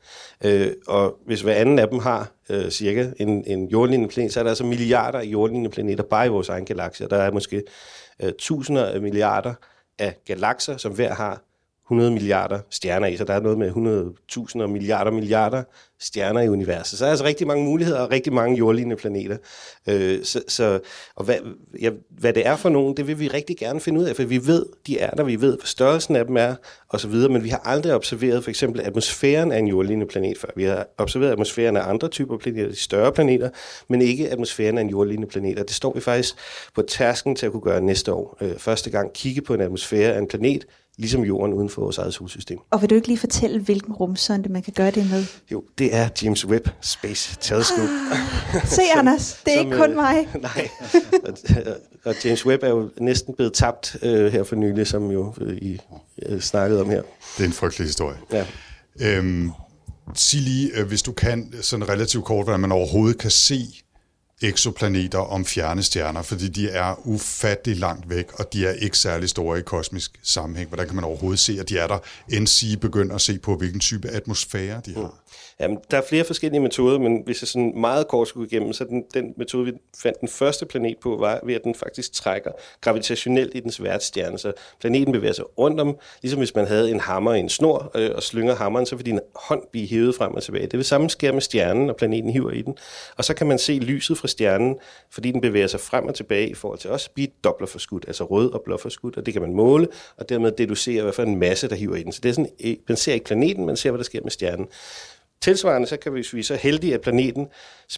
Øh, 0.44 0.72
og 0.86 1.18
hvis 1.26 1.40
hver 1.40 1.54
anden 1.54 1.78
af 1.78 1.88
dem 1.88 1.98
har 1.98 2.32
øh, 2.50 2.70
cirka 2.70 3.10
en, 3.16 3.44
en 3.46 3.68
jordlignende 3.68 4.12
planet, 4.12 4.32
så 4.32 4.40
er 4.40 4.42
der 4.44 4.50
altså 4.50 4.64
milliarder 4.64 5.18
af 5.18 5.24
jordlignende 5.24 5.70
planeter 5.70 6.04
bare 6.04 6.26
i 6.26 6.28
vores 6.28 6.48
egen 6.48 6.64
galakse. 6.64 7.08
Der 7.08 7.16
er 7.16 7.30
måske 7.30 7.62
øh, 8.22 8.32
tusinder 8.38 8.84
af 8.84 9.00
milliarder 9.00 9.54
af 9.98 10.16
galakser, 10.26 10.76
som 10.76 10.92
hver 10.92 11.14
har 11.14 11.42
100 11.94 12.10
milliarder 12.10 12.58
stjerner 12.70 13.06
i, 13.06 13.16
så 13.16 13.24
der 13.24 13.34
er 13.34 13.40
noget 13.40 13.58
med 13.58 13.70
100.000 13.70 14.62
og 14.62 14.70
milliarder 14.70 15.10
milliarder 15.10 15.62
stjerner 16.00 16.40
i 16.40 16.48
universet. 16.48 16.98
Så 16.98 17.04
er 17.04 17.06
der 17.06 17.10
altså 17.10 17.24
rigtig 17.24 17.46
mange 17.46 17.64
muligheder 17.64 18.00
og 18.00 18.10
rigtig 18.10 18.32
mange 18.32 18.56
jordlignende 18.56 18.96
planeter. 18.96 19.36
Øh, 19.88 20.24
så, 20.24 20.42
så, 20.48 20.80
og 21.14 21.24
hvad, 21.24 21.34
ja, 21.80 21.90
hvad 22.08 22.32
det 22.32 22.46
er 22.46 22.56
for 22.56 22.68
nogen, 22.68 22.96
det 22.96 23.06
vil 23.06 23.20
vi 23.20 23.28
rigtig 23.28 23.56
gerne 23.56 23.80
finde 23.80 24.00
ud 24.00 24.04
af, 24.04 24.16
for 24.16 24.22
vi 24.22 24.46
ved, 24.46 24.66
de 24.86 24.98
er 24.98 25.10
der, 25.10 25.24
vi 25.24 25.40
ved, 25.40 25.56
hvad 25.56 25.66
størrelsen 25.66 26.16
af 26.16 26.26
dem 26.26 26.36
er, 26.36 26.54
og 26.88 27.00
så 27.00 27.08
videre, 27.08 27.32
men 27.32 27.44
vi 27.44 27.48
har 27.48 27.62
aldrig 27.64 27.94
observeret 27.94 28.44
for 28.44 28.50
eksempel 28.50 28.80
atmosfæren 28.80 29.52
af 29.52 29.58
en 29.58 29.68
jordlignende 29.68 30.06
planet 30.06 30.38
før. 30.38 30.48
Vi 30.56 30.64
har 30.64 30.86
observeret 30.98 31.32
atmosfæren 31.32 31.76
af 31.76 31.88
andre 31.88 32.08
typer 32.08 32.38
planeter, 32.38 32.68
de 32.68 32.76
større 32.76 33.12
planeter, 33.12 33.50
men 33.88 34.02
ikke 34.02 34.30
atmosfæren 34.30 34.78
af 34.78 34.82
en 34.82 34.90
jordlignende 34.90 35.28
planet, 35.28 35.58
og 35.58 35.68
det 35.68 35.74
står 35.74 35.92
vi 35.92 36.00
faktisk 36.00 36.34
på 36.74 36.82
tasken 36.82 37.36
til 37.36 37.46
at 37.46 37.52
kunne 37.52 37.62
gøre 37.62 37.80
næste 37.80 38.12
år. 38.12 38.38
Øh, 38.40 38.58
første 38.58 38.90
gang 38.90 39.12
kigge 39.12 39.42
på 39.42 39.54
en 39.54 39.60
atmosfære 39.60 40.12
af 40.12 40.18
en 40.18 40.28
planet, 40.28 40.66
ligesom 40.98 41.24
jorden 41.24 41.54
uden 41.54 41.68
for 41.68 41.82
vores 41.82 41.98
eget 41.98 42.14
solsystem. 42.14 42.58
Og 42.70 42.82
vil 42.82 42.90
du 42.90 42.94
ikke 42.94 43.08
lige 43.08 43.18
fortælle, 43.18 43.60
hvilken 43.60 43.92
rumsonde 43.94 44.48
man 44.48 44.62
kan 44.62 44.72
gøre 44.76 44.90
det 44.90 45.10
med? 45.10 45.24
Jo, 45.52 45.64
det 45.78 45.94
er 45.94 46.08
James 46.22 46.46
Webb 46.46 46.68
Space 46.80 47.36
Telescope. 47.40 47.88
Ah, 48.12 48.66
se 48.66 48.82
Anders, 48.98 49.40
det 49.44 49.54
er 49.54 49.58
Som, 49.58 49.66
ikke 49.66 49.78
kun 49.78 49.90
øh, 49.90 49.96
mig. 49.96 50.28
nej, 50.42 50.68
og, 51.24 51.34
og 52.04 52.14
James 52.24 52.46
Webb 52.46 52.62
er 52.62 52.68
jo 52.68 52.90
næsten 53.00 53.34
blevet 53.34 53.52
tabt 53.52 53.96
øh, 54.02 54.32
her 54.32 54.44
for 54.44 54.56
nylig, 54.56 54.86
som 54.86 55.10
jo 55.10 55.34
øh, 55.40 55.56
I 55.56 55.78
øh, 56.26 56.40
snakkede 56.40 56.80
om 56.80 56.90
her. 56.90 57.02
Det 57.36 57.42
er 57.42 57.46
en 57.46 57.52
frygtelig 57.52 57.86
historie. 57.86 58.16
Ja. 58.32 58.46
Øhm, 59.00 59.50
sig 60.14 60.40
lige, 60.40 60.70
øh, 60.78 60.86
hvis 60.86 61.02
du 61.02 61.12
kan, 61.12 61.52
sådan 61.60 61.88
relativt 61.88 62.24
kort, 62.24 62.46
hvordan 62.46 62.60
man 62.60 62.72
overhovedet 62.72 63.18
kan 63.18 63.30
se 63.30 63.83
eksoplaneter 64.48 65.18
om 65.18 65.44
fjerne 65.46 65.82
stjerner, 65.82 66.22
fordi 66.22 66.48
de 66.48 66.68
er 66.68 67.06
ufattelig 67.06 67.76
langt 67.76 68.10
væk, 68.10 68.32
og 68.32 68.52
de 68.52 68.66
er 68.66 68.72
ikke 68.72 68.98
særlig 68.98 69.28
store 69.28 69.58
i 69.58 69.62
kosmisk 69.62 70.18
sammenhæng. 70.22 70.68
Hvordan 70.68 70.86
kan 70.86 70.94
man 70.94 71.04
overhovedet 71.04 71.40
se, 71.40 71.56
at 71.60 71.68
de 71.68 71.78
er 71.78 71.86
der, 71.86 71.98
end 72.28 72.46
sige 72.46 72.76
begynder 72.76 73.14
at 73.14 73.20
se 73.20 73.38
på, 73.38 73.56
hvilken 73.56 73.80
type 73.80 74.08
atmosfære 74.08 74.80
de 74.86 74.94
har? 74.94 75.02
Mm. 75.02 75.08
Jamen, 75.60 75.78
der 75.90 75.96
er 75.96 76.02
flere 76.08 76.24
forskellige 76.24 76.60
metoder, 76.60 76.98
men 76.98 77.22
hvis 77.24 77.42
jeg 77.42 77.48
sådan 77.48 77.72
meget 77.76 78.08
kort 78.08 78.28
skulle 78.28 78.48
igennem, 78.50 78.72
så 78.72 78.84
den, 78.84 79.04
den 79.14 79.34
metode, 79.36 79.64
vi 79.64 79.72
fandt 80.02 80.20
den 80.20 80.28
første 80.28 80.66
planet 80.66 80.96
på, 81.02 81.16
var 81.16 81.40
ved, 81.42 81.54
at 81.54 81.64
den 81.64 81.74
faktisk 81.74 82.12
trækker 82.12 82.50
gravitationelt 82.80 83.54
i 83.54 83.60
dens 83.60 83.82
værtsstjerne. 83.82 84.38
Så 84.38 84.52
planeten 84.80 85.12
bevæger 85.12 85.32
sig 85.32 85.58
rundt 85.58 85.80
om, 85.80 85.96
ligesom 86.22 86.38
hvis 86.38 86.54
man 86.54 86.66
havde 86.66 86.90
en 86.90 87.00
hammer 87.00 87.34
i 87.34 87.40
en 87.40 87.48
snor 87.48 87.90
øh, 87.94 88.10
og 88.14 88.22
slynger 88.22 88.54
hammeren, 88.54 88.86
så 88.86 88.96
vil 88.96 89.06
din 89.06 89.20
hånd 89.34 89.62
blive 89.72 89.86
hævet 89.86 90.14
frem 90.14 90.34
og 90.34 90.42
tilbage. 90.42 90.66
Det 90.66 90.76
vil 90.76 90.84
samme 90.84 91.10
sker 91.10 91.32
med 91.32 91.40
stjernen, 91.40 91.90
og 91.90 91.96
planeten 91.96 92.30
hiver 92.30 92.50
i 92.50 92.62
den. 92.62 92.76
Og 93.16 93.24
så 93.24 93.34
kan 93.34 93.46
man 93.46 93.58
se 93.58 93.72
lyset 93.72 94.18
fra 94.18 94.28
stjernen, 94.28 94.76
fordi 95.10 95.30
den 95.30 95.40
bevæger 95.40 95.66
sig 95.66 95.80
frem 95.80 96.06
og 96.06 96.14
tilbage 96.14 96.48
i 96.48 96.54
forhold 96.54 96.78
til 96.78 96.90
os, 96.90 97.08
blive 97.08 97.28
dobblerforskudt, 97.44 98.04
altså 98.06 98.24
rød 98.24 98.52
og 98.52 98.62
blåforskudt, 98.64 99.16
og 99.16 99.26
det 99.26 99.34
kan 99.34 99.42
man 99.42 99.52
måle, 99.54 99.88
og 100.16 100.28
dermed 100.28 100.52
deducere, 100.52 101.02
hvad 101.02 101.12
for 101.12 101.22
en 101.22 101.38
masse, 101.38 101.68
der 101.68 101.74
hiver 101.74 101.96
i 101.96 102.02
den. 102.02 102.12
Så 102.12 102.20
det 102.22 102.28
er 102.28 102.32
sådan, 102.32 102.76
man 102.88 102.96
ser 102.96 103.12
ikke 103.12 103.24
planeten, 103.24 103.66
man 103.66 103.76
ser, 103.76 103.90
hvad 103.90 103.98
der 103.98 104.04
sker 104.04 104.20
med 104.22 104.30
stjernen. 104.30 104.66
Tilsvarende 105.44 105.86
så 105.86 105.96
kan 105.96 106.14
vi, 106.14 106.18
hvis 106.18 106.34
vi 106.34 106.38
er 106.38 106.44
så 106.44 106.54
heldige, 106.54 106.94
at 106.94 107.00
planeten 107.00 107.48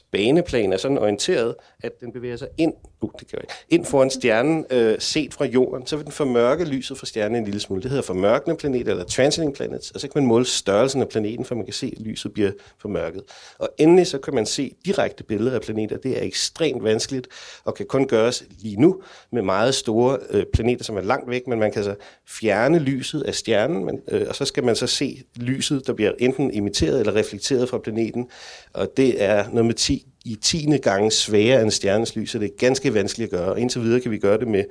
baneplan 0.00 0.72
er 0.72 0.76
sådan 0.76 0.98
orienteret, 0.98 1.54
at 1.80 2.00
den 2.00 2.12
bevæger 2.12 2.37
sig 2.37 2.48
ind, 2.59 2.74
uh, 3.00 3.11
det 3.20 3.28
kan 3.28 3.38
ind 3.68 3.85
foran 3.85 4.11
stjernen, 4.11 4.64
øh, 4.70 4.96
set 4.98 5.35
fra 5.35 5.44
jorden, 5.44 5.87
så 5.87 5.96
vil 5.96 6.04
den 6.04 6.12
formørke 6.12 6.64
lyset 6.64 6.98
fra 6.98 7.06
stjernen 7.06 7.37
en 7.37 7.44
lille 7.44 7.61
smule. 7.61 7.82
Det 7.82 7.90
hedder 7.90 8.02
formørkende 8.02 8.56
planet 8.56 8.88
eller 8.88 9.04
transiting 9.04 9.54
planets, 9.54 9.90
og 9.90 10.00
så 10.00 10.09
kan 10.09 10.22
man 10.22 10.28
måle 10.28 10.44
størrelsen 10.44 11.02
af 11.02 11.09
planeten, 11.09 11.44
for 11.44 11.54
man 11.54 11.64
kan 11.64 11.74
se, 11.74 11.92
at 11.96 12.02
lyset 12.02 12.32
bliver 12.32 12.50
formørket. 12.78 13.22
Og 13.59 13.68
endelig 13.78 14.06
så 14.06 14.18
kan 14.18 14.35
man 14.35 14.46
se 14.46 14.74
direkte 14.85 15.24
billeder 15.24 15.54
af 15.54 15.61
planeter. 15.61 15.96
Det 15.96 16.18
er 16.18 16.22
ekstremt 16.22 16.85
vanskeligt 16.85 17.28
og 17.64 17.74
kan 17.74 17.87
kun 17.87 18.06
gøres 18.06 18.44
lige 18.59 18.80
nu 18.80 19.02
med 19.32 19.42
meget 19.42 19.74
store 19.74 20.18
øh, 20.30 20.44
planeter, 20.52 20.85
som 20.85 20.96
er 20.96 21.00
langt 21.00 21.30
væk, 21.30 21.46
men 21.46 21.59
man 21.59 21.72
kan 21.72 21.85
så 21.85 21.94
fjerne 22.28 22.78
lyset 22.78 23.22
af 23.22 23.35
stjernen, 23.35 23.85
men, 23.85 24.00
øh, 24.09 24.26
og 24.28 24.35
så 24.35 24.44
skal 24.44 24.64
man 24.64 24.76
så 24.76 24.87
se 24.87 25.22
lyset, 25.37 25.87
der 25.87 25.92
bliver 25.92 26.12
enten 26.18 26.50
imiteret 26.50 27.00
eller 27.00 27.16
reflekteret 27.16 27.68
fra 27.68 27.78
planeten, 27.78 28.28
og 28.72 28.88
det 28.96 29.22
er 29.22 29.48
noget 29.48 29.66
med 29.66 29.74
10 29.87 30.07
i 30.25 30.35
10. 30.42 30.79
gange 30.83 31.11
sværere 31.11 31.62
end 31.62 31.70
stjernens 31.70 32.16
lys, 32.16 32.31
så 32.31 32.38
det 32.38 32.46
er 32.46 32.57
ganske 32.59 32.94
vanskeligt 32.94 33.33
at 33.33 33.38
gøre. 33.38 33.53
Og 33.53 33.61
indtil 33.61 33.83
videre 33.83 34.01
kan 34.01 34.11
vi 34.11 34.18
gøre 34.18 34.38
det 34.38 34.49
med 34.49 34.64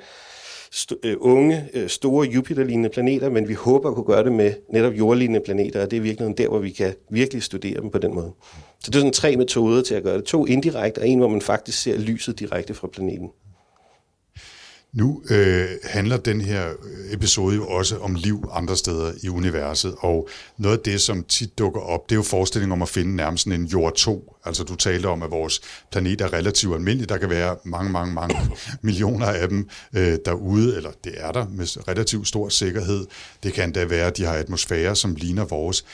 st- 0.76 1.00
øh, 1.04 1.18
unge, 1.20 1.70
øh, 1.74 1.90
store 1.90 2.28
Jupiter-lignende 2.28 2.90
planeter, 2.90 3.30
men 3.30 3.48
vi 3.48 3.54
håber 3.54 3.90
at 3.90 3.96
kunne 3.96 4.06
gøre 4.06 4.24
det 4.24 4.32
med 4.32 4.54
netop 4.74 4.94
jordlignende 4.94 5.42
planeter, 5.46 5.82
og 5.82 5.92
det 5.92 5.98
er 5.98 6.02
virkelig 6.02 6.38
der, 6.38 6.48
hvor 6.48 6.60
vi 6.60 6.70
kan 6.70 6.94
virkelig 7.10 7.44
studere 7.44 7.82
dem 7.82 7.90
på 7.90 7.98
den 7.98 8.14
måde. 8.14 8.32
Så 8.84 8.92
det 8.92 8.96
er 8.96 9.00
sådan 9.00 9.14
tre 9.14 9.36
metoder 9.36 9.82
til 9.82 9.96
at 9.96 10.04
gøre 10.04 10.18
det. 10.18 10.24
To 10.24 10.46
indirekte, 10.46 11.00
og 11.00 11.08
en, 11.08 11.20
hvor 11.20 11.30
man 11.30 11.42
faktisk 11.42 11.82
ser 11.82 11.98
lyset 11.98 12.40
direkte 12.40 12.74
fra 12.74 12.88
planeten. 12.88 13.30
Nu 14.96 15.22
øh, 15.30 15.68
handler 15.84 16.18
den 16.18 16.42
her 16.42 16.70
øh, 16.70 17.14
episode 17.14 17.56
jo 17.56 17.68
også 17.68 17.98
om 17.98 18.16
liv 18.16 18.50
andre 18.52 18.78
steder 18.78 19.14
i 19.24 19.30
universet, 19.30 19.96
og 20.00 20.30
noget 20.58 20.78
af 20.78 20.84
det, 20.84 21.02
som 21.02 21.24
tit 21.24 21.58
dukker 21.60 21.82
op, 21.82 22.10
det 22.10 22.16
er 22.16 22.20
jo 22.20 22.24
forestillingen 22.24 22.72
om 22.72 22.82
at 22.82 22.90
finde 22.90 23.16
nærmest 23.16 23.48
en 23.48 23.66
jord 23.66 23.94
2. 23.96 24.36
Altså 24.46 24.64
du 24.64 24.76
talte 24.76 25.06
om, 25.06 25.24
at 25.24 25.32
vores 25.32 25.62
planet 25.92 26.22
er 26.22 26.34
relativt 26.34 26.76
almindelig. 26.76 27.10
Der 27.10 27.18
kan 27.18 27.30
være 27.30 27.56
mange, 27.64 27.92
mange, 27.92 28.14
mange 28.14 28.36
millioner 28.82 29.26
af 29.26 29.50
dem 29.50 29.70
øh, 29.96 30.18
derude, 30.26 30.76
eller 30.76 30.92
det 31.04 31.14
er 31.18 31.32
der 31.32 31.48
med 31.50 31.88
relativt 31.88 32.28
stor 32.28 32.50
sikkerhed. 32.50 33.06
Det 33.44 33.54
kan 33.54 33.72
da 33.72 33.86
være, 33.86 34.08
at 34.08 34.18
de 34.18 34.26
har 34.26 34.34
atmosfærer, 34.34 34.94
som 34.94 35.16
ligner 35.16 35.46
vores. 35.46 35.86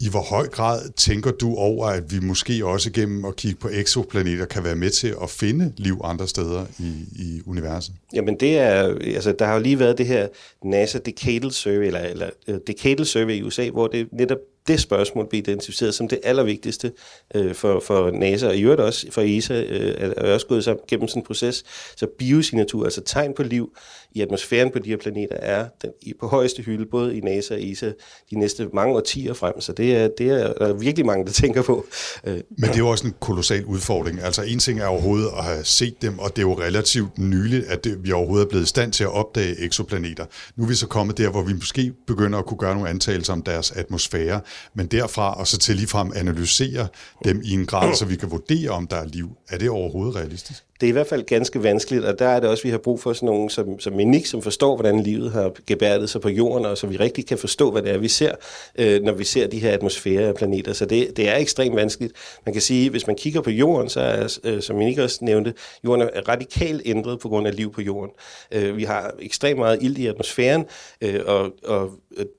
I 0.00 0.08
hvor 0.08 0.22
høj 0.22 0.48
grad 0.48 0.90
tænker 0.96 1.30
du 1.30 1.54
over, 1.54 1.86
at 1.86 2.12
vi 2.12 2.20
måske 2.20 2.66
også 2.66 2.90
gennem 2.90 3.24
at 3.24 3.36
kigge 3.36 3.60
på 3.60 3.68
eksoplaneter 3.68 4.44
kan 4.44 4.64
være 4.64 4.76
med 4.76 4.90
til 4.90 5.14
at 5.22 5.30
finde 5.30 5.72
liv 5.76 6.00
andre 6.04 6.28
steder 6.28 6.66
i, 6.78 6.92
i 7.12 7.42
universet? 7.46 7.94
Jamen 8.14 8.40
det 8.40 8.58
er, 8.58 8.94
altså 9.14 9.32
der 9.32 9.44
har 9.44 9.54
jo 9.54 9.60
lige 9.60 9.78
været 9.78 9.98
det 9.98 10.06
her 10.06 10.28
NASA 10.64 10.98
Decadal 10.98 11.50
Survey, 11.50 11.86
eller, 11.86 12.00
eller 12.00 12.30
uh, 12.48 12.54
Decadal 12.66 13.06
Survey 13.06 13.34
i 13.34 13.42
USA, 13.42 13.70
hvor 13.70 13.86
det 13.86 14.08
netop 14.12 14.38
det 14.68 14.80
spørgsmål 14.80 15.28
blev 15.28 15.38
identificeret 15.38 15.94
som 15.94 16.08
det 16.08 16.20
allervigtigste 16.24 16.92
øh, 17.34 17.54
for, 17.54 17.80
for 17.80 18.10
NASA, 18.10 18.48
og 18.48 18.56
i 18.56 18.62
øvrigt 18.62 18.80
også 18.80 19.06
for 19.10 19.22
ESA, 19.22 19.62
øh, 19.62 20.12
er 20.16 20.34
også 20.34 20.46
gået 20.46 20.64
sammen 20.64 20.82
gennem 20.88 21.08
sådan 21.08 21.22
en 21.22 21.26
proces. 21.26 21.64
Så 21.96 22.06
biosignatur, 22.18 22.84
altså 22.84 23.00
tegn 23.00 23.34
på 23.34 23.42
liv 23.42 23.72
i 24.12 24.20
atmosfæren 24.20 24.70
på 24.70 24.78
de 24.78 24.88
her 24.88 24.96
planeter, 24.96 25.36
er 25.36 25.66
den, 25.82 25.90
i, 26.02 26.12
på 26.20 26.26
højeste 26.26 26.62
hylde, 26.62 26.86
både 26.86 27.16
i 27.16 27.20
NASA 27.20 27.54
og 27.54 27.62
ESA, 27.62 27.92
de 28.30 28.38
næste 28.38 28.68
mange 28.72 28.94
årtier 28.94 29.34
frem. 29.34 29.60
Så 29.60 29.72
det 29.72 29.96
er, 29.96 30.08
det 30.18 30.30
er 30.30 30.52
der 30.52 30.66
er 30.66 30.72
virkelig 30.72 31.06
mange, 31.06 31.26
der 31.26 31.32
tænker 31.32 31.62
på. 31.62 31.86
Øh. 32.24 32.34
Men 32.34 32.44
det 32.58 32.74
er 32.74 32.78
jo 32.78 32.88
også 32.88 33.06
en 33.06 33.14
kolossal 33.20 33.64
udfordring. 33.64 34.20
Altså 34.22 34.42
en 34.42 34.58
ting 34.58 34.80
er 34.80 34.86
overhovedet 34.86 35.28
at 35.38 35.44
have 35.44 35.64
set 35.64 36.02
dem, 36.02 36.18
og 36.18 36.36
det 36.36 36.42
er 36.42 36.46
jo 36.46 36.54
relativt 36.54 37.18
nyligt, 37.18 37.66
at 37.66 37.84
det, 37.84 37.99
vi 38.02 38.12
overhovedet 38.12 38.44
er 38.44 38.48
blevet 38.48 38.64
i 38.64 38.68
stand 38.68 38.92
til 38.92 39.04
at 39.04 39.10
opdage 39.10 39.60
eksoplaneter. 39.60 40.26
Nu 40.56 40.64
er 40.64 40.68
vi 40.68 40.74
så 40.74 40.86
kommet 40.86 41.18
der, 41.18 41.30
hvor 41.30 41.42
vi 41.42 41.52
måske 41.52 41.92
begynder 42.06 42.38
at 42.38 42.46
kunne 42.46 42.58
gøre 42.58 42.74
nogle 42.74 42.88
antagelser 42.88 43.32
om 43.32 43.42
deres 43.42 43.70
atmosfære, 43.70 44.40
men 44.74 44.86
derfra 44.86 45.34
og 45.34 45.46
så 45.46 45.58
til 45.58 45.76
ligefrem 45.76 46.12
analysere 46.14 46.88
dem 47.24 47.40
i 47.44 47.50
en 47.50 47.66
grad, 47.66 47.94
så 47.94 48.04
vi 48.04 48.16
kan 48.16 48.30
vurdere, 48.30 48.70
om 48.70 48.86
der 48.86 48.96
er 48.96 49.06
liv. 49.06 49.30
Er 49.48 49.58
det 49.58 49.70
overhovedet 49.70 50.16
realistisk? 50.16 50.64
Det 50.80 50.86
er 50.86 50.88
i 50.88 50.92
hvert 50.92 51.06
fald 51.06 51.22
ganske 51.22 51.62
vanskeligt, 51.62 52.04
og 52.04 52.18
der 52.18 52.28
er 52.28 52.40
det 52.40 52.48
også, 52.48 52.62
vi 52.62 52.70
har 52.70 52.78
brug 52.78 53.00
for 53.00 53.12
sådan 53.12 53.26
nogen 53.26 53.50
som, 53.50 53.80
som 53.80 53.92
Minik, 53.92 54.26
som 54.26 54.42
forstår, 54.42 54.76
hvordan 54.76 55.00
livet 55.00 55.32
har 55.32 55.52
gebærdet 55.66 56.10
sig 56.10 56.20
på 56.20 56.28
jorden, 56.28 56.66
og 56.66 56.78
så 56.78 56.86
vi 56.86 56.96
rigtig 56.96 57.26
kan 57.26 57.38
forstå, 57.38 57.70
hvad 57.70 57.82
det 57.82 57.90
er, 57.90 57.98
vi 57.98 58.08
ser, 58.08 58.34
øh, 58.78 59.02
når 59.02 59.12
vi 59.12 59.24
ser 59.24 59.46
de 59.46 59.58
her 59.58 59.72
atmosfære 59.72 60.22
af 60.22 60.34
planeter. 60.34 60.72
Så 60.72 60.84
det, 60.84 61.16
det 61.16 61.28
er 61.28 61.36
ekstremt 61.36 61.76
vanskeligt. 61.76 62.12
Man 62.46 62.52
kan 62.52 62.62
sige, 62.62 62.90
hvis 62.90 63.06
man 63.06 63.16
kigger 63.16 63.40
på 63.40 63.50
jorden, 63.50 63.88
så 63.88 64.00
er, 64.00 64.38
øh, 64.44 64.62
som 64.62 64.76
Minik 64.76 64.98
også 64.98 65.18
nævnte, 65.24 65.54
jorden 65.84 66.08
er 66.12 66.28
radikalt 66.28 66.82
ændret 66.84 67.20
på 67.20 67.28
grund 67.28 67.46
af 67.46 67.56
liv 67.56 67.72
på 67.72 67.82
jorden. 67.82 68.10
Øh, 68.52 68.76
vi 68.76 68.84
har 68.84 69.14
ekstremt 69.18 69.58
meget 69.58 69.78
ild 69.82 69.98
i 69.98 70.06
atmosfæren, 70.06 70.64
øh, 71.00 71.20
og, 71.26 71.52
og 71.64 71.90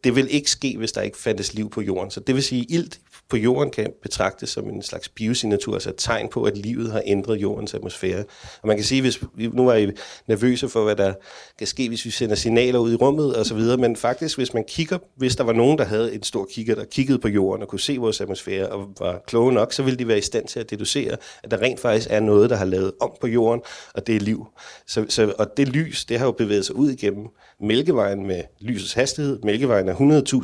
det 0.04 0.16
vil 0.16 0.28
ikke 0.30 0.52
ske, 0.52 0.76
hvis 0.78 0.92
der 0.92 1.02
ikke 1.02 1.18
fandtes 1.18 1.54
liv 1.54 1.70
på 1.70 1.82
jorden. 1.82 2.12
Så 2.12 2.20
det 2.20 2.36
vil 2.36 2.44
sige, 2.44 2.66
ilt 2.70 3.00
på 3.32 3.38
jorden 3.38 3.70
kan 3.72 3.94
betragtes 4.02 4.50
som 4.50 4.70
en 4.70 4.82
slags 4.82 5.10
biosignatur, 5.10 5.74
altså 5.74 5.90
et 5.90 5.96
tegn 5.98 6.30
på, 6.30 6.44
at 6.44 6.58
livet 6.58 6.92
har 6.92 7.02
ændret 7.06 7.36
jordens 7.36 7.74
atmosfære. 7.74 8.24
Og 8.62 8.68
man 8.68 8.78
kan 8.78 8.84
sige, 8.84 9.02
hvis 9.02 9.20
nu 9.54 9.68
er 9.68 9.76
I 9.76 9.92
nervøse 10.28 10.70
for, 10.70 10.84
hvad 10.84 10.96
der 10.96 11.14
kan 11.58 11.68
ske, 11.68 11.88
hvis 11.88 12.06
vi 12.06 12.10
sender 12.10 12.36
signaler 12.36 12.80
ud 12.80 12.92
i 12.92 12.96
rummet 12.96 13.36
og 13.36 13.46
så 13.46 13.56
videre, 13.56 13.78
men 13.78 13.96
faktisk, 13.96 14.38
hvis 14.38 14.54
man 14.54 14.64
kigger, 14.64 14.98
hvis 15.18 15.36
der 15.36 15.44
var 15.44 15.54
nogen, 15.54 15.78
der 15.78 15.84
havde 15.84 16.16
en 16.16 16.24
stor 16.24 16.48
kigger, 16.54 16.76
der 16.76 16.86
kiggede 16.86 17.20
på 17.20 17.28
jorden 17.28 17.62
og 17.64 17.68
kunne 17.68 17.80
se 17.80 17.98
vores 17.98 18.22
atmosfære 18.22 18.70
og 18.70 18.88
var 19.00 19.22
kloge 19.28 19.54
nok, 19.54 19.74
så 19.74 19.84
ville 19.84 20.00
de 20.00 20.08
være 20.08 20.18
i 20.18 20.22
stand 20.22 20.48
til 20.48 20.60
at 20.60 20.70
deducere, 20.70 21.18
at 21.44 21.52
der 21.52 21.62
rent 21.62 21.80
faktisk 21.80 22.08
er 22.10 22.20
noget, 22.20 22.50
der 22.50 22.56
har 22.56 22.66
lavet 22.66 22.92
om 23.02 23.12
på 23.22 23.28
jorden, 23.28 23.62
og 23.94 24.08
det 24.08 24.16
er 24.16 24.20
liv. 24.20 24.46
Så, 24.88 25.06
så, 25.10 25.34
og 25.40 25.48
det 25.58 25.68
lys, 25.68 26.06
det 26.06 26.20
har 26.20 26.26
jo 26.26 26.32
bevæget 26.32 26.66
sig 26.66 26.76
ud 26.76 26.90
igennem 26.90 27.28
Mælkevejen 27.62 28.28
med 28.28 28.44
lysets 28.60 28.94
hastighed. 28.94 29.40
Mælkevejen 29.44 29.90
er 29.90 29.96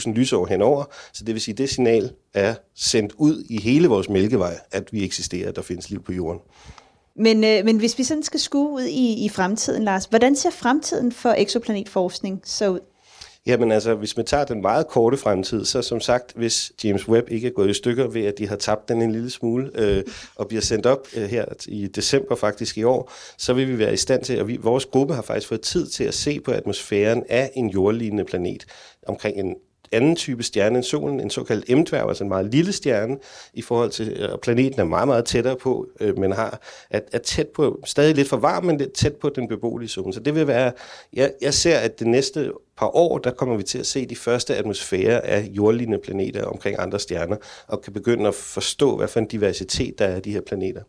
100.000 0.07 0.11
lysår 0.13 0.45
henover, 0.45 0.85
så 1.13 1.23
det 1.23 1.33
vil 1.33 1.41
sige, 1.41 1.53
at 1.53 1.57
det 1.57 1.69
signal 1.69 2.11
er 2.33 2.55
sendt 2.75 3.13
ud 3.17 3.43
i 3.49 3.61
hele 3.61 3.87
vores 3.87 4.09
mælkevej, 4.09 4.59
at 4.71 4.93
vi 4.93 5.03
eksisterer, 5.03 5.49
at 5.49 5.55
der 5.55 5.61
findes 5.61 5.89
liv 5.89 6.03
på 6.03 6.13
jorden. 6.13 6.41
Men, 7.15 7.43
øh, 7.43 7.65
men 7.65 7.77
hvis 7.77 7.97
vi 7.97 8.03
sådan 8.03 8.23
skal 8.23 8.39
skue 8.39 8.71
ud 8.71 8.83
i, 8.83 9.25
i 9.25 9.29
fremtiden, 9.29 9.83
Lars, 9.83 10.05
hvordan 10.05 10.35
ser 10.35 10.49
fremtiden 10.49 11.11
for 11.11 11.35
exoplanetforskning 11.37 12.41
så 12.43 12.69
ud? 12.69 12.79
Jamen 13.47 13.71
altså, 13.71 13.95
hvis 13.95 14.17
man 14.17 14.25
tager 14.25 14.45
den 14.45 14.61
meget 14.61 14.87
korte 14.87 15.17
fremtid, 15.17 15.65
så 15.65 15.81
som 15.81 15.99
sagt, 15.99 16.33
hvis 16.35 16.71
James 16.83 17.09
Webb 17.09 17.29
ikke 17.31 17.47
er 17.47 17.51
gået 17.51 17.69
i 17.69 17.73
stykker 17.73 18.07
ved, 18.07 18.25
at 18.25 18.37
de 18.37 18.47
har 18.47 18.55
tabt 18.55 18.89
den 18.89 19.01
en 19.01 19.11
lille 19.11 19.29
smule, 19.29 19.71
øh, 19.75 20.03
og 20.35 20.47
bliver 20.47 20.61
sendt 20.61 20.85
op 20.85 21.07
øh, 21.15 21.23
her 21.23 21.45
i 21.67 21.87
december 21.87 22.35
faktisk 22.35 22.77
i 22.77 22.83
år, 22.83 23.11
så 23.37 23.53
vil 23.53 23.67
vi 23.67 23.79
være 23.79 23.93
i 23.93 23.97
stand 23.97 24.23
til, 24.23 24.41
og 24.41 24.47
vi, 24.47 24.57
vores 24.57 24.85
gruppe 24.85 25.13
har 25.13 25.21
faktisk 25.21 25.47
fået 25.47 25.61
tid 25.61 25.87
til 25.87 26.03
at 26.03 26.13
se 26.13 26.39
på 26.39 26.51
atmosfæren 26.51 27.23
af 27.29 27.51
en 27.55 27.69
jordlignende 27.69 28.25
planet 28.25 28.65
omkring 29.07 29.39
en 29.39 29.55
anden 29.91 30.15
type 30.15 30.43
stjerne 30.43 30.75
end 30.75 30.83
solen, 30.83 31.19
en 31.19 31.29
såkaldt 31.29 31.69
M-dværg, 31.69 32.07
altså 32.07 32.23
en 32.23 32.29
meget 32.29 32.45
lille 32.45 32.71
stjerne, 32.71 33.17
i 33.53 33.61
forhold 33.61 33.89
til, 33.89 34.17
øh, 34.19 34.33
og 34.33 34.39
planeten 34.39 34.79
er 34.79 34.85
meget, 34.85 35.07
meget 35.07 35.25
tættere 35.25 35.55
på, 35.55 35.87
øh, 35.99 36.17
men 36.19 36.31
har, 36.31 36.61
er, 36.89 36.99
er 37.11 37.17
tæt 37.17 37.47
på, 37.47 37.79
stadig 37.85 38.15
lidt 38.15 38.29
for 38.29 38.37
varm, 38.37 38.65
men 38.65 38.77
lidt 38.77 38.93
tæt 38.93 39.15
på 39.15 39.29
den 39.29 39.47
beboelige 39.47 39.89
zone. 39.89 40.13
Så 40.13 40.19
det 40.19 40.35
vil 40.35 40.47
være, 40.47 40.71
jeg, 41.13 41.31
jeg 41.41 41.53
ser, 41.53 41.77
at 41.77 41.99
det 41.99 42.07
næste 42.07 42.51
par 42.77 42.95
år, 42.95 43.17
der 43.17 43.31
kommer 43.31 43.57
vi 43.57 43.63
til 43.63 43.79
at 43.79 43.85
se 43.85 44.05
de 44.05 44.15
første 44.15 44.55
atmosfærer 44.55 45.21
af 45.21 45.49
jordlignende 45.51 45.99
planeter 46.03 46.45
omkring 46.45 46.75
andre 46.79 46.99
stjerner, 46.99 47.37
og 47.67 47.81
kan 47.81 47.93
begynde 47.93 48.27
at 48.27 48.35
forstå, 48.35 48.97
hvad 48.97 49.07
for 49.07 49.19
en 49.19 49.27
diversitet 49.27 49.99
der 49.99 50.05
er 50.05 50.15
af 50.15 50.21
de 50.21 50.31
her 50.31 50.41
planeter. 50.41 50.81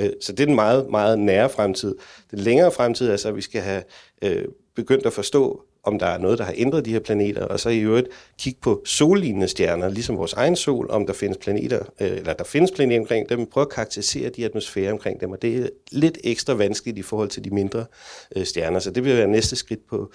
Øh, 0.00 0.10
så 0.20 0.32
det 0.32 0.40
er 0.40 0.46
den 0.46 0.54
meget, 0.54 0.90
meget 0.90 1.18
nære 1.18 1.50
fremtid. 1.50 1.94
Den 2.30 2.38
længere 2.38 2.72
fremtid 2.72 3.10
er 3.10 3.16
så, 3.16 3.28
at 3.28 3.36
vi 3.36 3.42
skal 3.42 3.60
have 3.60 3.82
øh, 4.22 4.44
begyndt 4.74 5.06
at 5.06 5.12
forstå, 5.12 5.62
om 5.84 5.98
der 5.98 6.06
er 6.06 6.18
noget, 6.18 6.38
der 6.38 6.44
har 6.44 6.54
ændret 6.56 6.84
de 6.84 6.92
her 6.92 6.98
planeter, 6.98 7.44
og 7.44 7.60
så 7.60 7.68
i 7.68 7.78
øvrigt 7.78 8.08
kigge 8.38 8.60
på 8.62 8.82
sollignende 8.84 9.48
stjerner, 9.48 9.88
ligesom 9.88 10.16
vores 10.16 10.32
egen 10.32 10.56
sol, 10.56 10.90
om 10.90 11.06
der 11.06 11.12
findes 11.12 11.38
planeter, 11.38 11.78
øh, 12.00 12.10
eller 12.10 12.32
der 12.32 12.44
findes 12.44 12.70
planeter 12.70 13.00
omkring 13.00 13.28
dem, 13.28 13.46
prøve 13.46 13.62
at 13.62 13.72
karakterisere 13.72 14.30
de 14.30 14.44
atmosfærer 14.44 14.92
omkring 14.92 15.20
dem, 15.20 15.30
og 15.30 15.42
det 15.42 15.56
er 15.56 15.68
lidt 15.92 16.18
ekstra 16.24 16.54
vanskeligt 16.54 16.98
i 16.98 17.02
forhold 17.02 17.28
til 17.28 17.44
de 17.44 17.50
mindre 17.50 17.84
øh, 18.36 18.44
stjerner, 18.44 18.78
så 18.78 18.90
det 18.90 19.04
vil 19.04 19.16
være 19.16 19.26
næste 19.26 19.56
skridt 19.56 19.86
på, 19.90 20.12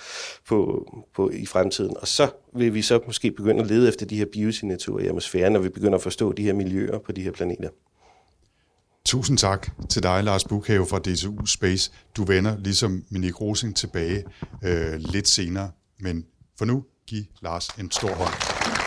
på, 0.47 0.87
på, 1.15 1.29
i 1.29 1.45
fremtiden. 1.45 1.97
Og 1.97 2.07
så 2.07 2.27
vil 2.55 2.73
vi 2.73 2.81
så 2.81 2.99
måske 3.05 3.31
begynde 3.31 3.61
at 3.61 3.67
lede 3.67 3.87
efter 3.87 4.05
de 4.05 4.17
her 4.17 4.25
biosignaturer 4.25 5.03
i 5.03 5.07
atmosfæren, 5.07 5.53
når 5.53 5.59
vi 5.59 5.69
begynder 5.69 5.95
at 5.95 6.01
forstå 6.01 6.31
de 6.31 6.43
her 6.43 6.53
miljøer 6.53 6.97
på 6.97 7.11
de 7.11 7.21
her 7.21 7.31
planeter. 7.31 7.69
Tusind 9.09 9.37
tak 9.37 9.71
til 9.89 10.03
dig, 10.03 10.23
Lars 10.23 10.43
Bukhave 10.43 10.85
fra 10.85 10.99
DTU 10.99 11.45
Space. 11.45 11.91
Du 12.17 12.23
vender 12.23 12.57
ligesom 12.57 13.03
Minik 13.09 13.41
Rosing 13.41 13.75
tilbage 13.75 14.23
øh, 14.63 14.93
lidt 14.99 15.27
senere, 15.27 15.71
men 15.99 16.25
for 16.57 16.65
nu, 16.65 16.83
giv 17.07 17.23
Lars 17.41 17.67
en 17.67 17.91
stor 17.91 18.13
hånd. 18.13 18.78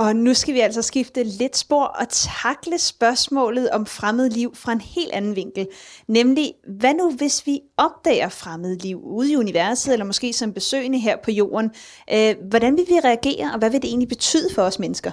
Og 0.00 0.16
nu 0.16 0.34
skal 0.34 0.54
vi 0.54 0.60
altså 0.60 0.82
skifte 0.82 1.22
lidt 1.22 1.56
spor 1.56 1.84
og 1.84 2.06
takle 2.08 2.78
spørgsmålet 2.78 3.70
om 3.70 3.86
fremmed 3.86 4.30
liv 4.30 4.54
fra 4.56 4.72
en 4.72 4.80
helt 4.80 5.12
anden 5.12 5.36
vinkel. 5.36 5.66
Nemlig, 6.08 6.52
hvad 6.78 6.94
nu 6.94 7.10
hvis 7.16 7.46
vi 7.46 7.60
opdager 7.76 8.28
fremmed 8.28 8.76
liv 8.76 9.00
ude 9.04 9.32
i 9.32 9.36
universet, 9.36 9.92
eller 9.92 10.04
måske 10.04 10.32
som 10.32 10.52
besøgende 10.52 10.98
her 10.98 11.16
på 11.24 11.30
jorden? 11.30 11.70
Øh, 12.12 12.34
hvordan 12.48 12.76
vil 12.76 12.84
vi 12.88 12.94
reagere, 13.04 13.52
og 13.52 13.58
hvad 13.58 13.70
vil 13.70 13.82
det 13.82 13.88
egentlig 13.88 14.08
betyde 14.08 14.48
for 14.54 14.62
os 14.62 14.78
mennesker? 14.78 15.10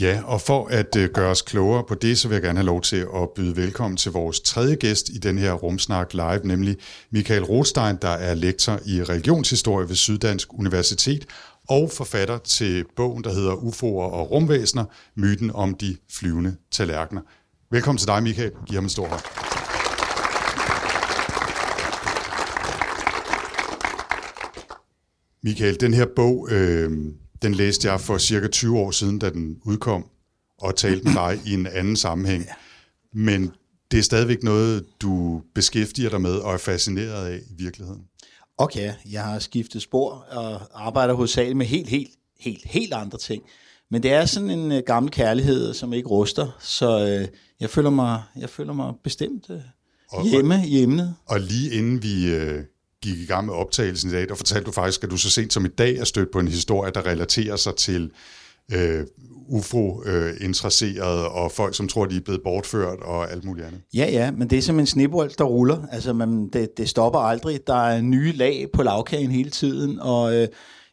Ja, 0.00 0.20
og 0.24 0.40
for 0.40 0.66
at 0.66 0.96
øh, 0.96 1.10
gøre 1.10 1.30
os 1.30 1.42
klogere 1.42 1.84
på 1.88 1.94
det, 1.94 2.18
så 2.18 2.28
vil 2.28 2.34
jeg 2.34 2.42
gerne 2.42 2.58
have 2.58 2.66
lov 2.66 2.82
til 2.82 2.96
at 2.96 3.30
byde 3.34 3.56
velkommen 3.56 3.96
til 3.96 4.12
vores 4.12 4.40
tredje 4.40 4.74
gæst 4.74 5.08
i 5.08 5.18
den 5.18 5.38
her 5.38 5.52
Rumsnak 5.52 6.14
Live, 6.14 6.40
nemlig 6.44 6.76
Michael 7.10 7.44
Rothstein, 7.44 7.96
der 8.02 8.08
er 8.08 8.34
lektor 8.34 8.80
i 8.86 9.02
religionshistorie 9.02 9.88
ved 9.88 9.96
Syddansk 9.96 10.54
Universitet 10.54 11.26
og 11.68 11.90
forfatter 11.90 12.38
til 12.38 12.84
bogen, 12.96 13.24
der 13.24 13.32
hedder 13.32 13.54
UFO'er 13.54 14.12
og 14.12 14.30
rumvæsener, 14.30 14.84
myten 15.14 15.50
om 15.50 15.74
de 15.74 15.96
flyvende 16.10 16.56
tallerkener. 16.70 17.20
Velkommen 17.70 17.98
til 17.98 18.08
dig, 18.08 18.22
Michael. 18.22 18.52
Giv 18.66 18.74
ham 18.74 18.84
en 18.84 18.90
stor 18.90 19.06
hånd. 19.06 19.20
Michael, 25.42 25.80
den 25.80 25.94
her 25.94 26.06
bog, 26.16 26.48
øh, 26.50 26.90
den 27.42 27.54
læste 27.54 27.90
jeg 27.90 28.00
for 28.00 28.18
cirka 28.18 28.48
20 28.48 28.78
år 28.78 28.90
siden, 28.90 29.18
da 29.18 29.30
den 29.30 29.58
udkom, 29.64 30.04
og 30.58 30.76
talte 30.76 31.04
med 31.04 31.12
dig 31.12 31.40
i 31.46 31.54
en 31.54 31.66
anden 31.66 31.96
sammenhæng. 31.96 32.46
Men 33.14 33.52
det 33.90 33.98
er 33.98 34.02
stadigvæk 34.02 34.42
noget, 34.42 34.84
du 35.00 35.42
beskæftiger 35.54 36.10
dig 36.10 36.20
med 36.20 36.34
og 36.34 36.54
er 36.54 36.58
fascineret 36.58 37.26
af 37.26 37.40
i 37.50 37.62
virkeligheden. 37.62 38.02
Okay, 38.58 38.92
jeg 39.12 39.24
har 39.24 39.38
skiftet 39.38 39.82
spor 39.82 40.10
og 40.30 40.60
arbejder 40.86 41.14
hovedsageligt 41.14 41.56
med 41.56 41.66
helt, 41.66 41.88
helt, 41.88 42.10
helt, 42.40 42.64
helt 42.64 42.92
andre 42.92 43.18
ting. 43.18 43.42
Men 43.90 44.02
det 44.02 44.12
er 44.12 44.24
sådan 44.26 44.50
en 44.50 44.72
øh, 44.72 44.82
gammel 44.86 45.12
kærlighed, 45.12 45.74
som 45.74 45.92
ikke 45.92 46.08
ruster, 46.08 46.56
så 46.60 47.06
øh, 47.06 47.28
jeg, 47.60 47.70
føler 47.70 47.90
mig, 47.90 48.22
jeg 48.36 48.50
føler 48.50 48.72
mig 48.72 48.94
bestemt 49.04 49.50
øh, 49.50 49.60
Og- 50.08 50.28
hjemme 50.30 50.62
i 50.66 50.82
emnet. 50.82 51.14
Og 51.26 51.40
lige 51.40 51.70
inden 51.70 52.02
vi 52.02 52.34
øh, 52.34 52.64
gik 53.02 53.18
i 53.18 53.26
gang 53.26 53.46
med 53.46 53.54
optagelsen 53.54 54.10
i 54.10 54.12
dag, 54.12 54.28
der 54.28 54.34
fortalte 54.34 54.66
du 54.66 54.72
faktisk, 54.72 55.04
at 55.04 55.10
du 55.10 55.16
så 55.16 55.30
sent 55.30 55.52
som 55.52 55.64
i 55.64 55.68
dag 55.68 55.96
er 55.96 56.04
stødt 56.04 56.30
på 56.32 56.38
en 56.38 56.48
historie, 56.48 56.92
der 56.94 57.06
relaterer 57.06 57.56
sig 57.56 57.76
til 57.76 58.10
øh, 58.72 59.06
UFO-interesserede 59.48 61.28
og 61.28 61.52
folk, 61.52 61.74
som 61.74 61.88
tror, 61.88 62.06
de 62.06 62.16
er 62.16 62.20
blevet 62.20 62.40
bortført 62.44 62.98
og 63.02 63.32
alt 63.32 63.44
muligt 63.44 63.66
andet. 63.66 63.80
Ja, 63.94 64.06
ja, 64.10 64.30
men 64.30 64.50
det 64.50 64.58
er 64.58 64.62
som 64.62 64.78
en 64.78 64.86
snebold, 64.86 65.30
der 65.38 65.44
ruller. 65.44 65.86
Altså, 65.92 66.12
man, 66.12 66.48
det, 66.48 66.78
det 66.78 66.88
stopper 66.88 67.18
aldrig. 67.18 67.60
Der 67.66 67.86
er 67.86 68.00
nye 68.00 68.32
lag 68.32 68.66
på 68.72 68.82
lavkagen 68.82 69.30
hele 69.30 69.50
tiden, 69.50 70.00
og 70.00 70.34
øh, 70.34 70.48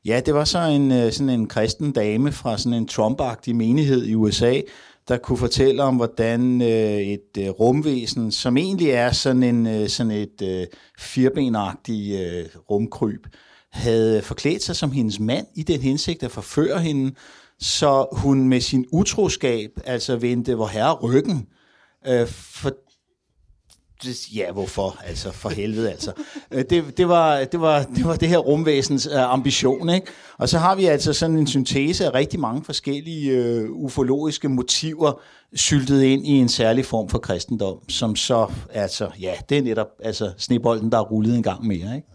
ja, 0.06 0.22
det 0.26 0.34
var 0.34 0.46
så 0.46 0.60
en, 0.60 0.92
øh, 0.92 1.12
sådan 1.12 1.30
en 1.30 1.48
kristen 1.48 1.92
dame 1.92 2.32
fra 2.32 2.58
sådan 2.58 2.74
en 2.74 2.88
trump 2.88 3.22
menighed 3.48 4.06
i 4.06 4.16
USA, 4.16 4.62
der 5.08 5.18
kunne 5.18 5.38
fortælle 5.38 5.84
om, 5.84 5.96
hvordan 5.96 6.62
øh, 6.62 7.02
et 7.02 7.38
øh, 7.38 7.50
rumvæsen, 7.50 8.32
som 8.32 8.58
egentlig 8.58 8.90
er 8.90 9.12
sådan, 9.12 9.44
en, 9.44 9.68
øh, 9.68 9.90
sådan 9.90 10.12
et 10.12 10.42
øh, 10.44 10.68
firbenagtigt 11.00 12.20
øh, 12.22 12.46
rumkryb, 12.70 13.28
havde 13.72 14.22
forklædt 14.22 14.64
sig 14.64 14.76
som 14.76 14.92
hendes 14.92 15.20
mand 15.20 15.48
i 15.56 15.64
den 15.64 15.82
hensigt 15.82 16.24
at 16.24 16.32
forføre 16.32 16.80
hende, 16.80 17.12
så 17.64 18.08
hun 18.12 18.48
med 18.48 18.62
sin 18.62 18.86
utroskab 18.92 19.70
altså 19.86 20.16
vendte 20.16 20.54
vor 20.54 20.68
herre 20.68 20.94
ryggen. 20.94 21.48
Øh, 22.08 22.28
for, 22.28 22.72
ja, 24.36 24.52
hvorfor? 24.52 24.98
Altså, 25.06 25.32
for 25.32 25.50
helvede 25.50 25.92
altså. 25.92 26.12
Øh, 26.52 26.66
det, 26.70 26.98
det, 26.98 27.08
var, 27.08 27.44
det, 27.44 27.62
var, 27.62 27.84
det 27.84 28.06
var 28.06 28.16
det 28.16 28.30
her 28.30 28.38
rumvæsens 28.38 29.08
øh, 29.08 29.34
ambition, 29.34 29.90
ikke? 29.90 30.08
Og 30.38 30.50
så 30.50 30.58
har 30.58 30.76
vi 30.76 30.86
altså 30.86 31.14
sådan 31.14 31.38
en 31.38 31.48
syntese 31.48 32.06
af 32.06 32.14
rigtig 32.14 32.40
mange 32.40 32.64
forskellige 32.64 33.32
øh, 33.32 33.70
ufologiske 33.72 34.50
motiver 34.50 35.22
syltet 35.56 36.04
ind 36.04 36.28
i 36.28 36.32
en 36.32 36.50
særlig 36.50 36.86
form 36.86 37.10
for 37.10 37.18
kristendom, 37.18 37.90
som 37.90 38.16
så, 38.16 38.52
altså, 38.74 39.10
ja, 39.20 39.34
det 39.50 39.58
er 39.58 39.62
netop 39.62 39.88
altså, 40.04 40.32
snebolden, 40.38 40.92
der 40.92 40.98
er 40.98 41.04
rullet 41.04 41.36
en 41.36 41.44
gang 41.44 41.68
mere, 41.68 41.96
ikke? 41.96 42.08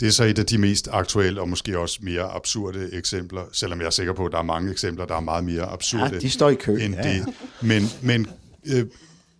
Det 0.00 0.08
er 0.08 0.12
så 0.12 0.24
et 0.24 0.38
af 0.38 0.46
de 0.46 0.58
mest 0.58 0.88
aktuelle 0.92 1.40
og 1.40 1.48
måske 1.48 1.78
også 1.78 1.98
mere 2.02 2.22
absurde 2.22 2.88
eksempler, 2.92 3.42
selvom 3.52 3.80
jeg 3.80 3.86
er 3.86 3.90
sikker 3.90 4.12
på, 4.12 4.26
at 4.26 4.32
der 4.32 4.38
er 4.38 4.42
mange 4.42 4.70
eksempler, 4.70 5.06
der 5.06 5.16
er 5.16 5.20
meget 5.20 5.44
mere 5.44 5.62
absurde 5.62 6.10
Ja, 6.12 6.18
de 6.18 6.30
står 6.30 6.48
i 6.48 6.54
kø, 6.54 6.80
end 6.80 6.94
ja, 6.94 7.02
det. 7.02 7.34
Men, 7.62 7.82
men 8.02 8.26
øh, 8.66 8.86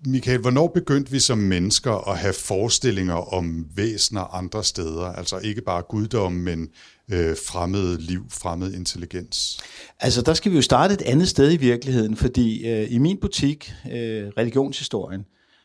Michael, 0.06 0.40
hvornår 0.40 0.66
begyndte 0.66 1.10
vi 1.10 1.20
som 1.20 1.38
mennesker 1.38 2.08
at 2.08 2.18
have 2.18 2.32
forestillinger 2.32 3.34
om 3.34 3.66
væsener 3.74 4.34
andre 4.34 4.64
steder? 4.64 5.04
Altså 5.04 5.38
ikke 5.38 5.60
bare 5.60 5.82
guddom, 5.88 6.32
men 6.32 6.68
øh, 7.12 7.36
fremmed 7.46 7.98
liv, 7.98 8.24
fremmed 8.30 8.74
intelligens. 8.74 9.58
Altså, 10.00 10.22
der 10.22 10.34
skal 10.34 10.50
vi 10.52 10.56
jo 10.56 10.62
starte 10.62 10.94
et 10.94 11.02
andet 11.02 11.28
sted 11.28 11.52
i 11.52 11.56
virkeligheden, 11.56 12.16
fordi 12.16 12.66
øh, 12.68 12.92
i 12.92 12.98
min 12.98 13.18
butik, 13.20 13.72
øh, 13.92 14.28
religionshistorien, 14.38 15.24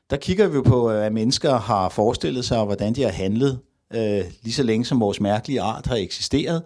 der 0.10 0.18
kigger 0.18 0.48
vi 0.48 0.56
jo 0.56 0.62
på, 0.62 0.92
øh, 0.92 1.06
at 1.06 1.14
mennesker 1.14 1.58
har 1.58 1.90
forestillet 1.90 2.46
sig, 2.46 2.64
hvordan 2.66 2.96
de 2.96 3.02
har 3.02 3.12
handlet, 3.12 3.60
øh, 3.94 4.26
lige 4.42 4.54
så 4.54 4.64
længe 4.64 4.86
som 4.86 5.00
vores 5.00 5.20
mærkelige 5.20 5.62
art 5.62 5.86
har 5.86 5.96
eksisteret. 5.96 6.64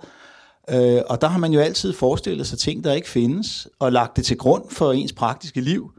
Øh, 0.70 1.02
og 1.08 1.22
der 1.22 1.28
har 1.28 1.40
man 1.40 1.54
jo 1.54 1.60
altid 1.60 1.94
forestillet 1.94 2.48
sig 2.48 2.60
ting, 2.60 2.84
der 2.84 2.94
ikke 2.94 3.10
findes, 3.10 3.68
og 3.80 3.92
lagt 3.92 4.18
det 4.18 4.26
til 4.26 4.38
grund 4.38 4.64
for 4.70 4.92
ens 4.92 5.14
praktiske 5.14 5.62
liv. 5.62 5.92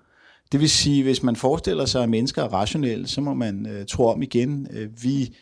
Det 0.53 0.61
vil 0.61 0.71
sige, 0.71 1.03
hvis 1.03 1.23
man 1.23 1.37
forestiller 1.37 1.85
sig, 1.85 2.03
at 2.03 2.09
mennesker 2.09 2.43
er 2.43 2.49
rationelle, 2.49 3.09
så 3.09 3.21
må 3.21 3.35
man 3.35 3.67
øh, 3.67 3.87
tro 3.87 4.07
om 4.07 4.23
igen. 4.23 4.67
Øh, 4.71 4.89
vi, 5.03 5.37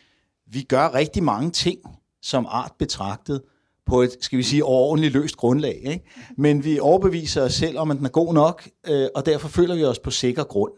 vi 0.51 0.61
gør 0.61 0.93
rigtig 0.93 1.23
mange 1.23 1.51
ting 1.51 1.79
som 2.21 2.45
art 2.49 2.71
betragtet 2.79 3.41
på 3.85 4.01
et, 4.01 4.11
skal 4.21 4.37
vi 4.37 4.43
sige, 4.43 4.63
ordentligt 4.63 5.13
løst 5.13 5.37
grundlag. 5.37 5.81
Ikke? 5.83 6.05
Men 6.37 6.63
vi 6.63 6.79
overbeviser 6.79 7.41
os 7.41 7.53
selv 7.53 7.77
om, 7.77 7.91
at 7.91 7.97
den 7.97 8.05
er 8.05 8.09
god 8.09 8.33
nok, 8.33 8.67
øh, 8.87 9.07
og 9.15 9.25
derfor 9.25 9.47
føler 9.47 9.75
vi 9.75 9.83
os 9.83 9.99
på 9.99 10.11
sikker 10.11 10.43
grund. 10.43 10.71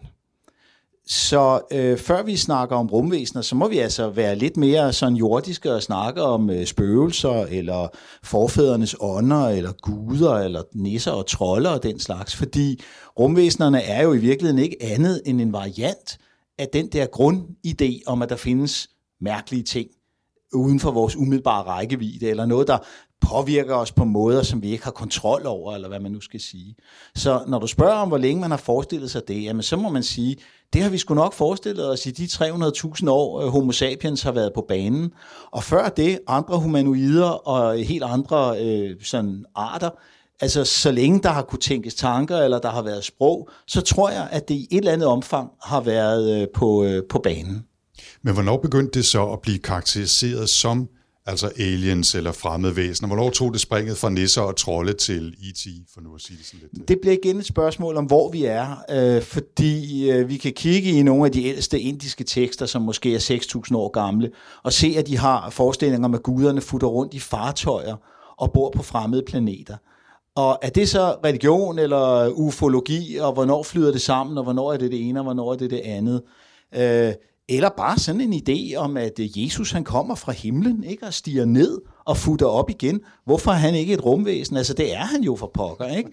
Så 1.10 1.62
øh, 1.72 1.97
før 1.97 2.24
vi 2.24 2.36
snakker 2.36 2.76
om 2.76 2.88
rumvæsener, 2.88 3.41
så 3.41 3.55
må 3.55 3.68
vi 3.68 3.78
altså 3.78 4.10
være 4.10 4.36
lidt 4.36 4.58
mere 4.58 4.93
sådan 4.93 5.16
jordiske 5.16 5.74
og 5.74 5.84
snakke 5.84 6.22
om 6.22 6.49
øh, 6.49 6.66
spøgelser, 6.66 7.45
eller 7.49 7.88
forfædrenes 8.24 8.95
ånder, 8.99 9.47
eller 9.49 9.72
guder, 9.82 10.34
eller 10.34 10.62
nisser 10.74 11.12
og 11.12 11.28
trolde 11.28 11.74
og 11.74 11.84
den 11.84 11.99
slags. 11.99 12.36
Fordi 12.36 12.82
rumvæsenerne 13.20 13.82
er 13.82 14.03
jo 14.03 14.14
i 14.14 14.18
virkeligheden 14.18 14.64
ikke 14.64 14.78
andet 14.82 15.22
end 15.26 15.41
en 15.41 15.53
variant 15.53 16.18
af 16.60 16.68
den 16.74 16.88
der 16.88 17.05
grundidé 17.16 18.01
om, 18.05 18.22
at 18.22 18.30
der 18.30 18.36
findes 18.36 18.89
mærkelige 19.22 19.64
ting 19.64 19.88
uden 20.53 20.80
for 20.80 20.91
vores 20.91 21.16
umiddelbare 21.16 21.64
rækkevidde, 21.64 22.30
eller 22.30 22.45
noget, 22.45 22.68
der 22.68 22.78
påvirker 23.22 23.76
os 23.76 23.91
på 23.91 24.03
måder, 24.03 24.43
som 24.43 24.61
vi 24.61 24.72
ikke 24.72 24.84
har 24.84 24.91
kontrol 24.91 25.45
over, 25.45 25.76
eller 25.76 25.88
hvad 25.88 25.99
man 25.99 26.11
nu 26.11 26.22
skal 26.22 26.39
sige. 26.39 26.76
Så 27.15 27.43
når 27.47 27.59
du 27.59 27.68
spørger 27.68 27.93
om, 27.93 28.07
hvor 28.07 28.18
længe 28.18 28.41
man 28.41 28.51
har 28.51 28.57
forestillet 28.57 29.11
sig 29.11 29.22
det, 29.28 29.43
jamen 29.43 29.63
så 29.63 29.76
må 29.76 29.89
man 29.89 30.03
sige, 30.03 30.38
det 30.74 30.82
har 30.82 30.89
vi 30.89 30.97
sgu 30.97 31.13
nok 31.13 31.34
forestillet 31.34 31.89
os 31.89 32.05
i 32.05 32.11
de 32.11 32.26
300.000 32.26 33.09
år, 33.09 33.41
øh, 33.41 33.47
homo 33.47 33.72
sapiens 33.72 34.22
har 34.22 34.32
været 34.32 34.51
på 34.55 34.65
banen. 34.68 35.11
Og 35.51 35.63
før 35.63 35.89
det, 35.89 36.20
andre 36.28 36.59
humanoider 36.59 37.30
og 37.30 37.78
helt 37.78 38.03
andre 38.03 38.65
øh, 38.65 38.95
sådan 39.03 39.45
arter, 39.55 39.89
Altså, 40.41 40.63
så 40.63 40.91
længe 40.91 41.24
der 41.24 41.30
har 41.30 41.41
kunne 41.41 41.59
tænkes 41.59 41.95
tanker, 41.95 42.38
eller 42.38 42.59
der 42.59 42.70
har 42.70 42.82
været 42.82 43.03
sprog, 43.03 43.49
så 43.68 43.82
tror 43.82 44.09
jeg, 44.09 44.28
at 44.32 44.49
det 44.49 44.55
i 44.55 44.68
et 44.72 44.78
eller 44.78 44.91
andet 44.91 45.07
omfang 45.07 45.49
har 45.63 45.82
været 45.82 46.41
øh, 46.41 46.47
på, 46.55 46.84
øh, 46.84 47.03
på 47.09 47.20
banen. 47.20 47.65
Men 48.22 48.34
hvornår 48.34 48.57
begyndte 48.57 48.99
det 48.99 49.05
så 49.05 49.26
at 49.26 49.41
blive 49.41 49.59
karakteriseret 49.59 50.49
som 50.49 50.88
altså 51.28 51.51
aliens 51.59 52.15
eller 52.15 52.32
fremmede 52.32 52.75
væsener? 52.75 53.07
Hvornår 53.07 53.30
tog 53.30 53.53
det 53.53 53.61
springet 53.61 53.97
fra 53.97 54.09
nisser 54.09 54.41
og 54.41 54.55
trolde 54.55 54.93
til 54.93 55.36
E.T., 55.49 55.67
for 55.93 56.01
nu 56.01 56.15
at 56.15 56.21
sige 56.21 56.38
det 56.38 56.45
sådan 56.45 56.59
lidt? 56.61 56.82
Øh? 56.82 56.88
Det 56.88 56.97
bliver 57.01 57.17
igen 57.23 57.39
et 57.39 57.45
spørgsmål 57.45 57.97
om, 57.97 58.05
hvor 58.05 58.32
vi 58.32 58.45
er, 58.45 58.75
øh, 58.89 59.21
fordi 59.21 60.09
øh, 60.11 60.30
vi 60.30 60.38
kan 60.38 60.53
kigge 60.53 60.91
i 60.91 61.03
nogle 61.03 61.25
af 61.25 61.32
de 61.32 61.45
ældste 61.45 61.80
indiske 61.80 62.23
tekster, 62.23 62.65
som 62.65 62.82
måske 62.82 63.15
er 63.15 63.19
6.000 63.19 63.75
år 63.78 63.89
gamle, 63.89 64.32
og 64.63 64.73
se, 64.73 64.95
at 64.97 65.07
de 65.07 65.17
har 65.17 65.49
forestillinger 65.49 66.05
om, 66.05 66.13
at 66.13 66.23
guderne 66.23 66.61
futter 66.61 66.88
rundt 66.88 67.13
i 67.13 67.19
fartøjer 67.19 67.95
og 68.38 68.51
bor 68.51 68.71
på 68.75 68.84
fremmede 68.84 69.23
planeter. 69.28 69.78
Og 70.36 70.59
er 70.61 70.69
det 70.69 70.89
så 70.89 71.15
religion 71.25 71.80
eller 71.80 72.30
ufologi, 72.30 73.17
og 73.17 73.34
hvornår 73.34 73.63
flyder 73.63 73.91
det 73.91 74.01
sammen, 74.01 74.38
og 74.38 74.43
hvornår 74.43 74.73
er 74.73 74.78
det 74.78 74.91
det 74.91 75.07
ene, 75.09 75.19
og 75.19 75.23
hvornår 75.23 75.53
er 75.53 75.57
det 75.57 75.71
det 75.71 75.82
andet? 75.84 76.21
Øh, 76.75 77.13
eller 77.49 77.69
bare 77.77 77.99
sådan 77.99 78.21
en 78.21 78.33
idé 78.33 78.75
om, 78.75 78.97
at 78.97 79.19
øh, 79.19 79.43
Jesus 79.43 79.71
han 79.71 79.83
kommer 79.83 80.15
fra 80.15 80.31
himlen 80.31 80.83
ikke, 80.83 81.05
og 81.05 81.13
stiger 81.13 81.45
ned 81.45 81.81
og 82.05 82.17
futter 82.17 82.45
op 82.45 82.69
igen. 82.69 83.01
Hvorfor 83.25 83.51
er 83.51 83.55
han 83.55 83.75
ikke 83.75 83.93
et 83.93 84.05
rumvæsen? 84.05 84.57
Altså 84.57 84.73
det 84.73 84.93
er 84.93 85.05
han 85.05 85.23
jo 85.23 85.35
for 85.35 85.51
pokker. 85.53 85.87
Ikke? 85.87 86.09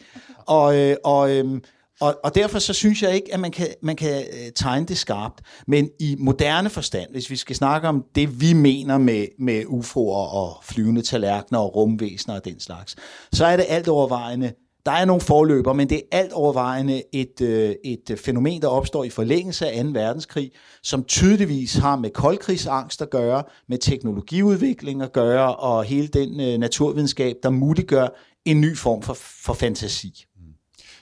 Og, 0.46 0.78
øh, 0.78 0.96
og, 1.04 1.36
øhm, 1.36 1.62
og, 2.00 2.20
og 2.24 2.34
derfor 2.34 2.58
så 2.58 2.72
synes 2.72 3.02
jeg 3.02 3.14
ikke, 3.14 3.34
at 3.34 3.40
man 3.40 3.50
kan, 3.50 3.66
man 3.82 3.96
kan 3.96 4.24
øh, 4.32 4.52
tegne 4.56 4.86
det 4.86 4.98
skarpt. 4.98 5.40
Men 5.66 5.88
i 6.00 6.16
moderne 6.18 6.70
forstand, 6.70 7.10
hvis 7.10 7.30
vi 7.30 7.36
skal 7.36 7.56
snakke 7.56 7.88
om 7.88 8.04
det, 8.14 8.40
vi 8.40 8.52
mener 8.52 8.98
med, 8.98 9.26
med 9.38 9.64
UFO'er 9.64 10.34
og 10.34 10.56
flyvende 10.62 11.02
tallerkener 11.02 11.58
og 11.58 11.76
rumvæsener 11.76 12.34
og 12.34 12.44
den 12.44 12.60
slags, 12.60 12.96
så 13.32 13.46
er 13.46 13.56
det 13.56 13.66
alt 13.68 13.88
overvejende 13.88 14.52
der 14.86 14.92
er 14.92 15.04
nogle 15.04 15.20
forløber, 15.20 15.72
men 15.72 15.88
det 15.88 15.96
er 15.96 16.18
alt 16.18 16.32
overvejende 16.32 17.02
et, 17.12 17.40
øh, 17.40 17.74
et 17.84 18.10
øh, 18.10 18.18
fænomen, 18.18 18.62
der 18.62 18.68
opstår 18.68 19.04
i 19.04 19.10
forlængelse 19.10 19.70
af 19.70 19.84
2. 19.84 19.90
verdenskrig, 19.90 20.50
som 20.82 21.04
tydeligvis 21.04 21.74
har 21.74 21.96
med 21.96 22.10
koldkrigsangst 22.10 23.02
at 23.02 23.10
gøre, 23.10 23.42
med 23.68 23.78
teknologiudvikling 23.78 25.02
at 25.02 25.12
gøre, 25.12 25.56
og 25.56 25.84
hele 25.84 26.08
den 26.08 26.40
øh, 26.40 26.58
naturvidenskab, 26.58 27.36
der 27.42 27.50
muliggør 27.50 28.08
en 28.44 28.60
ny 28.60 28.76
form 28.76 29.02
for, 29.02 29.16
for 29.44 29.52
fantasi. 29.52 30.24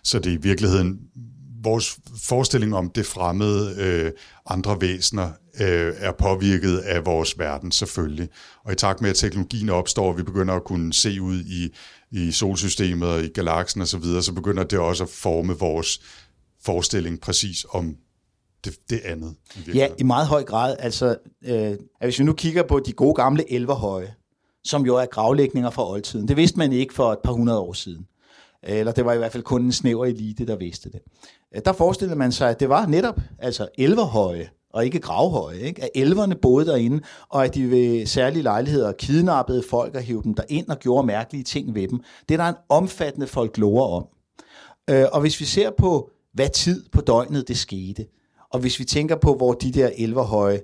Så 0.05 0.19
det 0.19 0.33
er 0.33 0.39
i 0.39 0.43
virkeligheden 0.43 0.99
vores 1.65 1.99
forestilling 2.23 2.75
om 2.75 2.91
det 2.91 3.07
fremmede 3.07 3.75
øh, 3.79 4.13
andre 4.47 4.81
væsener 4.81 5.31
øh, 5.61 5.95
er 5.97 6.13
påvirket 6.13 6.79
af 6.79 7.07
vores 7.07 7.39
verden 7.39 7.73
selvfølgelig. 7.73 8.29
Og 8.65 8.73
i 8.73 8.77
takt 8.77 9.01
med, 9.01 9.11
at 9.11 9.17
teknologien 9.17 9.71
opstår, 9.71 10.09
og 10.09 10.19
vi 10.19 10.23
begynder 10.23 10.55
at 10.55 10.65
kunne 10.65 10.93
se 10.93 11.23
ud 11.23 11.41
i, 11.41 11.75
i 12.13 12.33
solsystemet 12.33 13.09
og 13.09 13.25
i 13.25 13.29
galaksen 13.29 13.83
osv., 13.83 13.87
så, 13.87 13.99
videre, 13.99 14.23
så 14.23 14.33
begynder 14.33 14.65
det 14.65 14.79
også 14.79 15.05
at 15.05 15.11
forme 15.11 15.59
vores 15.59 16.01
forestilling 16.65 17.21
præcis 17.21 17.67
om 17.71 17.97
det, 18.65 18.77
det 18.91 19.01
andet. 19.05 19.35
I 19.67 19.71
Ja, 19.75 19.89
i 19.99 20.03
meget 20.03 20.27
høj 20.27 20.45
grad. 20.45 20.77
Altså, 20.79 21.17
øh, 21.45 21.55
at 21.55 21.79
hvis 22.01 22.19
vi 22.19 22.25
nu 22.25 22.33
kigger 22.33 22.63
på 22.63 22.81
de 22.87 22.93
gode 22.93 23.15
gamle 23.15 23.53
elverhøje, 23.53 24.15
som 24.65 24.87
jo 24.87 24.97
er 24.97 25.07
gravlægninger 25.07 25.71
fra 25.71 25.91
oldtiden. 25.91 26.29
Det 26.29 26.37
vidste 26.37 26.59
man 26.59 26.73
ikke 26.73 26.95
for 26.95 27.13
et 27.13 27.19
par 27.25 27.33
hundrede 27.33 27.59
år 27.59 27.73
siden. 27.73 28.07
Eller 28.63 28.93
det 28.93 29.05
var 29.05 29.13
i 29.13 29.19
hvert 29.19 29.33
fald 29.33 29.43
kun 29.43 29.65
en 29.65 29.73
snæver 29.73 30.07
elite, 30.07 30.47
der 30.47 30.57
vidste 30.57 30.91
det. 30.91 31.01
Øh, 31.57 31.63
Der 31.65 31.73
forestillede 31.73 32.19
man 32.19 32.33
sig, 32.33 32.51
at 32.51 32.61
det 32.61 32.69
var 32.69 32.87
netop 32.87 33.21
altså 33.39 33.69
elverhøje, 33.79 34.51
og 34.73 34.85
ikke 34.85 35.01
gravhøje. 35.01 35.59
Ikke? 35.59 35.83
At 35.83 35.91
elverne 35.95 36.35
boede 36.35 36.67
derinde, 36.67 37.01
og 37.29 37.45
at 37.45 37.55
de 37.55 37.71
ved 37.71 38.07
særlige 38.07 38.43
lejligheder 38.43 38.93
kidnappede 38.93 39.63
folk 39.71 39.95
og 39.95 40.03
hævde 40.03 40.25
dem 40.25 40.35
derind 40.35 40.69
og 40.69 40.79
gjorde 40.79 41.07
mærkelige 41.07 41.45
ting 41.45 41.75
ved 41.75 41.89
dem. 41.89 42.01
Det 42.29 42.35
er 42.35 42.39
der 42.39 42.49
en 42.49 42.57
omfattende 42.69 43.27
folklore 43.27 43.87
om. 43.89 44.07
Øh, 44.91 45.05
og 45.13 45.21
hvis 45.21 45.41
vi 45.41 45.45
ser 45.45 45.71
på, 45.79 46.11
hvad 46.35 46.49
tid 46.49 46.85
på 46.93 47.01
døgnet 47.01 47.49
det 47.49 47.59
skete, 47.59 48.07
og 48.51 48.61
hvis 48.61 48.79
vi 48.79 48.85
tænker 48.85 49.17
på, 49.17 49.35
hvor 49.35 49.53
de 49.53 49.73
der 49.73 49.91
elverhøje, 49.97 50.61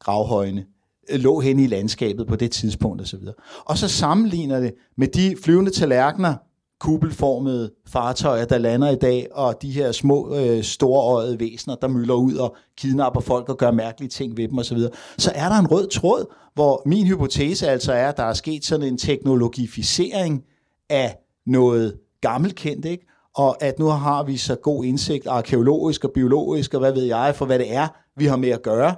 gravhøjene, 0.00 0.64
øh, 1.10 1.20
lå 1.20 1.40
hen 1.40 1.58
i 1.58 1.66
landskabet 1.66 2.26
på 2.26 2.36
det 2.36 2.50
tidspunkt 2.50 3.02
osv., 3.02 3.22
og 3.64 3.78
så 3.78 3.88
sammenligner 3.88 4.60
det 4.60 4.74
med 4.96 5.08
de 5.08 5.36
flyvende 5.44 5.70
tallerkener, 5.70 6.34
kubelformede 6.80 7.70
fartøjer, 7.88 8.44
der 8.44 8.58
lander 8.58 8.90
i 8.90 8.96
dag, 8.96 9.26
og 9.32 9.62
de 9.62 9.70
her 9.70 9.92
små, 9.92 10.36
øh, 10.36 10.62
storeøjede 10.62 11.40
væsener, 11.40 11.74
der 11.74 11.88
mylder 11.88 12.14
ud 12.14 12.34
og 12.34 12.56
kidnapper 12.76 13.20
folk 13.20 13.48
og 13.48 13.56
gør 13.56 13.70
mærkelige 13.70 14.08
ting 14.08 14.36
ved 14.36 14.48
dem 14.48 14.58
osv., 14.58 14.78
så, 14.78 14.90
så 15.18 15.32
er 15.34 15.48
der 15.48 15.58
en 15.58 15.66
rød 15.66 15.88
tråd, 15.88 16.34
hvor 16.54 16.82
min 16.86 17.06
hypotese 17.06 17.68
altså 17.68 17.92
er, 17.92 18.08
at 18.08 18.16
der 18.16 18.22
er 18.22 18.32
sket 18.32 18.64
sådan 18.64 18.86
en 18.86 18.98
teknologificering 18.98 20.44
af 20.88 21.16
noget 21.46 21.96
gammelkendt, 22.20 22.84
ikke? 22.84 23.06
og 23.34 23.62
at 23.62 23.78
nu 23.78 23.86
har 23.86 24.22
vi 24.22 24.36
så 24.36 24.54
god 24.54 24.84
indsigt 24.84 25.26
arkeologisk 25.26 26.04
og 26.04 26.10
biologisk, 26.10 26.74
og 26.74 26.80
hvad 26.80 26.92
ved 26.92 27.02
jeg, 27.02 27.34
for 27.36 27.46
hvad 27.46 27.58
det 27.58 27.74
er, 27.74 27.88
vi 28.16 28.26
har 28.26 28.36
med 28.36 28.48
at 28.48 28.62
gøre 28.62 28.94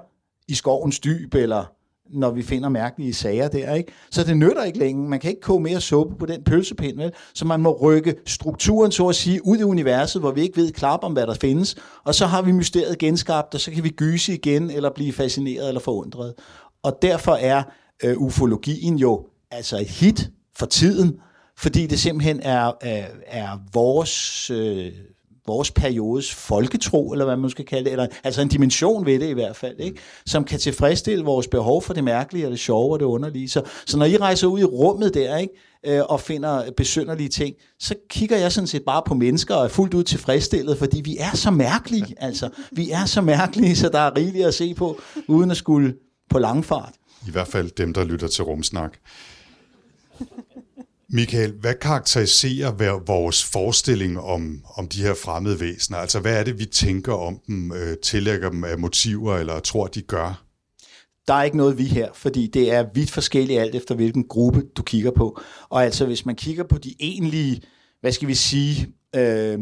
i 0.49 0.55
skovens 0.55 1.01
dyb, 1.01 1.35
eller 1.35 1.65
når 2.13 2.31
vi 2.31 2.43
finder 2.43 2.69
mærkelige 2.69 3.15
sager 3.15 3.49
der. 3.49 3.75
Ikke? 3.75 3.93
Så 4.11 4.25
det 4.25 4.37
nytter 4.37 4.65
ikke 4.65 4.79
længe. 4.79 5.09
Man 5.09 5.21
kan 5.21 5.31
ikke 5.31 5.41
koge 5.41 5.61
mere 5.61 5.81
suppe 5.81 6.17
på 6.19 6.27
den 6.27 6.45
pølsepind, 6.45 6.97
vel? 6.97 7.13
så 7.35 7.45
man 7.45 7.61
må 7.61 7.79
rykke 7.83 8.15
strukturen, 8.27 8.93
så 8.93 9.09
at 9.09 9.15
sige, 9.15 9.47
ud 9.47 9.59
i 9.59 9.63
universet, 9.63 10.23
hvor 10.23 10.31
vi 10.31 10.41
ikke 10.41 10.57
ved 10.57 10.73
klap 10.73 10.99
om, 11.03 11.13
hvad 11.13 11.27
der 11.27 11.35
findes, 11.35 11.77
og 12.05 12.15
så 12.15 12.27
har 12.27 12.43
vi 12.43 12.53
mysteriet 12.53 12.99
genskabt, 12.99 13.55
og 13.55 13.61
så 13.61 13.71
kan 13.71 13.85
vi 13.85 13.89
gyse 13.89 14.35
igen, 14.35 14.71
eller 14.71 14.91
blive 14.95 15.13
fascineret 15.13 15.69
eller 15.69 15.81
forundret. 15.81 16.35
Og 16.83 16.99
derfor 17.03 17.33
er 17.33 17.63
øh, 18.05 18.19
ufologien 18.19 18.97
jo 18.97 19.27
altså 19.51 19.79
et 19.79 19.89
hit 19.89 20.31
for 20.57 20.67
tiden, 20.67 21.19
fordi 21.57 21.87
det 21.87 22.01
simpelthen 22.01 22.41
er, 22.41 22.73
er, 22.81 23.07
er 23.27 23.59
vores, 23.73 24.51
øh, 24.51 24.93
vores 25.47 25.71
periodes 25.71 26.35
folketro, 26.35 27.13
eller 27.13 27.25
hvad 27.25 27.37
man 27.37 27.51
skal 27.51 27.65
kalde 27.65 27.85
det, 27.85 27.93
eller, 27.93 28.07
altså 28.25 28.43
en 28.43 28.49
dimension 28.49 29.07
ved 29.07 29.21
det 29.21 29.29
i 29.29 29.33
hvert 29.33 29.57
fald, 29.57 29.81
ikke? 29.81 30.01
som 30.27 30.45
kan 30.45 30.59
tilfredsstille 30.59 31.25
vores 31.25 31.49
behov 31.49 31.83
for 31.83 31.95
det 31.95 32.05
mærkelige, 32.05 32.47
og 32.47 32.51
det 32.51 32.59
sjove 32.59 32.93
og 32.93 32.99
det 32.99 33.05
underlige. 33.05 33.49
Så, 33.49 33.63
så 33.87 33.99
når 33.99 34.07
I 34.07 34.17
rejser 34.17 34.47
ud 34.47 34.61
i 34.61 34.65
rummet 34.65 35.15
der, 35.15 35.37
ikke? 35.37 35.55
Øh, 35.87 36.03
og 36.09 36.21
finder 36.21 36.71
besynderlige 36.77 37.29
ting, 37.29 37.55
så 37.79 37.95
kigger 38.11 38.37
jeg 38.37 38.53
sådan 38.53 38.67
set 38.67 38.83
bare 38.87 39.03
på 39.07 39.15
mennesker 39.15 39.55
og 39.55 39.65
er 39.65 39.69
fuldt 39.69 39.95
ud 39.95 40.05
tilfredsstillet, 40.05 40.79
fordi 40.79 41.01
vi 41.01 41.17
er 41.17 41.37
så 41.37 41.51
mærkelige, 41.51 42.15
altså. 42.19 42.49
Vi 42.73 42.91
er 42.91 43.05
så 43.05 43.21
mærkelige, 43.21 43.77
så 43.77 43.89
der 43.89 43.99
er 43.99 44.17
rigeligt 44.17 44.47
at 44.47 44.55
se 44.55 44.75
på, 44.75 45.01
uden 45.29 45.51
at 45.51 45.57
skulle 45.57 45.95
på 46.31 46.39
langfart. 46.39 46.93
I 47.29 47.31
hvert 47.31 47.49
fald 47.49 47.71
dem, 47.71 47.95
der 47.95 48.05
lytter 48.05 48.29
til 48.29 48.45
rumsnak. 48.45 48.99
Michael, 51.15 51.53
hvad 51.61 51.75
karakteriserer 51.75 52.99
vores 53.07 53.45
forestilling 53.45 54.21
om, 54.21 54.65
om 54.77 54.89
de 54.89 55.03
her 55.03 55.15
fremmede 55.15 55.61
væsener? 55.61 55.99
Altså, 55.99 56.21
hvad 56.21 56.41
er 56.41 56.45
det, 56.45 56.59
vi 56.59 56.65
tænker 56.65 57.13
om 57.13 57.41
dem, 57.47 57.73
øh, 57.73 57.97
tillægger 58.03 58.51
dem 58.51 58.65
af 58.65 58.79
motiver, 58.79 59.37
eller 59.37 59.61
tror, 59.61 59.87
de 59.87 60.03
gør? 60.03 60.45
Der 61.29 61.35
er 61.35 61.43
ikke 61.43 61.57
noget 61.57 61.79
vi 61.79 61.85
her, 61.85 62.09
fordi 62.15 62.47
det 62.47 62.73
er 62.73 62.87
vidt 62.95 63.11
forskelligt 63.11 63.61
alt 63.61 63.75
efter, 63.75 63.95
hvilken 63.95 64.29
gruppe 64.29 64.63
du 64.77 64.83
kigger 64.83 65.11
på. 65.11 65.41
Og 65.69 65.85
altså, 65.85 66.07
hvis 66.07 66.27
man 66.27 66.35
kigger 66.35 66.65
på 66.65 66.79
de 66.79 66.95
egentlige, 67.01 67.63
hvad 68.01 68.13
skal 68.13 68.29
vi 68.29 68.35
sige, 68.35 68.89
øh, 69.17 69.59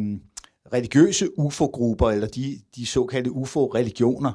religiøse 0.73 1.39
UFO-grupper, 1.39 2.11
eller 2.11 2.27
de, 2.27 2.61
de 2.77 2.87
såkaldte 2.87 3.33
UFO-religioner, 3.33 4.33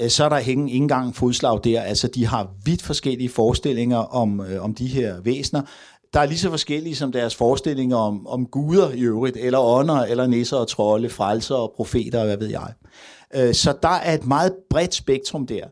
øh, 0.00 0.10
så 0.10 0.24
er 0.24 0.28
der 0.28 0.38
ikke 0.38 0.52
engang 0.52 1.16
fodslag 1.16 1.60
der. 1.64 1.80
Altså, 1.80 2.08
de 2.08 2.26
har 2.26 2.54
vidt 2.64 2.82
forskellige 2.82 3.28
forestillinger 3.28 3.98
om, 3.98 4.40
øh, 4.40 4.64
om 4.64 4.74
de 4.74 4.86
her 4.86 5.20
væsener 5.20 5.62
der 6.14 6.20
er 6.20 6.26
lige 6.26 6.38
så 6.38 6.50
forskellige 6.50 6.96
som 6.96 7.12
deres 7.12 7.34
forestillinger 7.34 7.96
om, 7.96 8.26
om 8.26 8.46
guder 8.46 8.90
i 8.90 9.00
øvrigt, 9.00 9.36
eller 9.36 9.58
ånder, 9.58 10.00
eller 10.00 10.26
nisser 10.26 10.56
og 10.56 10.68
trolde, 10.68 11.08
frelser 11.08 11.54
og 11.54 11.72
profeter, 11.76 12.18
og 12.20 12.26
hvad 12.26 12.36
ved 12.36 12.48
jeg. 12.48 12.72
Øh, 13.34 13.54
så 13.54 13.74
der 13.82 13.88
er 13.88 14.14
et 14.14 14.26
meget 14.26 14.52
bredt 14.70 14.94
spektrum 14.94 15.46
der. 15.46 15.66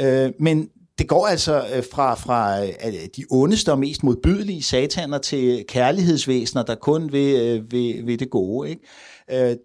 Øh, 0.00 0.32
men 0.40 0.68
det 0.98 1.08
går 1.08 1.26
altså 1.26 1.66
øh, 1.74 1.82
fra, 1.92 2.14
fra 2.14 2.64
øh, 2.64 2.68
de 3.16 3.24
ondeste 3.30 3.72
og 3.72 3.78
mest 3.78 4.02
modbydelige 4.02 4.62
sataner 4.62 5.18
til 5.18 5.64
kærlighedsvæsener, 5.68 6.62
der 6.62 6.74
kun 6.74 7.12
vil, 7.12 7.40
øh, 7.40 7.72
vil, 7.72 8.06
vil 8.06 8.20
det 8.20 8.30
gode. 8.30 8.70
Ikke? 8.70 8.82
Øh, 9.30 9.56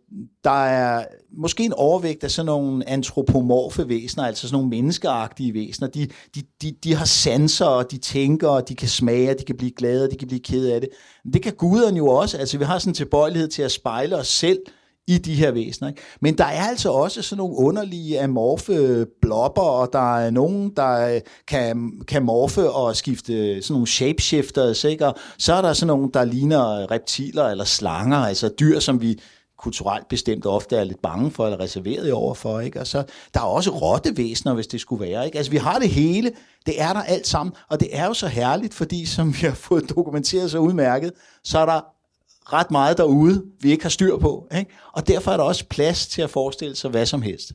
der 0.43 0.65
er 0.65 1.05
måske 1.37 1.63
en 1.63 1.73
overvægt 1.73 2.23
af 2.23 2.31
sådan 2.31 2.45
nogle 2.45 2.89
antropomorfe 2.89 3.89
væsener, 3.89 4.25
altså 4.25 4.47
sådan 4.47 4.53
nogle 4.53 4.69
menneskeagtige 4.69 5.53
væsener. 5.53 5.87
De, 5.87 6.07
de, 6.35 6.41
de, 6.61 6.75
de 6.83 6.95
har 6.95 7.05
sanser, 7.05 7.65
og 7.65 7.91
de 7.91 7.97
tænker, 7.97 8.47
og 8.47 8.69
de 8.69 8.75
kan 8.75 8.87
smage, 8.87 9.31
og 9.31 9.39
de 9.39 9.43
kan 9.43 9.57
blive 9.57 9.71
glade, 9.71 10.03
og 10.03 10.11
de 10.11 10.17
kan 10.17 10.27
blive 10.27 10.41
ked 10.41 10.67
af 10.67 10.81
det. 10.81 10.89
Men 11.25 11.33
det 11.33 11.41
kan 11.41 11.53
guderne 11.53 11.97
jo 11.97 12.07
også. 12.07 12.37
Altså 12.37 12.57
vi 12.57 12.63
har 12.63 12.79
sådan 12.79 12.89
en 12.89 12.95
tilbøjelighed 12.95 13.47
til 13.47 13.61
at 13.61 13.71
spejle 13.71 14.17
os 14.17 14.27
selv 14.27 14.59
i 15.07 15.17
de 15.17 15.35
her 15.35 15.51
væsener. 15.51 15.89
Ikke? 15.89 16.01
Men 16.21 16.37
der 16.37 16.45
er 16.45 16.63
altså 16.63 16.91
også 16.91 17.21
sådan 17.21 17.37
nogle 17.37 17.57
underlige 17.57 18.21
amorfe 18.21 19.05
blobber, 19.21 19.61
og 19.61 19.89
der 19.93 20.17
er 20.17 20.29
nogen, 20.29 20.71
der 20.75 21.15
øh, 21.15 21.21
kan, 21.47 21.91
kan 22.07 22.23
morfe 22.23 22.69
og 22.69 22.95
skifte 22.95 23.61
sådan 23.61 23.73
nogle 23.73 23.87
shapeshifters, 23.87 24.83
ikke? 24.83 25.07
og 25.07 25.15
så 25.37 25.53
er 25.53 25.61
der 25.61 25.73
sådan 25.73 25.87
nogle, 25.87 26.09
der 26.13 26.23
ligner 26.23 26.91
reptiler 26.91 27.43
eller 27.47 27.63
slanger, 27.63 28.17
altså 28.17 28.49
dyr, 28.59 28.79
som 28.79 29.01
vi 29.01 29.19
kulturelt 29.61 30.07
bestemt 30.07 30.45
ofte 30.45 30.75
er 30.75 30.83
lidt 30.83 31.01
bange 31.01 31.31
for, 31.31 31.45
eller 31.45 31.59
reserveret 31.59 32.13
over 32.13 32.33
for. 32.33 32.59
Ikke? 32.59 32.79
Og 32.79 32.87
så, 32.87 33.03
der 33.33 33.39
er 33.39 33.45
også 33.45 33.69
rottevæsener, 33.69 34.53
hvis 34.53 34.67
det 34.67 34.81
skulle 34.81 35.05
være. 35.05 35.25
Ikke? 35.25 35.37
Altså, 35.37 35.51
vi 35.51 35.57
har 35.57 35.79
det 35.79 35.89
hele. 35.89 36.31
Det 36.65 36.81
er 36.81 36.93
der 36.93 37.01
alt 37.01 37.27
sammen. 37.27 37.53
Og 37.69 37.79
det 37.79 37.87
er 37.91 38.05
jo 38.05 38.13
så 38.13 38.27
herligt, 38.27 38.73
fordi 38.73 39.05
som 39.05 39.27
vi 39.27 39.47
har 39.47 39.53
fået 39.53 39.89
dokumenteret 39.95 40.51
så 40.51 40.57
udmærket, 40.57 41.11
så 41.43 41.59
er 41.59 41.65
der 41.65 41.81
ret 42.53 42.71
meget 42.71 42.97
derude, 42.97 43.43
vi 43.59 43.71
ikke 43.71 43.83
har 43.83 43.89
styr 43.89 44.17
på. 44.17 44.47
Ikke? 44.57 44.71
Og 44.93 45.07
derfor 45.07 45.31
er 45.31 45.37
der 45.37 45.43
også 45.43 45.65
plads 45.65 46.07
til 46.07 46.21
at 46.21 46.29
forestille 46.29 46.75
sig 46.75 46.89
hvad 46.89 47.05
som 47.05 47.21
helst. 47.21 47.51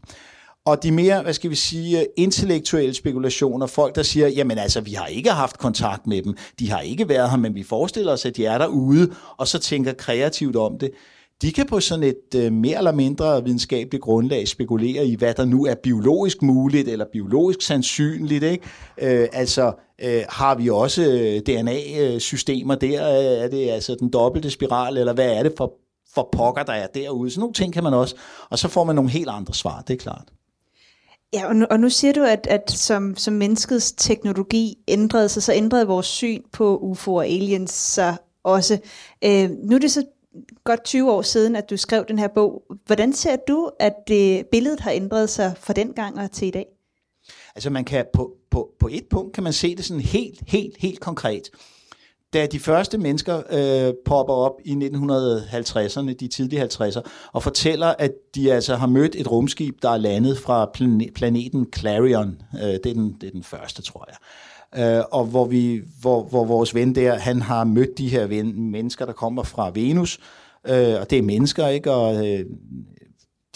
Og 0.64 0.82
de 0.82 0.92
mere, 0.92 1.22
hvad 1.22 1.32
skal 1.32 1.50
vi 1.50 1.54
sige, 1.54 2.06
intellektuelle 2.16 2.94
spekulationer, 2.94 3.66
folk 3.66 3.94
der 3.94 4.02
siger, 4.02 4.28
jamen 4.28 4.58
altså, 4.58 4.80
vi 4.80 4.92
har 4.92 5.06
ikke 5.06 5.30
haft 5.30 5.58
kontakt 5.58 6.06
med 6.06 6.22
dem, 6.22 6.36
de 6.58 6.70
har 6.70 6.80
ikke 6.80 7.08
været 7.08 7.30
her, 7.30 7.36
men 7.36 7.54
vi 7.54 7.62
forestiller 7.62 8.12
os, 8.12 8.26
at 8.26 8.36
de 8.36 8.46
er 8.46 8.58
derude, 8.58 9.12
og 9.36 9.48
så 9.48 9.58
tænker 9.58 9.92
kreativt 9.92 10.56
om 10.56 10.78
det 10.78 10.90
de 11.42 11.52
kan 11.52 11.66
på 11.66 11.80
sådan 11.80 12.04
et 12.04 12.34
øh, 12.36 12.52
mere 12.52 12.78
eller 12.78 12.92
mindre 12.92 13.44
videnskabeligt 13.44 14.02
grundlag 14.02 14.48
spekulere 14.48 15.06
i, 15.06 15.16
hvad 15.16 15.34
der 15.34 15.44
nu 15.44 15.66
er 15.66 15.74
biologisk 15.74 16.42
muligt 16.42 16.88
eller 16.88 17.04
biologisk 17.12 17.62
sandsynligt. 17.62 18.44
Ikke? 18.44 18.64
Øh, 18.98 19.28
altså, 19.32 19.72
øh, 19.98 20.22
har 20.28 20.54
vi 20.54 20.70
også 20.70 21.02
øh, 21.02 21.40
DNA-systemer 21.40 22.74
der? 22.74 23.18
Øh, 23.18 23.44
er 23.44 23.48
det 23.48 23.70
altså 23.70 23.96
den 24.00 24.10
dobbelte 24.10 24.50
spiral, 24.50 24.96
eller 24.96 25.12
hvad 25.12 25.32
er 25.32 25.42
det 25.42 25.52
for, 25.56 25.72
for 26.14 26.28
pokker, 26.32 26.62
der 26.62 26.72
er 26.72 26.86
derude? 26.86 27.30
Så 27.30 27.40
nogle 27.40 27.54
ting 27.54 27.72
kan 27.72 27.82
man 27.82 27.94
også, 27.94 28.14
og 28.50 28.58
så 28.58 28.68
får 28.68 28.84
man 28.84 28.94
nogle 28.94 29.10
helt 29.10 29.28
andre 29.28 29.54
svar, 29.54 29.84
det 29.88 29.94
er 29.94 29.98
klart. 29.98 30.28
Ja, 31.34 31.46
og 31.46 31.56
nu, 31.56 31.66
og 31.70 31.80
nu 31.80 31.90
siger 31.90 32.12
du, 32.12 32.22
at, 32.22 32.46
at 32.50 32.70
som, 32.70 33.16
som 33.16 33.34
menneskets 33.34 33.92
teknologi 33.92 34.74
ændrede 34.88 35.28
sig, 35.28 35.42
så 35.42 35.52
ændrede 35.52 35.86
vores 35.86 36.06
syn 36.06 36.42
på 36.52 36.78
UFO 36.78 37.14
og 37.14 37.26
aliens 37.26 37.70
sig 37.70 38.16
også. 38.44 38.78
Øh, 39.24 39.50
nu 39.50 39.76
er 39.76 39.80
det 39.80 39.90
så 39.90 40.04
godt 40.64 40.84
20 40.84 41.12
år 41.12 41.22
siden, 41.22 41.56
at 41.56 41.70
du 41.70 41.76
skrev 41.76 42.04
den 42.08 42.18
her 42.18 42.28
bog. 42.28 42.62
Hvordan 42.86 43.12
ser 43.12 43.36
du, 43.48 43.70
at 43.80 43.94
det, 44.08 44.46
billedet 44.52 44.80
har 44.80 44.90
ændret 44.90 45.30
sig 45.30 45.54
fra 45.60 45.72
dengang 45.72 46.18
og 46.18 46.32
til 46.32 46.48
i 46.48 46.50
dag? 46.50 46.66
Altså 47.54 47.70
man 47.70 47.84
kan 47.84 48.06
på, 48.14 48.32
på, 48.50 48.70
på 48.80 48.88
et 48.92 49.04
punkt 49.10 49.34
kan 49.34 49.44
man 49.44 49.52
se 49.52 49.76
det 49.76 49.84
sådan 49.84 50.00
helt, 50.00 50.42
helt, 50.46 50.76
helt 50.78 51.00
konkret. 51.00 51.42
Da 52.32 52.46
de 52.46 52.60
første 52.60 52.98
mennesker 52.98 53.42
øh, 53.50 53.94
popper 54.04 54.34
op 54.34 54.60
i 54.64 54.72
1950'erne, 54.72 56.12
de 56.12 56.28
tidlige 56.28 56.62
50'er, 56.62 57.00
og 57.32 57.42
fortæller, 57.42 57.94
at 57.98 58.12
de 58.34 58.52
altså 58.52 58.76
har 58.76 58.86
mødt 58.86 59.14
et 59.14 59.30
rumskib, 59.30 59.82
der 59.82 59.90
er 59.90 59.96
landet 59.96 60.38
fra 60.38 60.70
planeten 61.14 61.66
Clarion. 61.76 62.42
Øh, 62.54 62.60
det, 62.60 62.86
er 62.86 62.94
den, 62.94 63.16
det 63.20 63.26
er 63.26 63.30
den 63.30 63.42
første, 63.42 63.82
tror 63.82 64.04
jeg 64.08 64.16
øh, 64.78 65.02
og 65.10 65.24
hvor, 65.24 65.44
vi, 65.44 65.82
hvor, 66.00 66.22
hvor 66.22 66.44
vores 66.44 66.74
ven 66.74 66.94
der, 66.94 67.14
han 67.14 67.42
har 67.42 67.64
mødt 67.64 67.98
de 67.98 68.08
her 68.08 68.26
ven, 68.26 68.70
mennesker, 68.70 69.06
der 69.06 69.12
kommer 69.12 69.42
fra 69.42 69.70
Venus, 69.74 70.18
øh, 70.68 71.00
og 71.00 71.10
det 71.10 71.18
er 71.18 71.22
mennesker, 71.22 71.68
ikke? 71.68 71.92
Og 71.92 72.26
øh, 72.26 72.44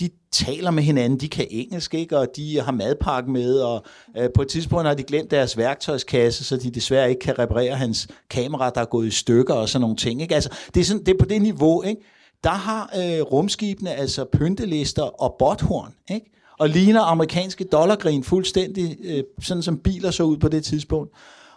de 0.00 0.08
taler 0.32 0.70
med 0.70 0.82
hinanden, 0.82 1.20
de 1.20 1.28
kan 1.28 1.46
engelsk, 1.50 1.94
ikke? 1.94 2.18
og 2.18 2.28
de 2.36 2.60
har 2.60 2.72
madpakke 2.72 3.30
med, 3.30 3.58
og 3.60 3.84
øh, 4.16 4.28
på 4.34 4.42
et 4.42 4.48
tidspunkt 4.48 4.86
har 4.86 4.94
de 4.94 5.02
glemt 5.02 5.30
deres 5.30 5.56
værktøjskasse, 5.56 6.44
så 6.44 6.56
de 6.56 6.70
desværre 6.70 7.08
ikke 7.08 7.20
kan 7.20 7.38
reparere 7.38 7.74
hans 7.74 8.08
kamera, 8.30 8.70
der 8.70 8.80
er 8.80 8.84
gået 8.84 9.06
i 9.06 9.10
stykker 9.10 9.54
og 9.54 9.68
sådan 9.68 9.80
nogle 9.80 9.96
ting. 9.96 10.22
Ikke? 10.22 10.34
Altså, 10.34 10.50
det, 10.74 10.80
er 10.80 10.84
sådan, 10.84 11.04
det 11.04 11.14
er 11.14 11.18
på 11.18 11.24
det 11.24 11.42
niveau, 11.42 11.82
ikke? 11.82 12.00
der 12.44 12.50
har 12.50 12.90
øh, 12.96 13.20
rumskibene 13.20 13.94
altså 13.94 14.24
pyntelister 14.32 15.22
og 15.22 15.36
botthorn, 15.38 15.94
ikke? 16.10 16.39
Og 16.60 16.68
ligner 16.68 17.00
amerikanske 17.00 17.64
dollargrin 17.64 18.24
fuldstændig, 18.24 18.96
øh, 19.04 19.24
sådan 19.42 19.62
som 19.62 19.78
biler 19.78 20.10
så 20.10 20.22
ud 20.22 20.36
på 20.36 20.48
det 20.48 20.64
tidspunkt. 20.64 21.12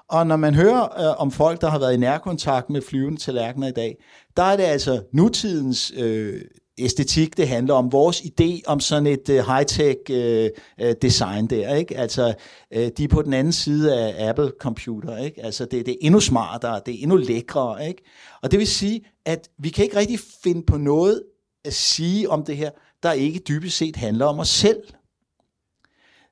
Og 0.10 0.28
når 0.28 0.36
man 0.36 0.56
hører 0.56 0.84
øh, 0.84 1.22
om 1.22 1.32
folk, 1.32 1.62
der 1.62 1.70
har 1.70 1.80
været 1.80 1.93
i 1.93 1.97
nærkontakt 1.97 2.70
med 2.70 2.82
flyvende 2.82 3.20
tallerkener 3.20 3.68
i 3.68 3.72
dag, 3.72 3.97
der 4.38 4.43
er 4.43 4.58
det 4.58 4.64
altså 4.64 5.01
nutidens 5.14 5.93
øh, 5.97 6.41
æstetik, 6.78 7.38
det 7.38 7.47
handler 7.47 7.74
om. 7.74 7.91
Vores 7.91 8.22
idé 8.22 8.62
om 8.68 8.80
sådan 8.80 9.08
et 9.08 9.30
øh, 9.30 9.39
high-tech 9.39 10.12
øh, 10.12 10.49
øh 10.82 10.95
design 11.01 11.47
der, 11.47 11.76
ikke? 11.76 11.97
Altså, 11.97 12.34
øh, 12.74 12.89
de 12.97 13.04
er 13.04 13.08
på 13.08 13.22
den 13.22 13.34
anden 13.34 13.54
side 13.54 13.95
af 13.95 14.30
Apple-computer, 14.30 15.18
ikke? 15.18 15.45
Altså, 15.45 15.66
det, 15.66 15.86
det 15.86 15.91
er 15.91 15.97
endnu 16.01 16.20
smartere, 16.20 16.82
det 16.86 16.93
er 16.93 16.99
endnu 17.01 17.16
lækrere, 17.18 17.88
ikke? 17.88 18.04
Og 18.41 18.51
det 18.51 18.60
vil 18.60 18.68
sige, 18.68 19.01
at 19.26 19.49
vi 19.60 19.70
kan 19.70 19.84
ikke 19.84 19.97
rigtig 19.97 20.20
finde 20.43 20.64
på 20.66 20.78
noget 20.78 21.22
at 21.66 21.74
sige 21.74 22.30
om 22.30 22.45
det 22.45 22.58
her, 22.58 22.70
der 23.04 23.12
ikke 23.12 23.39
dybest 23.39 23.78
set 23.78 23.95
handler 23.95 24.26
om 24.26 24.39
os 24.39 24.49
selv. 24.49 24.84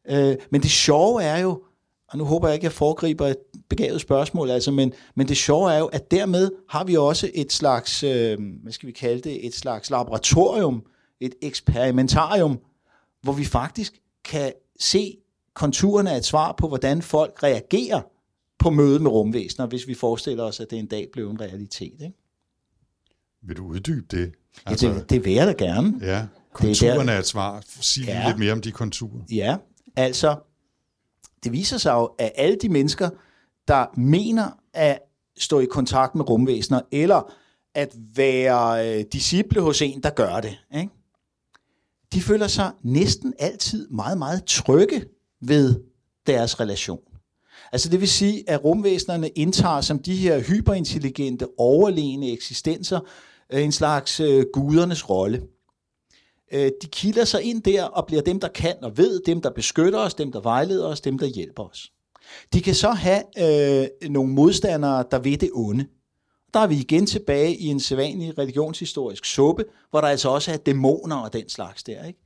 Øh, 0.09 0.35
men 0.49 0.61
det 0.61 0.71
sjove 0.71 1.23
er 1.23 1.37
jo, 1.37 1.63
og 2.07 2.17
nu 2.17 2.23
håber 2.23 2.47
jeg 2.47 2.55
ikke, 2.55 2.65
at 2.65 2.71
jeg 2.71 2.77
foregriber 2.77 3.27
et 3.27 3.37
begavet 3.69 4.01
spørgsmål, 4.01 4.49
altså, 4.49 4.71
men, 4.71 4.93
men 5.15 5.27
det 5.27 5.37
sjove 5.37 5.73
er 5.73 5.77
jo, 5.77 5.85
at 5.85 6.11
dermed 6.11 6.51
har 6.69 6.83
vi 6.83 6.97
også 6.97 7.31
et 7.33 7.51
slags, 7.51 8.03
øh, 8.03 8.37
hvad 8.63 8.71
skal 8.71 8.87
vi 8.87 8.91
kalde 8.91 9.21
det, 9.29 9.45
et 9.45 9.53
slags 9.53 9.89
laboratorium, 9.89 10.85
et 11.19 11.35
eksperimentarium, 11.41 12.59
hvor 13.21 13.33
vi 13.33 13.45
faktisk 13.45 13.93
kan 14.23 14.53
se 14.79 15.17
konturerne 15.53 16.11
af 16.11 16.17
et 16.17 16.25
svar 16.25 16.51
på, 16.51 16.67
hvordan 16.67 17.01
folk 17.01 17.43
reagerer 17.43 18.01
på 18.59 18.69
mødet 18.69 19.01
med 19.01 19.11
rumvæsener, 19.11 19.67
hvis 19.67 19.87
vi 19.87 19.93
forestiller 19.93 20.43
os, 20.43 20.59
at 20.59 20.71
det 20.71 20.79
en 20.79 20.87
dag 20.87 21.09
blev 21.13 21.29
en 21.29 21.41
realitet. 21.41 22.01
Ikke? 22.01 22.13
Vil 23.41 23.57
du 23.57 23.65
uddybe 23.65 24.05
det? 24.17 24.33
Altså, 24.65 24.87
ja, 24.87 24.93
det, 24.93 25.09
det 25.09 25.25
vil 25.25 25.33
jeg 25.33 25.47
da 25.47 25.51
gerne. 25.51 25.93
Ja, 26.01 26.27
konturerne 26.53 27.11
er 27.11 27.19
et 27.19 27.25
svar. 27.25 27.63
Sig 27.81 28.03
ja. 28.03 28.27
lidt 28.27 28.39
mere 28.39 28.51
om 28.51 28.61
de 28.61 28.71
konturer. 28.71 29.21
Ja, 29.31 29.57
altså, 29.95 30.35
det 31.43 31.51
viser 31.51 31.77
sig 31.77 31.93
jo, 31.93 32.05
at 32.05 32.31
alle 32.35 32.57
de 32.61 32.69
mennesker, 32.69 33.09
der 33.67 33.99
mener 33.99 34.49
at 34.73 34.99
stå 35.37 35.59
i 35.59 35.65
kontakt 35.65 36.15
med 36.15 36.29
rumvæsener, 36.29 36.81
eller 36.91 37.33
at 37.75 37.95
være 38.15 38.89
øh, 38.99 39.05
disciple 39.13 39.61
hos 39.61 39.81
en, 39.81 40.03
der 40.03 40.09
gør 40.09 40.39
det, 40.39 40.57
ikke? 40.75 40.89
de 42.13 42.21
føler 42.21 42.47
sig 42.47 42.71
næsten 42.83 43.33
altid 43.39 43.87
meget, 43.87 44.17
meget 44.17 44.45
trygge 44.45 45.05
ved 45.41 45.75
deres 46.27 46.59
relation. 46.59 46.99
Altså 47.71 47.89
det 47.89 47.99
vil 47.99 48.09
sige, 48.09 48.49
at 48.49 48.63
rumvæsenerne 48.63 49.29
indtager 49.29 49.81
som 49.81 49.99
de 49.99 50.15
her 50.15 50.39
hyperintelligente, 50.39 51.47
overlegne 51.57 52.31
eksistenser 52.31 52.99
øh, 53.53 53.63
en 53.63 53.71
slags 53.71 54.19
øh, 54.19 54.45
gudernes 54.53 55.09
rolle. 55.09 55.41
Øh, 56.53 56.71
de 56.81 56.87
kilder 56.87 57.25
sig 57.25 57.43
ind 57.43 57.63
der 57.63 57.83
og 57.83 58.07
bliver 58.07 58.21
dem, 58.21 58.39
der 58.39 58.47
kan 58.47 58.75
og 58.83 58.97
ved, 58.97 59.21
dem, 59.25 59.41
der 59.41 59.49
beskytter 59.49 59.99
os, 59.99 60.13
dem, 60.13 60.31
der 60.31 60.39
vejleder 60.39 60.87
os, 60.87 61.01
dem, 61.01 61.19
der 61.19 61.27
hjælper 61.27 61.63
os. 61.63 61.91
De 62.53 62.61
kan 62.61 62.75
så 62.75 62.91
have 62.91 63.23
øh, 63.39 64.09
nogle 64.09 64.33
modstandere, 64.33 65.03
der 65.11 65.19
ved 65.19 65.37
det 65.37 65.49
onde. 65.53 65.85
Der 66.53 66.59
er 66.59 66.67
vi 66.67 66.75
igen 66.75 67.05
tilbage 67.05 67.55
i 67.55 67.65
en 67.65 67.79
sædvanlig 67.79 68.37
religionshistorisk 68.37 69.25
suppe, 69.25 69.65
hvor 69.89 70.01
der 70.01 70.07
altså 70.07 70.29
også 70.29 70.51
er 70.51 70.57
dæmoner 70.57 71.15
og 71.15 71.33
den 71.33 71.49
slags 71.49 71.83
der. 71.83 72.05
Ikke? 72.05 72.19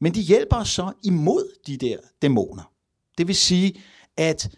Men 0.00 0.14
de 0.14 0.20
hjælper 0.20 0.56
os 0.56 0.68
så 0.68 0.92
imod 1.04 1.56
de 1.66 1.76
der 1.76 1.96
dæmoner. 2.22 2.72
Det 3.18 3.26
vil 3.28 3.36
sige, 3.36 3.80
at 4.16 4.50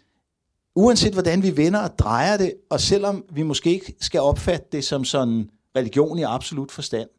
uanset 0.75 1.13
hvordan 1.13 1.43
vi 1.43 1.57
vender 1.57 1.79
og 1.79 1.99
drejer 1.99 2.37
det, 2.37 2.53
og 2.69 2.79
selvom 2.79 3.25
vi 3.33 3.43
måske 3.43 3.69
ikke 3.69 3.95
skal 4.01 4.21
opfatte 4.21 4.67
det 4.71 4.83
som 4.83 5.05
sådan 5.05 5.49
religion 5.75 6.19
i 6.19 6.23
absolut 6.23 6.71
forstand, 6.71 7.09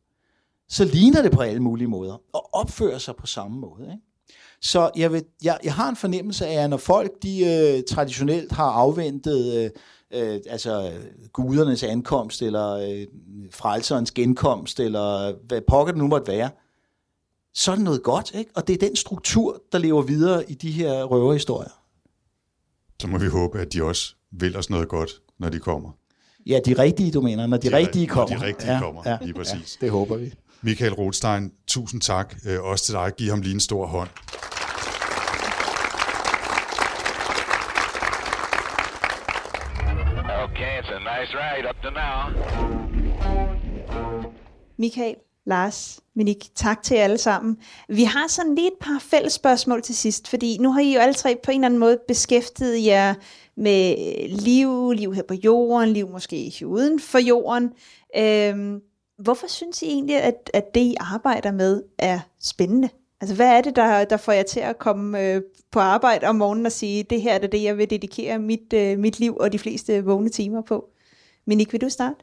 så 0.69 0.85
ligner 0.85 1.23
det 1.23 1.33
på 1.33 1.41
alle 1.41 1.61
mulige 1.61 1.89
måder, 1.89 2.23
og 2.33 2.55
opfører 2.55 2.99
sig 2.99 3.17
på 3.17 3.27
samme 3.27 3.59
måde. 3.59 3.83
Ikke? 3.83 4.03
Så 4.61 4.91
jeg, 4.97 5.13
vil, 5.13 5.25
jeg, 5.43 5.59
jeg 5.65 5.75
har 5.75 5.89
en 5.89 5.97
fornemmelse 5.97 6.47
af, 6.47 6.65
at 6.65 6.71
når 6.71 6.77
folk 6.77 7.11
de 7.23 7.45
øh, 7.45 7.83
traditionelt 7.97 8.53
har 8.53 8.71
afventet 8.71 9.55
øh, 9.55 9.71
øh, 10.15 10.41
altså 10.51 10.93
gudernes 11.33 11.83
ankomst, 11.83 12.43
eller 12.43 12.71
øh, 12.71 13.07
frelserens 13.51 14.11
genkomst, 14.11 14.81
eller 14.81 15.35
hvad 15.47 15.61
pokker 15.69 15.93
det 15.93 16.03
nu 16.03 16.07
måtte 16.07 16.33
være, 16.33 16.51
så 17.55 17.71
er 17.71 17.75
det 17.75 17.85
noget 17.85 18.03
godt, 18.03 18.35
ikke? 18.35 18.51
Og 18.55 18.67
det 18.67 18.75
er 18.75 18.89
den 18.89 18.97
struktur, 18.97 19.63
der 19.73 19.79
lever 19.79 20.03
videre 20.03 20.51
i 20.51 20.55
de 20.55 20.71
her 20.71 21.05
røverhistorier. 21.05 21.81
Så 23.01 23.09
må 23.09 23.19
vi 23.19 23.27
håbe, 23.27 23.61
at 23.61 23.73
de 23.73 23.83
også 23.83 24.15
vil 24.31 24.57
os 24.57 24.71
noget 24.71 24.89
godt, 24.89 25.11
når 25.39 25.49
de 25.49 25.59
kommer. 25.59 25.91
Ja, 26.47 26.61
de 26.67 26.73
rigtige, 26.73 27.11
du 27.11 27.21
mener, 27.21 27.47
når 27.47 27.57
de, 27.57 27.71
de 27.71 27.77
rigtige 27.77 28.07
kommer. 28.07 28.37
Når 28.37 28.43
de 28.43 28.47
rigtige 28.47 28.73
ja, 28.73 28.81
kommer, 28.81 29.03
ja, 29.07 29.19
lige 29.23 29.35
præcis. 29.35 29.79
Ja, 29.81 29.87
det 29.87 29.93
håber 29.93 30.17
vi. 30.17 30.35
Michael 30.65 30.93
Rothstein, 30.93 31.53
tusind 31.67 32.01
tak 32.01 32.35
øh, 32.49 32.63
også 32.63 32.85
til 32.85 32.95
dig. 32.95 33.13
Giv 33.17 33.31
ham 33.31 33.41
lige 33.41 33.55
en 33.55 33.61
stor 33.61 33.87
hånd. 33.87 34.09
Okay, 40.45 40.73
it's 40.81 40.91
a 40.91 40.99
nice 40.99 41.33
ride 41.41 41.69
up 41.69 41.77
to 41.83 41.91
now. 41.91 42.45
Michael, 44.79 45.15
Lars, 45.47 46.01
Minik, 46.17 46.45
tak 46.55 46.83
til 46.83 46.97
jer 46.97 47.05
alle 47.05 47.19
sammen. 47.19 47.57
Vi 47.89 48.05
har 48.05 48.27
sådan 48.29 48.55
lige 48.55 48.67
et 48.67 48.79
par 48.81 48.99
fælles 49.01 49.33
spørgsmål 49.33 49.83
til 49.83 49.97
sidst, 49.97 50.29
fordi 50.29 50.59
nu 50.61 50.73
har 50.73 50.81
I 50.81 50.95
jo 50.95 51.01
alle 51.01 51.15
tre 51.15 51.37
på 51.45 51.51
en 51.51 51.55
eller 51.55 51.67
anden 51.67 51.81
måde 51.81 51.99
beskæftiget 52.09 52.85
jer 52.85 53.15
med 53.57 53.97
liv, 54.29 54.93
liv 54.93 55.15
her 55.15 55.23
på 55.29 55.35
jorden, 55.35 55.89
liv 55.89 56.09
måske 56.09 56.53
uden 56.65 57.01
for 57.01 57.19
jorden. 57.19 57.73
Øhm, 58.17 58.81
hvorfor 59.19 59.47
synes 59.47 59.83
I 59.83 59.87
egentlig, 59.87 60.17
at, 60.17 60.51
at 60.55 60.75
det, 60.75 60.81
I 60.81 60.95
arbejder 61.01 61.53
med, 61.53 61.83
er 61.99 62.21
spændende? 62.41 62.89
Altså, 63.21 63.37
hvad 63.37 63.49
er 63.49 63.61
det, 63.61 63.77
der, 63.77 64.05
der 64.05 64.17
får 64.17 64.33
jer 64.33 64.43
til 64.43 64.61
at 64.61 64.79
komme 64.79 65.23
øh, 65.23 65.43
på 65.71 65.81
arbejde 65.81 66.27
om 66.27 66.37
morgenen 66.37 66.67
og 66.67 66.73
sige, 66.73 67.03
det 67.03 67.23
her 67.23 67.35
er 67.35 67.47
det, 67.47 67.63
jeg 67.63 67.79
vil 67.79 67.91
dedikere 67.91 68.39
mit, 68.39 68.73
øh, 68.75 68.99
mit 68.99 69.21
liv 69.21 69.37
og 69.41 69.53
de 69.53 69.59
fleste 69.59 70.05
vågne 70.05 70.29
timer 70.29 70.63
på? 70.63 70.89
Minik, 71.47 71.73
vil 71.73 71.81
du 71.81 71.89
starte? 71.89 72.17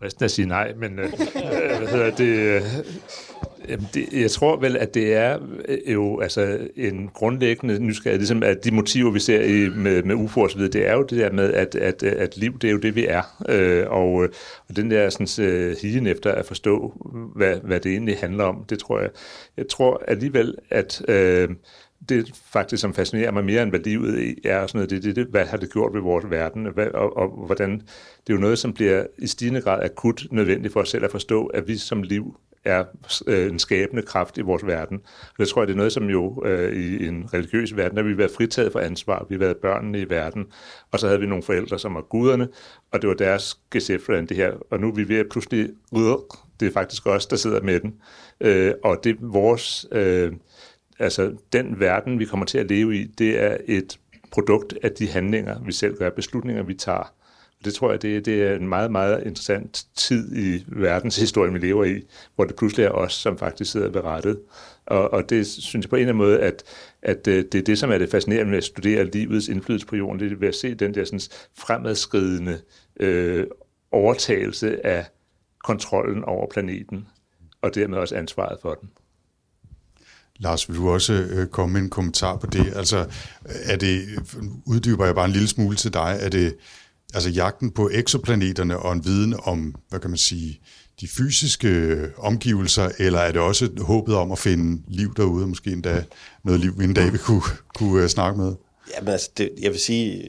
fristende 0.00 0.24
at 0.24 0.30
sige 0.30 0.48
nej, 0.48 0.74
men 0.74 0.98
øh, 0.98 1.04
øh 1.04 1.78
hvad 1.78 1.88
hedder 1.88 2.10
det, 2.10 2.26
øh, 2.26 2.62
det, 3.94 4.08
jeg 4.12 4.30
tror 4.30 4.56
vel, 4.56 4.76
at 4.76 4.94
det 4.94 5.14
er 5.14 5.38
øh, 5.68 5.92
jo 5.92 6.20
altså 6.20 6.58
en 6.76 7.10
grundlæggende 7.14 7.78
nysgerrighed, 7.78 8.18
ligesom 8.18 8.42
at 8.42 8.64
de 8.64 8.70
motiver, 8.70 9.10
vi 9.10 9.20
ser 9.20 9.40
i, 9.40 9.68
med, 9.68 10.02
med 10.02 10.14
UFO 10.14 10.40
osv., 10.40 10.60
det 10.60 10.88
er 10.88 10.94
jo 10.94 11.02
det 11.02 11.18
der 11.18 11.32
med, 11.32 11.52
at, 11.52 11.74
at, 11.74 12.02
at 12.02 12.36
liv, 12.36 12.58
det 12.58 12.68
er 12.68 12.72
jo 12.72 12.78
det, 12.78 12.94
vi 12.94 13.06
er. 13.06 13.22
Øh, 13.48 13.86
og, 13.90 14.24
øh, 14.24 14.28
og 14.68 14.76
den 14.76 14.90
der 14.90 15.10
sådan, 15.10 15.46
øh, 15.46 15.76
higen 15.82 16.06
efter 16.06 16.32
at 16.32 16.46
forstå, 16.46 16.92
hvad, 17.36 17.56
hvad 17.56 17.80
det 17.80 17.92
egentlig 17.92 18.18
handler 18.18 18.44
om, 18.44 18.64
det 18.70 18.78
tror 18.78 19.00
jeg. 19.00 19.10
Jeg 19.56 19.68
tror 19.68 20.02
alligevel, 20.08 20.54
at 20.70 21.02
øh, 21.08 21.48
det 22.08 22.30
faktisk, 22.52 22.80
som 22.80 22.94
fascinerer 22.94 23.30
mig 23.30 23.44
mere 23.44 23.62
end 23.62 23.70
hvad 23.70 23.80
livet 23.80 24.34
er, 24.44 24.66
sådan 24.66 24.78
noget, 24.78 24.90
det, 24.90 25.02
det, 25.02 25.16
det, 25.16 25.26
hvad 25.26 25.44
har 25.46 25.56
det 25.56 25.72
gjort 25.72 25.94
ved 25.94 26.00
vores 26.00 26.30
verden, 26.30 26.66
hvad, 26.74 26.86
og, 26.86 27.16
og 27.16 27.46
hvordan, 27.46 27.70
det 28.26 28.32
er 28.32 28.34
jo 28.34 28.40
noget, 28.40 28.58
som 28.58 28.72
bliver 28.72 29.04
i 29.18 29.26
stigende 29.26 29.60
grad 29.60 29.84
akut 29.84 30.26
nødvendigt 30.30 30.72
for 30.72 30.80
os 30.80 30.88
selv 30.88 31.04
at 31.04 31.10
forstå, 31.10 31.46
at 31.46 31.68
vi 31.68 31.76
som 31.76 32.02
liv 32.02 32.36
er 32.64 32.84
øh, 33.26 33.50
en 33.50 33.58
skabende 33.58 34.02
kraft 34.02 34.38
i 34.38 34.40
vores 34.40 34.66
verden. 34.66 35.00
Og 35.06 35.38
det 35.38 35.48
tror 35.48 35.62
jeg, 35.62 35.68
det 35.68 35.74
er 35.74 35.76
noget, 35.76 35.92
som 35.92 36.04
jo 36.04 36.42
øh, 36.46 36.76
i 36.76 37.06
en 37.06 37.34
religiøs 37.34 37.76
verden, 37.76 37.96
der 37.96 38.02
vi 38.02 38.18
været 38.18 38.30
fritaget 38.30 38.72
for 38.72 38.80
ansvar. 38.80 39.26
Vi 39.28 39.34
har 39.34 39.38
været 39.38 39.56
børnene 39.56 40.00
i 40.00 40.10
verden, 40.10 40.46
og 40.90 41.00
så 41.00 41.06
havde 41.06 41.20
vi 41.20 41.26
nogle 41.26 41.42
forældre, 41.42 41.78
som 41.78 41.94
var 41.94 42.00
guderne, 42.00 42.48
og 42.92 43.02
det 43.02 43.08
var 43.08 43.14
deres 43.14 43.58
geschæft, 43.70 44.04
for 44.04 44.12
det 44.12 44.36
her. 44.36 44.52
Og 44.70 44.80
nu 44.80 44.88
er 44.88 44.94
vi 44.94 45.08
ved 45.08 45.18
at 45.18 45.26
pludselig, 45.30 45.68
det 46.60 46.68
er 46.68 46.72
faktisk 46.72 47.06
os, 47.06 47.26
der 47.26 47.36
sidder 47.36 47.62
med 47.62 47.80
den. 47.80 47.94
Øh, 48.40 48.74
og 48.84 49.04
det 49.04 49.16
vores... 49.20 49.86
Øh, 49.92 50.32
altså 50.98 51.36
den 51.52 51.80
verden, 51.80 52.18
vi 52.18 52.24
kommer 52.24 52.46
til 52.46 52.58
at 52.58 52.68
leve 52.68 52.96
i, 52.96 53.04
det 53.04 53.42
er 53.42 53.56
et 53.66 53.98
produkt 54.30 54.74
af 54.82 54.92
de 54.92 55.08
handlinger, 55.08 55.64
vi 55.64 55.72
selv 55.72 55.96
gør, 55.96 56.10
beslutninger, 56.10 56.62
vi 56.62 56.74
tager. 56.74 57.12
Det 57.64 57.74
tror 57.74 57.90
jeg, 57.90 58.02
det, 58.02 58.26
det 58.26 58.42
er 58.42 58.54
en 58.54 58.68
meget, 58.68 58.90
meget 58.90 59.22
interessant 59.26 59.86
tid 59.96 60.36
i 60.36 60.64
verdenshistorien, 60.66 61.54
vi 61.54 61.58
lever 61.58 61.84
i, 61.84 62.02
hvor 62.34 62.44
det 62.44 62.56
pludselig 62.56 62.84
er 62.84 62.90
os, 62.90 63.12
som 63.12 63.38
faktisk 63.38 63.72
sidder 63.72 63.90
berettet. 63.90 64.40
Og, 64.86 65.12
og 65.12 65.30
det 65.30 65.46
synes 65.46 65.84
jeg 65.84 65.90
på 65.90 65.96
en 65.96 66.00
eller 66.00 66.12
anden 66.12 66.26
måde, 66.26 66.40
at, 66.40 66.62
at 67.02 67.26
øh, 67.28 67.44
det 67.52 67.54
er 67.54 67.62
det, 67.62 67.78
som 67.78 67.90
er 67.90 67.98
det 67.98 68.10
fascinerende 68.10 68.50
med 68.50 68.58
at 68.58 68.64
studere 68.64 69.04
livets 69.04 69.48
indflydelse 69.48 69.86
på 69.86 69.96
jorden, 69.96 70.20
det 70.20 70.32
er 70.32 70.36
ved 70.36 70.48
at 70.48 70.54
se 70.54 70.74
den 70.74 70.94
der 70.94 71.04
sådan, 71.04 71.20
fremadskridende 71.58 72.60
øh, 73.00 73.46
overtagelse 73.92 74.86
af 74.86 75.06
kontrollen 75.64 76.24
over 76.24 76.46
planeten, 76.50 77.08
og 77.62 77.74
dermed 77.74 77.98
også 77.98 78.14
ansvaret 78.14 78.58
for 78.62 78.74
den. 78.74 78.90
Lars, 80.38 80.68
vil 80.68 80.76
du 80.76 80.90
også 80.90 81.12
øh, 81.12 81.46
komme 81.46 81.72
med 81.72 81.80
en 81.80 81.90
kommentar 81.90 82.36
på 82.36 82.46
det? 82.46 82.72
Altså, 82.76 83.06
er 83.44 83.76
det, 83.76 84.02
uddyber 84.66 85.06
jeg 85.06 85.14
bare 85.14 85.24
en 85.24 85.32
lille 85.32 85.48
smule 85.48 85.76
til 85.76 85.94
dig, 85.94 86.18
er 86.20 86.28
det 86.28 86.56
altså 87.14 87.30
jagten 87.30 87.70
på 87.70 87.90
eksoplaneterne 87.92 88.78
og 88.78 88.92
en 88.92 89.04
viden 89.04 89.34
om, 89.42 89.74
hvad 89.88 90.00
kan 90.00 90.10
man 90.10 90.18
sige, 90.18 90.60
de 91.00 91.08
fysiske 91.08 91.98
omgivelser, 92.16 92.88
eller 92.98 93.18
er 93.18 93.32
det 93.32 93.40
også 93.40 93.68
håbet 93.80 94.14
om 94.14 94.32
at 94.32 94.38
finde 94.38 94.82
liv 94.88 95.14
derude, 95.16 95.44
og 95.44 95.48
måske 95.48 95.70
endda 95.70 96.04
noget 96.44 96.60
liv, 96.60 96.78
vi 96.78 96.84
en 96.84 96.94
dag 96.94 97.12
vi 97.12 97.18
kunne, 97.18 97.42
kunne 97.74 98.02
øh, 98.02 98.08
snakke 98.08 98.40
med? 98.40 98.54
Jamen 98.96 99.08
altså, 99.08 99.30
det, 99.36 99.50
jeg 99.60 99.70
vil 99.70 99.80
sige, 99.80 100.28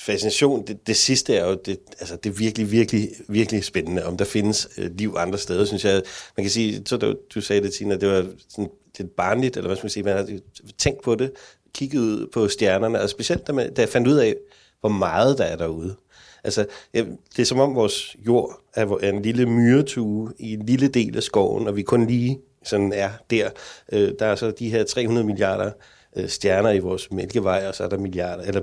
fascination, 0.00 0.66
det, 0.66 0.86
det 0.86 0.96
sidste 0.96 1.36
er 1.36 1.46
jo, 1.48 1.58
det, 1.64 1.78
altså, 2.00 2.16
det 2.16 2.30
er 2.30 2.34
virkelig, 2.34 2.70
virkelig, 2.70 3.08
virkelig 3.28 3.64
spændende, 3.64 4.06
om 4.06 4.16
der 4.16 4.24
findes 4.24 4.68
øh, 4.78 4.90
liv 4.98 5.14
andre 5.18 5.38
steder, 5.38 5.64
synes 5.64 5.84
jeg. 5.84 6.02
Man 6.36 6.44
kan 6.44 6.50
sige, 6.50 6.82
så 6.86 6.96
du, 6.96 7.14
du 7.34 7.40
sagde 7.40 7.62
det, 7.62 7.72
Tina, 7.72 7.96
det 7.96 8.08
var 8.08 8.26
sådan 8.48 8.70
lidt 8.98 9.16
barnligt, 9.16 9.56
eller 9.56 9.68
hvad 9.68 9.76
skal 9.76 9.84
man 9.84 9.90
sige, 9.90 10.02
man 10.02 10.16
har 10.16 10.38
tænkt 10.78 11.02
på 11.02 11.14
det, 11.14 11.32
kigget 11.74 12.00
ud 12.00 12.26
på 12.32 12.48
stjernerne, 12.48 13.00
og 13.00 13.10
specielt 13.10 13.46
da, 13.46 13.52
man, 13.52 13.74
da 13.74 13.82
jeg 13.82 13.88
fandt 13.88 14.08
ud 14.08 14.16
af, 14.16 14.34
hvor 14.80 14.88
meget 14.88 15.38
der 15.38 15.44
er 15.44 15.56
derude. 15.56 15.96
Altså, 16.44 16.66
det 16.94 17.38
er 17.38 17.44
som 17.44 17.60
om 17.60 17.74
vores 17.74 18.16
jord 18.26 18.60
er 18.74 18.96
en 19.08 19.22
lille 19.22 19.46
myretue 19.46 20.32
i 20.38 20.52
en 20.52 20.66
lille 20.66 20.88
del 20.88 21.16
af 21.16 21.22
skoven, 21.22 21.66
og 21.66 21.76
vi 21.76 21.82
kun 21.82 22.06
lige 22.06 22.38
sådan 22.64 22.92
er 22.92 23.10
der. 23.30 23.50
Øh, 23.92 24.12
der 24.18 24.26
er 24.26 24.34
så 24.34 24.50
de 24.50 24.70
her 24.70 24.84
300 24.84 25.26
milliarder 25.26 25.70
øh, 26.16 26.28
stjerner 26.28 26.70
i 26.70 26.78
vores 26.78 27.10
mælkevej, 27.10 27.64
og 27.68 27.74
så 27.74 27.84
er 27.84 27.88
der 27.88 27.98
milliarder, 27.98 28.42
eller 28.42 28.60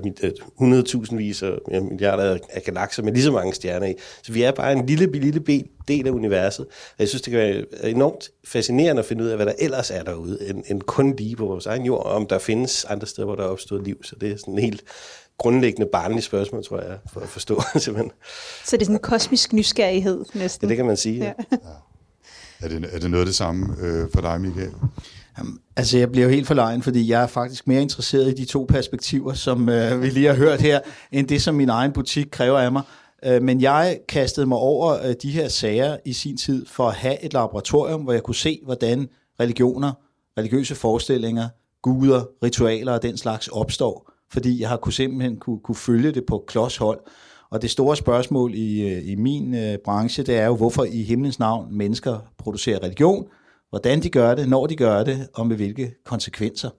100.000 1.08 1.12
øh, 1.12 1.18
vis 1.18 1.42
af 1.42 1.82
milliarder 1.82 2.38
af 2.50 2.62
galakser 2.62 3.02
med 3.02 3.12
lige 3.12 3.24
så 3.24 3.32
mange 3.32 3.54
stjerner 3.54 3.86
i. 3.86 3.94
Så 4.22 4.32
vi 4.32 4.42
er 4.42 4.52
bare 4.52 4.72
en 4.72 4.86
lille, 4.86 5.12
lille 5.12 5.44
del 5.88 6.06
af 6.06 6.10
universet. 6.10 6.66
Og 6.66 6.96
jeg 6.98 7.08
synes, 7.08 7.22
det 7.22 7.30
kan 7.30 7.40
være 7.40 7.90
enormt 7.90 8.30
fascinerende 8.44 9.00
at 9.00 9.06
finde 9.06 9.24
ud 9.24 9.28
af, 9.28 9.36
hvad 9.36 9.46
der 9.46 9.52
ellers 9.58 9.90
er 9.90 10.02
derude, 10.02 10.48
end, 10.48 10.64
end 10.66 10.82
kun 10.82 11.16
lige 11.16 11.36
på 11.36 11.46
vores 11.46 11.66
egen 11.66 11.84
jord, 11.84 12.06
og 12.06 12.12
om 12.12 12.26
der 12.26 12.38
findes 12.38 12.84
andre 12.84 13.06
steder, 13.06 13.26
hvor 13.26 13.36
der 13.36 13.44
er 13.44 13.48
opstået 13.48 13.84
liv. 13.84 14.04
Så 14.04 14.16
det 14.20 14.32
er 14.32 14.36
sådan 14.36 14.58
helt 14.58 14.82
grundlæggende 15.40 15.88
barnligt 15.92 16.24
spørgsmål, 16.24 16.64
tror 16.64 16.80
jeg, 16.80 16.98
for 17.12 17.20
at 17.20 17.28
forstå 17.28 17.62
simpelthen. 17.76 18.12
Så 18.64 18.76
det 18.76 18.82
er 18.82 18.86
sådan 18.86 18.96
en 18.96 19.02
kosmisk 19.02 19.52
nysgerrighed 19.52 20.24
Ja, 20.34 20.38
næsten. 20.40 20.68
det 20.68 20.76
kan 20.76 20.86
man 20.86 20.96
sige. 20.96 21.18
Ja. 21.24 21.32
Ja. 21.52 21.56
Er 22.60 22.68
det, 22.68 22.88
er 22.92 22.98
det 22.98 23.10
noget 23.10 23.22
af 23.22 23.26
det 23.26 23.34
samme 23.34 23.76
øh, 23.80 24.08
for 24.14 24.20
dig, 24.20 24.40
Michael? 24.40 24.72
Altså, 25.76 25.98
jeg 25.98 26.10
bliver 26.12 26.24
jo 26.26 26.30
helt 26.30 26.46
forlegen, 26.46 26.82
fordi 26.82 27.08
jeg 27.10 27.22
er 27.22 27.26
faktisk 27.26 27.66
mere 27.66 27.82
interesseret 27.82 28.28
i 28.28 28.34
de 28.34 28.44
to 28.44 28.66
perspektiver, 28.68 29.32
som 29.32 29.68
øh, 29.68 30.02
vi 30.02 30.10
lige 30.10 30.26
har 30.26 30.34
hørt 30.34 30.60
her, 30.60 30.80
end 31.12 31.28
det, 31.28 31.42
som 31.42 31.54
min 31.54 31.68
egen 31.68 31.92
butik 31.92 32.26
kræver 32.30 32.58
af 32.58 32.72
mig. 32.72 32.82
Øh, 33.24 33.42
men 33.42 33.60
jeg 33.60 33.98
kastede 34.08 34.46
mig 34.46 34.58
over 34.58 35.06
øh, 35.06 35.14
de 35.22 35.30
her 35.30 35.48
sager 35.48 35.96
i 36.04 36.12
sin 36.12 36.36
tid 36.36 36.66
for 36.66 36.88
at 36.88 36.94
have 36.94 37.24
et 37.24 37.32
laboratorium, 37.32 38.00
hvor 38.02 38.12
jeg 38.12 38.22
kunne 38.22 38.34
se, 38.34 38.60
hvordan 38.64 39.08
religioner, 39.40 39.92
religiøse 40.38 40.74
forestillinger, 40.74 41.48
guder, 41.82 42.24
ritualer 42.42 42.92
og 42.92 43.02
den 43.02 43.16
slags 43.16 43.48
opstår. 43.48 44.09
Fordi 44.32 44.60
jeg 44.60 44.68
har 44.68 44.76
kunne 44.76 44.92
simpelthen 44.92 45.36
kunne, 45.36 45.60
kunne 45.60 45.74
følge 45.74 46.12
det 46.12 46.26
på 46.26 46.44
klodshold. 46.46 47.00
Og 47.50 47.62
det 47.62 47.70
store 47.70 47.96
spørgsmål 47.96 48.54
i, 48.54 48.80
øh, 48.80 49.08
i 49.08 49.14
min 49.14 49.54
øh, 49.54 49.78
branche, 49.84 50.22
det 50.22 50.36
er 50.36 50.46
jo, 50.46 50.56
hvorfor 50.56 50.84
i 50.84 51.02
himlens 51.02 51.38
navn 51.38 51.76
mennesker 51.76 52.18
producerer 52.38 52.82
religion, 52.82 53.26
hvordan 53.70 54.02
de 54.02 54.10
gør 54.10 54.34
det, 54.34 54.48
når 54.48 54.66
de 54.66 54.76
gør 54.76 55.04
det, 55.04 55.28
og 55.34 55.46
med 55.46 55.56
hvilke 55.56 55.94
konsekvenser. 56.04 56.70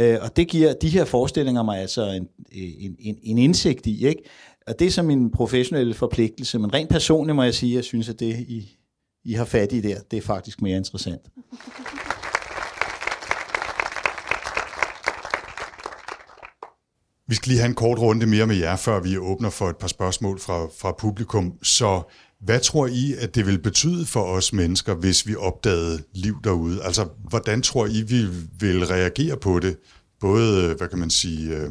Øh, 0.00 0.18
og 0.22 0.36
det 0.36 0.48
giver 0.48 0.72
de 0.72 0.88
her 0.88 1.04
forestillinger 1.04 1.62
mig 1.62 1.78
altså 1.78 2.06
en, 2.06 2.28
en, 2.52 2.96
en, 2.98 3.18
en 3.22 3.38
indsigt 3.38 3.86
i. 3.86 4.06
Ikke? 4.06 4.22
Og 4.66 4.78
det 4.78 4.86
er 4.86 4.90
som 4.90 5.04
min 5.04 5.30
professionelle 5.30 5.94
forpligtelse, 5.94 6.58
men 6.58 6.74
rent 6.74 6.90
personligt 6.90 7.36
må 7.36 7.42
jeg 7.42 7.54
sige, 7.54 7.72
at 7.72 7.76
jeg 7.76 7.84
synes, 7.84 8.08
at 8.08 8.20
det, 8.20 8.38
I, 8.48 8.78
I 9.24 9.32
har 9.32 9.44
fat 9.44 9.72
i 9.72 9.80
der, 9.80 9.96
det 10.10 10.16
er 10.16 10.22
faktisk 10.22 10.62
mere 10.62 10.76
interessant. 10.76 11.22
Vi 17.30 17.34
skal 17.34 17.50
lige 17.50 17.60
have 17.60 17.68
en 17.68 17.74
kort 17.74 17.98
runde 17.98 18.26
mere 18.26 18.46
med 18.46 18.56
jer, 18.56 18.76
før 18.76 19.00
vi 19.00 19.18
åbner 19.18 19.50
for 19.50 19.70
et 19.70 19.76
par 19.76 19.88
spørgsmål 19.88 20.40
fra, 20.40 20.66
fra 20.80 20.94
publikum. 20.98 21.52
Så 21.62 22.02
hvad 22.40 22.60
tror 22.60 22.86
I, 22.86 23.14
at 23.18 23.34
det 23.34 23.46
vil 23.46 23.58
betyde 23.58 24.06
for 24.06 24.22
os 24.22 24.52
mennesker, 24.52 24.94
hvis 24.94 25.26
vi 25.26 25.36
opdagede 25.36 26.02
liv 26.14 26.36
derude? 26.44 26.82
Altså, 26.82 27.08
hvordan 27.28 27.62
tror 27.62 27.86
I, 27.86 28.02
vi 28.02 28.26
vil 28.60 28.86
reagere 28.86 29.36
på 29.36 29.58
det? 29.58 29.76
Både, 30.20 30.74
hvad 30.74 30.88
kan 30.88 30.98
man 30.98 31.10
sige, 31.10 31.56
øh, 31.56 31.70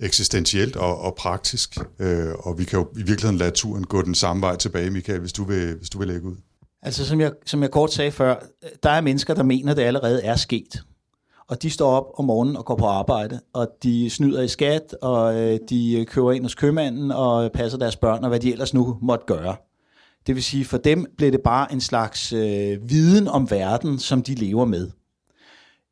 eksistentielt 0.00 0.76
og, 0.76 1.00
og 1.00 1.14
praktisk. 1.14 1.78
Øh, 1.98 2.34
og 2.38 2.58
vi 2.58 2.64
kan 2.64 2.78
jo 2.78 2.88
i 2.94 3.02
virkeligheden 3.02 3.38
lade 3.38 3.50
turen 3.50 3.84
gå 3.84 4.02
den 4.02 4.14
samme 4.14 4.42
vej 4.42 4.56
tilbage, 4.56 4.90
Michael, 4.90 5.20
hvis 5.20 5.32
du 5.32 5.44
vil, 5.44 5.74
hvis 5.74 5.90
du 5.90 5.98
vil 5.98 6.08
lægge 6.08 6.26
ud. 6.28 6.36
Altså, 6.82 7.06
som 7.06 7.20
jeg, 7.20 7.32
som 7.46 7.62
jeg 7.62 7.70
kort 7.70 7.92
sagde 7.92 8.10
før, 8.10 8.36
der 8.82 8.90
er 8.90 9.00
mennesker, 9.00 9.34
der 9.34 9.42
mener, 9.42 9.74
det 9.74 9.82
allerede 9.82 10.22
er 10.22 10.36
sket. 10.36 10.82
Og 11.50 11.62
de 11.62 11.70
står 11.70 11.90
op 11.90 12.04
om 12.14 12.24
morgenen 12.24 12.56
og 12.56 12.64
går 12.64 12.76
på 12.76 12.86
arbejde, 12.86 13.40
og 13.52 13.68
de 13.82 14.10
snyder 14.10 14.42
i 14.42 14.48
skat, 14.48 14.96
og 15.02 15.40
øh, 15.40 15.58
de 15.68 16.06
køber 16.08 16.32
ind 16.32 16.44
hos 16.44 16.54
købmanden 16.54 17.10
og 17.10 17.52
passer 17.52 17.78
deres 17.78 17.96
børn, 17.96 18.22
og 18.24 18.28
hvad 18.28 18.40
de 18.40 18.52
ellers 18.52 18.74
nu 18.74 18.98
måtte 19.02 19.24
gøre. 19.26 19.56
Det 20.26 20.34
vil 20.34 20.44
sige, 20.44 20.64
for 20.64 20.78
dem 20.78 21.06
bliver 21.16 21.30
det 21.30 21.40
bare 21.40 21.72
en 21.72 21.80
slags 21.80 22.32
øh, 22.32 22.90
viden 22.90 23.28
om 23.28 23.50
verden, 23.50 23.98
som 23.98 24.22
de 24.22 24.34
lever 24.34 24.64
med. 24.64 24.90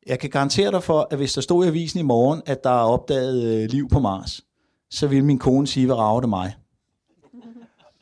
Jeg 0.07 0.19
kan 0.19 0.29
garantere 0.29 0.71
dig 0.71 0.83
for, 0.83 1.07
at 1.11 1.17
hvis 1.17 1.33
der 1.33 1.41
stod 1.41 1.65
i 1.65 1.67
avisen 1.67 1.99
i 1.99 2.03
morgen, 2.03 2.41
at 2.45 2.63
der 2.63 2.69
er 2.69 2.83
opdaget 2.83 3.43
øh, 3.43 3.69
liv 3.69 3.89
på 3.89 3.99
Mars, 3.99 4.41
så 4.89 5.07
ville 5.07 5.25
min 5.25 5.39
kone 5.39 5.67
sige, 5.67 5.85
hvad 5.85 5.95
rager 5.95 6.19
det 6.19 6.29
mig? 6.29 6.55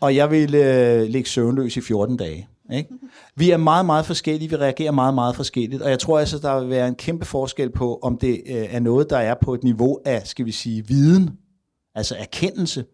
Og 0.01 0.16
jeg 0.16 0.32
ville 0.32 0.58
øh, 0.58 1.10
ligge 1.10 1.30
søvnløs 1.30 1.78
i 1.78 1.82
14 1.82 2.18
dage. 2.18 2.47
Ikke? 2.74 2.89
Vi 3.36 3.51
er 3.51 3.57
meget, 3.57 3.86
meget 3.86 4.05
forskellige. 4.05 4.49
Vi 4.49 4.55
reagerer 4.55 4.91
meget, 4.91 5.13
meget 5.13 5.36
forskelligt. 5.36 5.82
Og 5.82 5.89
jeg 5.89 5.99
tror 5.99 6.20
altså, 6.20 6.38
der 6.38 6.59
vil 6.59 6.70
være 6.70 6.88
en 6.88 6.95
kæmpe 6.95 7.26
forskel 7.26 7.72
på, 7.72 7.99
om 8.01 8.18
det 8.18 8.41
øh, 8.47 8.55
er 8.55 8.80
noget, 8.80 9.09
der 9.09 9.18
er 9.18 9.36
på 9.41 9.53
et 9.53 9.63
niveau 9.63 9.99
af, 10.05 10.28
skal 10.28 10.45
vi 10.45 10.51
sige, 10.51 10.88
viden, 10.88 11.30
altså 11.95 12.15
erkendelse, 12.20 12.86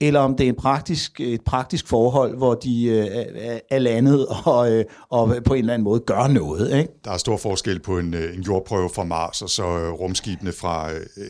eller 0.00 0.20
om 0.20 0.36
det 0.36 0.44
er 0.44 0.48
en 0.48 0.56
praktisk, 0.56 1.20
et 1.20 1.40
praktisk 1.44 1.88
forhold, 1.88 2.36
hvor 2.36 2.54
de 2.54 2.84
øh, 2.84 3.60
er- 3.70 3.78
landet 3.78 4.26
og, 4.44 4.72
øh, 4.72 4.84
og 5.10 5.34
på 5.44 5.54
en 5.54 5.58
eller 5.58 5.74
anden 5.74 5.84
måde 5.84 6.00
gør 6.00 6.28
noget. 6.28 6.78
Ikke? 6.78 6.92
Der 7.04 7.10
er 7.10 7.16
stor 7.16 7.36
forskel 7.36 7.80
på 7.80 7.98
en, 7.98 8.14
øh, 8.14 8.36
en 8.36 8.42
jordprøve 8.42 8.90
fra 8.94 9.04
Mars, 9.04 9.42
og 9.42 9.50
så 9.50 9.78
øh, 9.78 9.92
rumskibene 9.92 10.52
fra 10.52 10.92
øh, 10.92 11.00
øh 11.16 11.24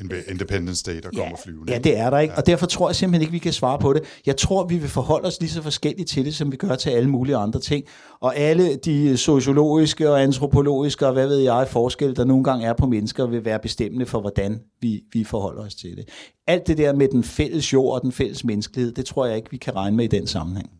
Independence 0.00 0.82
Day, 0.82 1.00
der 1.02 1.10
kommer 1.16 1.36
flyvende. 1.44 1.72
Ja, 1.72 1.78
det 1.78 1.98
er 1.98 2.10
der 2.10 2.18
ikke, 2.18 2.34
og 2.34 2.46
derfor 2.46 2.66
tror 2.66 2.88
jeg 2.88 2.96
simpelthen 2.96 3.22
ikke, 3.22 3.32
vi 3.32 3.38
kan 3.38 3.52
svare 3.52 3.78
på 3.78 3.92
det. 3.92 4.02
Jeg 4.26 4.36
tror, 4.36 4.66
vi 4.66 4.76
vil 4.78 4.88
forholde 4.88 5.26
os 5.26 5.40
lige 5.40 5.50
så 5.50 5.62
forskelligt 5.62 6.08
til 6.08 6.24
det, 6.24 6.34
som 6.34 6.52
vi 6.52 6.56
gør 6.56 6.74
til 6.74 6.90
alle 6.90 7.10
mulige 7.10 7.36
andre 7.36 7.60
ting. 7.60 7.84
Og 8.20 8.36
alle 8.36 8.76
de 8.76 9.16
sociologiske 9.16 10.10
og 10.10 10.22
antropologiske 10.22 11.06
og 11.06 11.12
hvad 11.12 11.26
ved 11.26 11.38
jeg, 11.38 11.68
forskelle, 11.70 12.14
der 12.14 12.24
nogle 12.24 12.44
gange 12.44 12.66
er 12.66 12.72
på 12.72 12.86
mennesker, 12.86 13.26
vil 13.26 13.44
være 13.44 13.58
bestemmende 13.58 14.06
for, 14.06 14.20
hvordan 14.20 14.60
vi, 14.80 15.02
vi 15.12 15.24
forholder 15.24 15.62
os 15.62 15.74
til 15.74 15.96
det. 15.96 16.08
Alt 16.46 16.66
det 16.66 16.78
der 16.78 16.92
med 16.94 17.08
den 17.08 17.24
fælles 17.24 17.72
jord 17.72 17.94
og 17.94 18.02
den 18.02 18.12
fælles 18.12 18.44
menneskelighed, 18.44 18.92
det 18.92 19.04
tror 19.04 19.26
jeg 19.26 19.36
ikke, 19.36 19.50
vi 19.50 19.56
kan 19.56 19.76
regne 19.76 19.96
med 19.96 20.04
i 20.04 20.08
den 20.08 20.26
sammenhæng. 20.26 20.70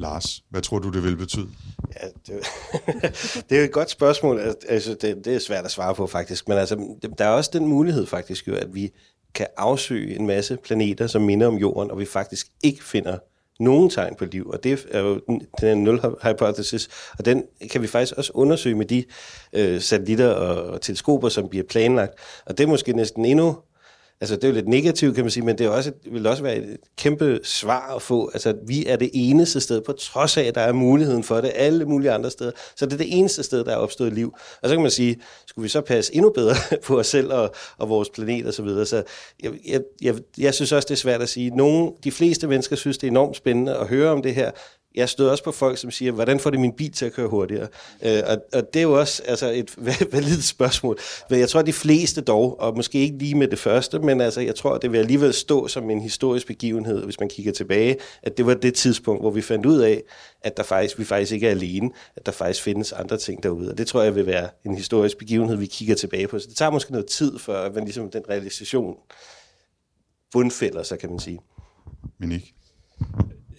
Lars, 0.00 0.42
hvad 0.50 0.62
tror 0.62 0.78
du, 0.78 0.88
det 0.88 1.04
vil 1.04 1.16
betyde? 1.16 1.48
Ja, 2.02 2.06
det, 2.26 2.46
det 3.50 3.56
er 3.56 3.60
jo 3.60 3.64
et 3.64 3.72
godt 3.72 3.90
spørgsmål. 3.90 4.40
Altså, 4.68 4.94
det, 4.94 5.24
det 5.24 5.34
er 5.34 5.38
svært 5.38 5.64
at 5.64 5.70
svare 5.70 5.94
på, 5.94 6.06
faktisk. 6.06 6.48
Men 6.48 6.58
altså, 6.58 6.96
der 7.18 7.24
er 7.24 7.28
også 7.28 7.50
den 7.52 7.66
mulighed, 7.66 8.06
faktisk, 8.06 8.48
jo, 8.48 8.54
at 8.54 8.74
vi 8.74 8.90
kan 9.34 9.46
afsøge 9.56 10.18
en 10.18 10.26
masse 10.26 10.56
planeter, 10.56 11.06
som 11.06 11.22
minder 11.22 11.46
om 11.46 11.56
Jorden, 11.56 11.90
og 11.90 11.98
vi 11.98 12.04
faktisk 12.04 12.46
ikke 12.62 12.84
finder 12.84 13.18
nogen 13.60 13.90
tegn 13.90 14.14
på 14.14 14.24
liv. 14.24 14.50
Og 14.50 14.64
det 14.64 14.86
er 14.90 15.00
jo 15.00 15.20
den 15.28 15.46
her 15.60 15.74
nul-hypothesis, 15.74 16.88
og 17.18 17.24
den 17.24 17.44
kan 17.70 17.82
vi 17.82 17.86
faktisk 17.86 18.14
også 18.16 18.32
undersøge 18.34 18.74
med 18.74 18.86
de 18.86 19.04
øh, 19.52 19.80
satellitter 19.80 20.28
og 20.28 20.80
teleskoper, 20.80 21.28
som 21.28 21.48
bliver 21.48 21.64
planlagt. 21.64 22.12
Og 22.46 22.58
det 22.58 22.64
er 22.64 22.68
måske 22.68 22.92
næsten 22.92 23.24
endnu 23.24 23.56
Altså, 24.22 24.36
det 24.36 24.44
er 24.44 24.48
jo 24.48 24.54
lidt 24.54 24.68
negativt, 24.68 25.14
kan 25.14 25.24
man 25.24 25.30
sige, 25.30 25.44
men 25.44 25.58
det 25.58 25.66
er 25.66 25.70
også, 25.70 25.92
det 26.04 26.12
vil 26.12 26.26
også 26.26 26.42
være 26.42 26.56
et 26.56 26.76
kæmpe 26.96 27.40
svar 27.42 27.94
at 27.96 28.02
få. 28.02 28.30
Altså, 28.34 28.54
vi 28.66 28.86
er 28.86 28.96
det 28.96 29.10
eneste 29.12 29.60
sted, 29.60 29.80
på 29.80 29.92
trods 29.92 30.36
af, 30.36 30.42
at 30.42 30.54
der 30.54 30.60
er 30.60 30.72
muligheden 30.72 31.24
for 31.24 31.40
det 31.40 31.52
alle 31.54 31.84
mulige 31.84 32.12
andre 32.12 32.30
steder. 32.30 32.50
Så 32.76 32.86
det 32.86 32.92
er 32.92 32.96
det 32.96 33.18
eneste 33.18 33.42
sted, 33.42 33.64
der 33.64 33.72
er 33.72 33.76
opstået 33.76 34.12
liv. 34.12 34.34
Og 34.62 34.68
så 34.68 34.74
kan 34.74 34.82
man 34.82 34.90
sige, 34.90 35.20
skulle 35.46 35.62
vi 35.62 35.68
så 35.68 35.80
passe 35.80 36.14
endnu 36.14 36.30
bedre 36.30 36.54
på 36.86 36.98
os 36.98 37.06
selv 37.06 37.32
og, 37.32 37.54
og 37.78 37.88
vores 37.88 38.08
planet 38.10 38.46
og 38.46 38.54
så 38.54 38.62
videre. 38.62 38.86
Så 38.86 39.02
jeg, 39.42 39.52
jeg, 39.68 39.80
jeg, 40.02 40.14
jeg 40.38 40.54
synes 40.54 40.72
også, 40.72 40.86
det 40.86 40.94
er 40.94 40.98
svært 40.98 41.22
at 41.22 41.28
sige. 41.28 41.50
Nogle, 41.50 41.92
de 42.04 42.10
fleste 42.10 42.46
mennesker 42.46 42.76
synes, 42.76 42.98
det 42.98 43.06
er 43.06 43.10
enormt 43.10 43.36
spændende 43.36 43.76
at 43.76 43.88
høre 43.88 44.10
om 44.10 44.22
det 44.22 44.34
her. 44.34 44.50
Jeg 44.94 45.08
støder 45.08 45.30
også 45.30 45.44
på 45.44 45.52
folk, 45.52 45.78
som 45.78 45.90
siger, 45.90 46.12
hvordan 46.12 46.40
får 46.40 46.50
det 46.50 46.60
min 46.60 46.72
bil 46.72 46.92
til 46.92 47.06
at 47.06 47.12
køre 47.12 47.28
hurtigere? 47.28 47.68
Øh, 48.02 48.22
og, 48.26 48.36
og 48.52 48.74
det 48.74 48.80
er 48.80 48.82
jo 48.82 48.98
også 48.98 49.22
altså, 49.26 49.50
et 49.50 49.74
validt 50.12 50.44
spørgsmål. 50.44 50.98
Men 51.30 51.40
jeg 51.40 51.48
tror, 51.48 51.60
at 51.60 51.66
de 51.66 51.72
fleste 51.72 52.20
dog, 52.20 52.60
og 52.60 52.76
måske 52.76 52.98
ikke 52.98 53.18
lige 53.18 53.34
med 53.34 53.48
det 53.48 53.58
første, 53.58 53.98
men 53.98 54.20
altså, 54.20 54.40
jeg 54.40 54.54
tror, 54.54 54.74
at 54.74 54.82
det 54.82 54.92
vil 54.92 54.98
alligevel 54.98 55.34
stå 55.34 55.68
som 55.68 55.90
en 55.90 56.00
historisk 56.00 56.46
begivenhed, 56.46 57.04
hvis 57.04 57.20
man 57.20 57.28
kigger 57.28 57.52
tilbage, 57.52 57.96
at 58.22 58.36
det 58.36 58.46
var 58.46 58.54
det 58.54 58.74
tidspunkt, 58.74 59.22
hvor 59.22 59.30
vi 59.30 59.42
fandt 59.42 59.66
ud 59.66 59.78
af, 59.78 60.02
at 60.42 60.56
der 60.56 60.62
faktisk, 60.62 60.98
vi 60.98 61.04
faktisk 61.04 61.32
ikke 61.32 61.46
er 61.46 61.50
alene, 61.50 61.90
at 62.16 62.26
der 62.26 62.32
faktisk 62.32 62.62
findes 62.62 62.92
andre 62.92 63.18
ting 63.18 63.42
derude. 63.42 63.70
Og 63.70 63.78
det 63.78 63.86
tror 63.86 64.02
jeg 64.02 64.14
vil 64.14 64.26
være 64.26 64.48
en 64.64 64.76
historisk 64.76 65.18
begivenhed, 65.18 65.56
vi 65.56 65.66
kigger 65.66 65.94
tilbage 65.94 66.28
på. 66.28 66.38
Så 66.38 66.48
det 66.48 66.56
tager 66.56 66.70
måske 66.70 66.92
noget 66.92 67.06
tid, 67.06 67.38
før 67.38 67.72
man 67.72 67.84
ligesom 67.84 68.10
den 68.10 68.22
realisation 68.28 68.96
bundfælder 70.32 70.82
sig, 70.82 70.98
kan 70.98 71.10
man 71.10 71.18
sige. 71.18 71.38
Men 72.18 72.32
ikke? 72.32 72.54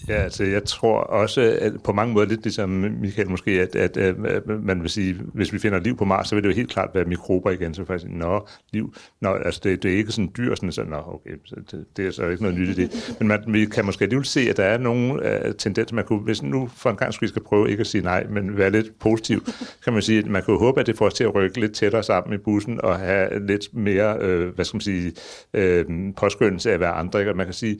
Ja, 0.08 0.14
altså 0.14 0.43
jeg 0.43 0.64
tror 0.64 0.99
også, 0.99 1.58
at 1.62 1.74
på 1.84 1.93
mange 1.93 2.14
måder, 2.14 2.28
lidt 2.28 2.43
ligesom 2.43 2.70
Michael 2.70 3.30
måske, 3.30 3.52
at, 3.52 3.76
at, 3.76 3.97
at, 3.97 4.47
man 4.47 4.82
vil 4.82 4.89
sige, 4.89 5.16
hvis 5.34 5.54
vi 5.54 5.60
finder 5.60 5.80
liv 5.80 5.97
på 5.97 6.06
Mars, 6.06 6.28
så 6.28 6.36
vil 6.36 6.43
det 6.43 6.49
jo 6.49 6.56
helt 6.56 6.70
klart 6.70 6.89
være 6.93 7.06
mikrober 7.06 7.52
igen, 7.52 7.74
så 7.74 7.86
faktisk, 7.86 8.12
nå, 8.12 8.47
liv, 8.74 8.93
nå, 9.22 9.34
altså 9.34 9.62
det, 9.64 9.84
det 9.84 9.93
er 9.93 9.97
ikke 9.97 10.12
sådan 10.12 10.32
dyr, 10.38 10.56
sådan, 10.56 10.72
sådan 10.72 10.91
nå, 10.91 10.97
okay, 10.97 11.32
så 11.45 11.56
det, 11.72 11.86
det, 11.97 12.08
er 12.08 12.12
så 12.12 12.28
ikke 12.28 12.43
noget 12.43 12.58
nyt 12.58 12.78
i 12.78 12.82
det. 12.82 13.16
Men 13.20 13.28
man, 13.28 13.43
vi 13.47 13.66
kan 13.66 13.86
måske 13.86 14.04
alligevel 14.04 14.26
se, 14.26 14.41
at 14.49 14.58
der 14.58 14.64
er 14.64 14.78
nogle 14.78 15.14
uh, 15.14 15.52
tendenser, 15.58 15.95
man 15.95 16.06
kunne, 16.06 16.20
hvis 16.20 16.43
nu 16.43 16.70
for 16.76 16.89
en 16.89 16.95
gang 16.95 17.14
skulle 17.14 17.30
skal 17.30 17.43
prøve 17.43 17.70
ikke 17.70 17.82
at 17.82 17.88
sige 17.88 18.04
nej, 18.04 18.28
men 18.30 18.58
være 18.58 18.70
lidt 18.70 18.99
positiv, 18.99 19.45
kan 19.84 19.93
man 19.93 20.02
sige, 20.02 20.20
at 20.20 20.26
man 20.26 20.43
kunne 20.43 20.60
håbe, 20.60 20.80
at 20.80 20.88
det 20.88 20.97
får 20.97 21.06
os 21.06 21.14
til 21.14 21.24
at 21.24 21.36
rykke 21.36 21.60
lidt 21.60 21.74
tættere 21.74 22.04
sammen 22.04 22.34
i 22.34 22.38
bussen, 22.38 22.82
og 22.84 22.99
have 22.99 23.47
lidt 23.47 23.74
mere, 23.74 24.18
øh, 24.20 24.56
hvad 24.56 24.66
skal 24.66 24.76
man 24.76 24.82
sige, 24.82 25.14
øh, 25.54 25.86
påskyndelse 26.18 26.70
af 26.70 26.74
at 26.74 26.80
være 26.80 26.91
andre, 26.91 27.20
ikke? 27.20 27.32
Og 27.32 27.38
man 27.38 27.45
kan 27.45 27.54
sige, 27.54 27.80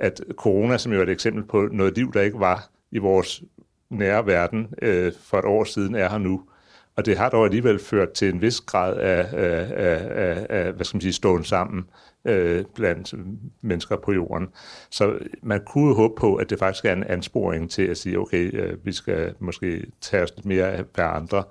at 0.00 0.20
corona, 0.36 0.78
som 0.78 0.92
jo 0.92 0.98
er 0.98 1.02
et 1.02 1.08
eksempel 1.08 1.44
på 1.44 1.68
noget 1.72 1.96
liv, 1.96 2.12
der 2.12 2.20
ikke 2.20 2.40
var 2.40 2.70
i 2.90 2.98
vores 2.98 3.42
nære 3.90 4.26
verden 4.26 4.74
øh, 4.82 5.12
for 5.20 5.38
et 5.38 5.44
år 5.44 5.64
siden, 5.64 5.94
er 5.94 6.08
her 6.08 6.18
nu. 6.18 6.42
Og 6.96 7.06
det 7.06 7.16
har 7.16 7.28
dog 7.28 7.44
alligevel 7.44 7.78
ført 7.78 8.12
til 8.12 8.28
en 8.28 8.42
vis 8.42 8.60
grad 8.60 8.96
af, 8.96 9.26
af, 9.32 9.72
af, 9.72 10.46
af, 10.50 10.72
hvad 10.72 10.84
skal 10.84 10.96
man 10.96 11.00
sige, 11.00 11.12
ståen 11.12 11.44
sammen 11.44 11.84
øh, 12.24 12.64
blandt 12.74 13.14
mennesker 13.62 13.96
på 13.96 14.12
jorden. 14.12 14.48
Så 14.90 15.18
man 15.42 15.60
kunne 15.66 15.94
håbe 15.94 16.14
på, 16.18 16.34
at 16.34 16.50
det 16.50 16.58
faktisk 16.58 16.84
er 16.84 16.92
en 16.92 17.04
ansporing 17.04 17.70
til 17.70 17.82
at 17.82 17.96
sige, 17.96 18.18
okay, 18.18 18.54
øh, 18.54 18.86
vi 18.86 18.92
skal 18.92 19.34
måske 19.38 19.86
tage 20.00 20.22
os 20.22 20.32
lidt 20.36 20.46
mere 20.46 20.72
af 20.72 20.84
hver 20.94 21.06
andre, 21.06 21.44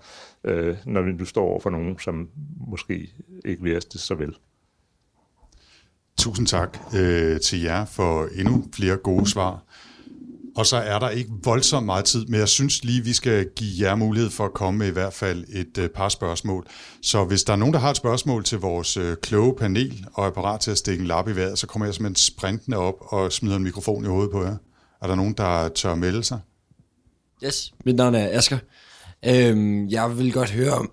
øh, 0.44 0.78
når 0.86 1.02
vi 1.02 1.12
nu 1.12 1.26
står 1.26 1.46
over 1.46 1.60
for 1.60 1.70
nogen, 1.70 2.00
som 2.00 2.30
måske 2.68 3.10
ikke 3.46 3.64
vil 3.64 3.78
os 3.78 3.86
det 3.86 4.02
så 4.02 4.16
vel. 4.16 4.36
Tusind 6.20 6.48
tak 6.48 6.78
øh, 6.96 7.40
til 7.40 7.62
jer 7.62 7.86
for 7.86 8.28
endnu 8.36 8.66
flere 8.74 8.98
gode 8.98 9.30
svar. 9.30 9.64
og 10.56 10.66
så 10.66 10.78
er 10.78 11.00
der 11.00 11.10
ikke 11.10 11.32
voldsomt 11.44 11.86
meget 11.86 12.06
tid, 12.06 12.26
men 12.26 12.40
jeg 12.40 12.48
synes 12.48 12.84
lige, 12.84 13.04
vi 13.04 13.14
skal 13.14 13.48
give 13.56 13.88
jer 13.88 13.96
mulighed 13.96 14.30
for 14.30 14.46
at 14.46 14.54
komme 14.54 14.78
med 14.78 14.88
i 14.88 14.92
hvert 14.92 15.14
fald 15.14 15.46
et 15.50 15.78
øh, 15.78 15.90
par 15.90 16.10
spørgsmål. 16.10 16.66
Så 17.02 17.24
hvis 17.24 17.44
der 17.44 17.54
er 17.54 17.58
nogen, 17.58 17.74
der 17.74 17.80
har 17.80 17.90
et 17.90 17.98
spørgsmål 17.98 18.44
til 18.44 18.60
vores 18.60 18.98
øh, 18.98 19.18
kloge 19.22 19.56
panel, 19.56 20.06
og 20.14 20.26
er 20.26 20.32
parat 20.32 20.60
til 20.60 20.72
at 20.72 20.78
stikke 20.78 21.02
en 21.02 21.08
lap 21.08 21.28
i 21.28 21.36
vejret, 21.36 21.60
så 21.60 21.68
kommer 21.68 21.86
jeg 21.86 21.94
simpelthen 21.94 22.16
sprintende 22.16 22.78
op 22.78 22.96
og 23.00 23.32
smider 23.32 23.56
en 23.56 23.64
mikrofon 23.64 24.04
i 24.04 24.08
hovedet 24.08 24.32
på 24.32 24.44
jer. 24.44 24.56
Er 25.02 25.08
der 25.08 25.16
nogen, 25.16 25.34
der 25.34 25.70
tør 25.70 25.96
melde 25.96 26.24
sig? 26.24 26.40
Yes, 27.44 27.74
mit 27.86 27.96
navn 27.96 28.16
er 28.16 28.38
Asger. 28.38 28.58
Øhm, 29.26 29.88
jeg 29.88 30.18
vil 30.18 30.34
godt 30.34 30.52
høre 30.52 30.72
om, 30.72 30.92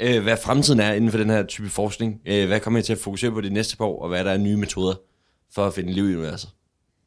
øh, 0.00 0.22
hvad 0.22 0.36
fremtiden 0.36 0.80
er 0.80 0.92
inden 0.92 1.10
for 1.10 1.18
den 1.18 1.30
her 1.30 1.46
type 1.46 1.68
forskning. 1.68 2.20
Øh, 2.26 2.46
hvad 2.46 2.60
kommer 2.60 2.80
I 2.80 2.82
til 2.82 2.92
at 2.92 2.98
fokusere 2.98 3.30
på 3.30 3.40
de 3.40 3.50
næste 3.50 3.76
par 3.76 3.84
år, 3.84 4.02
og 4.02 4.08
hvad 4.08 4.18
er 4.18 4.24
der 4.24 4.32
af 4.32 4.40
nye 4.40 4.56
metoder 4.56 4.94
for 5.54 5.66
at 5.66 5.74
finde 5.74 5.92
liv 5.92 6.10
i 6.10 6.14
universet? 6.14 6.50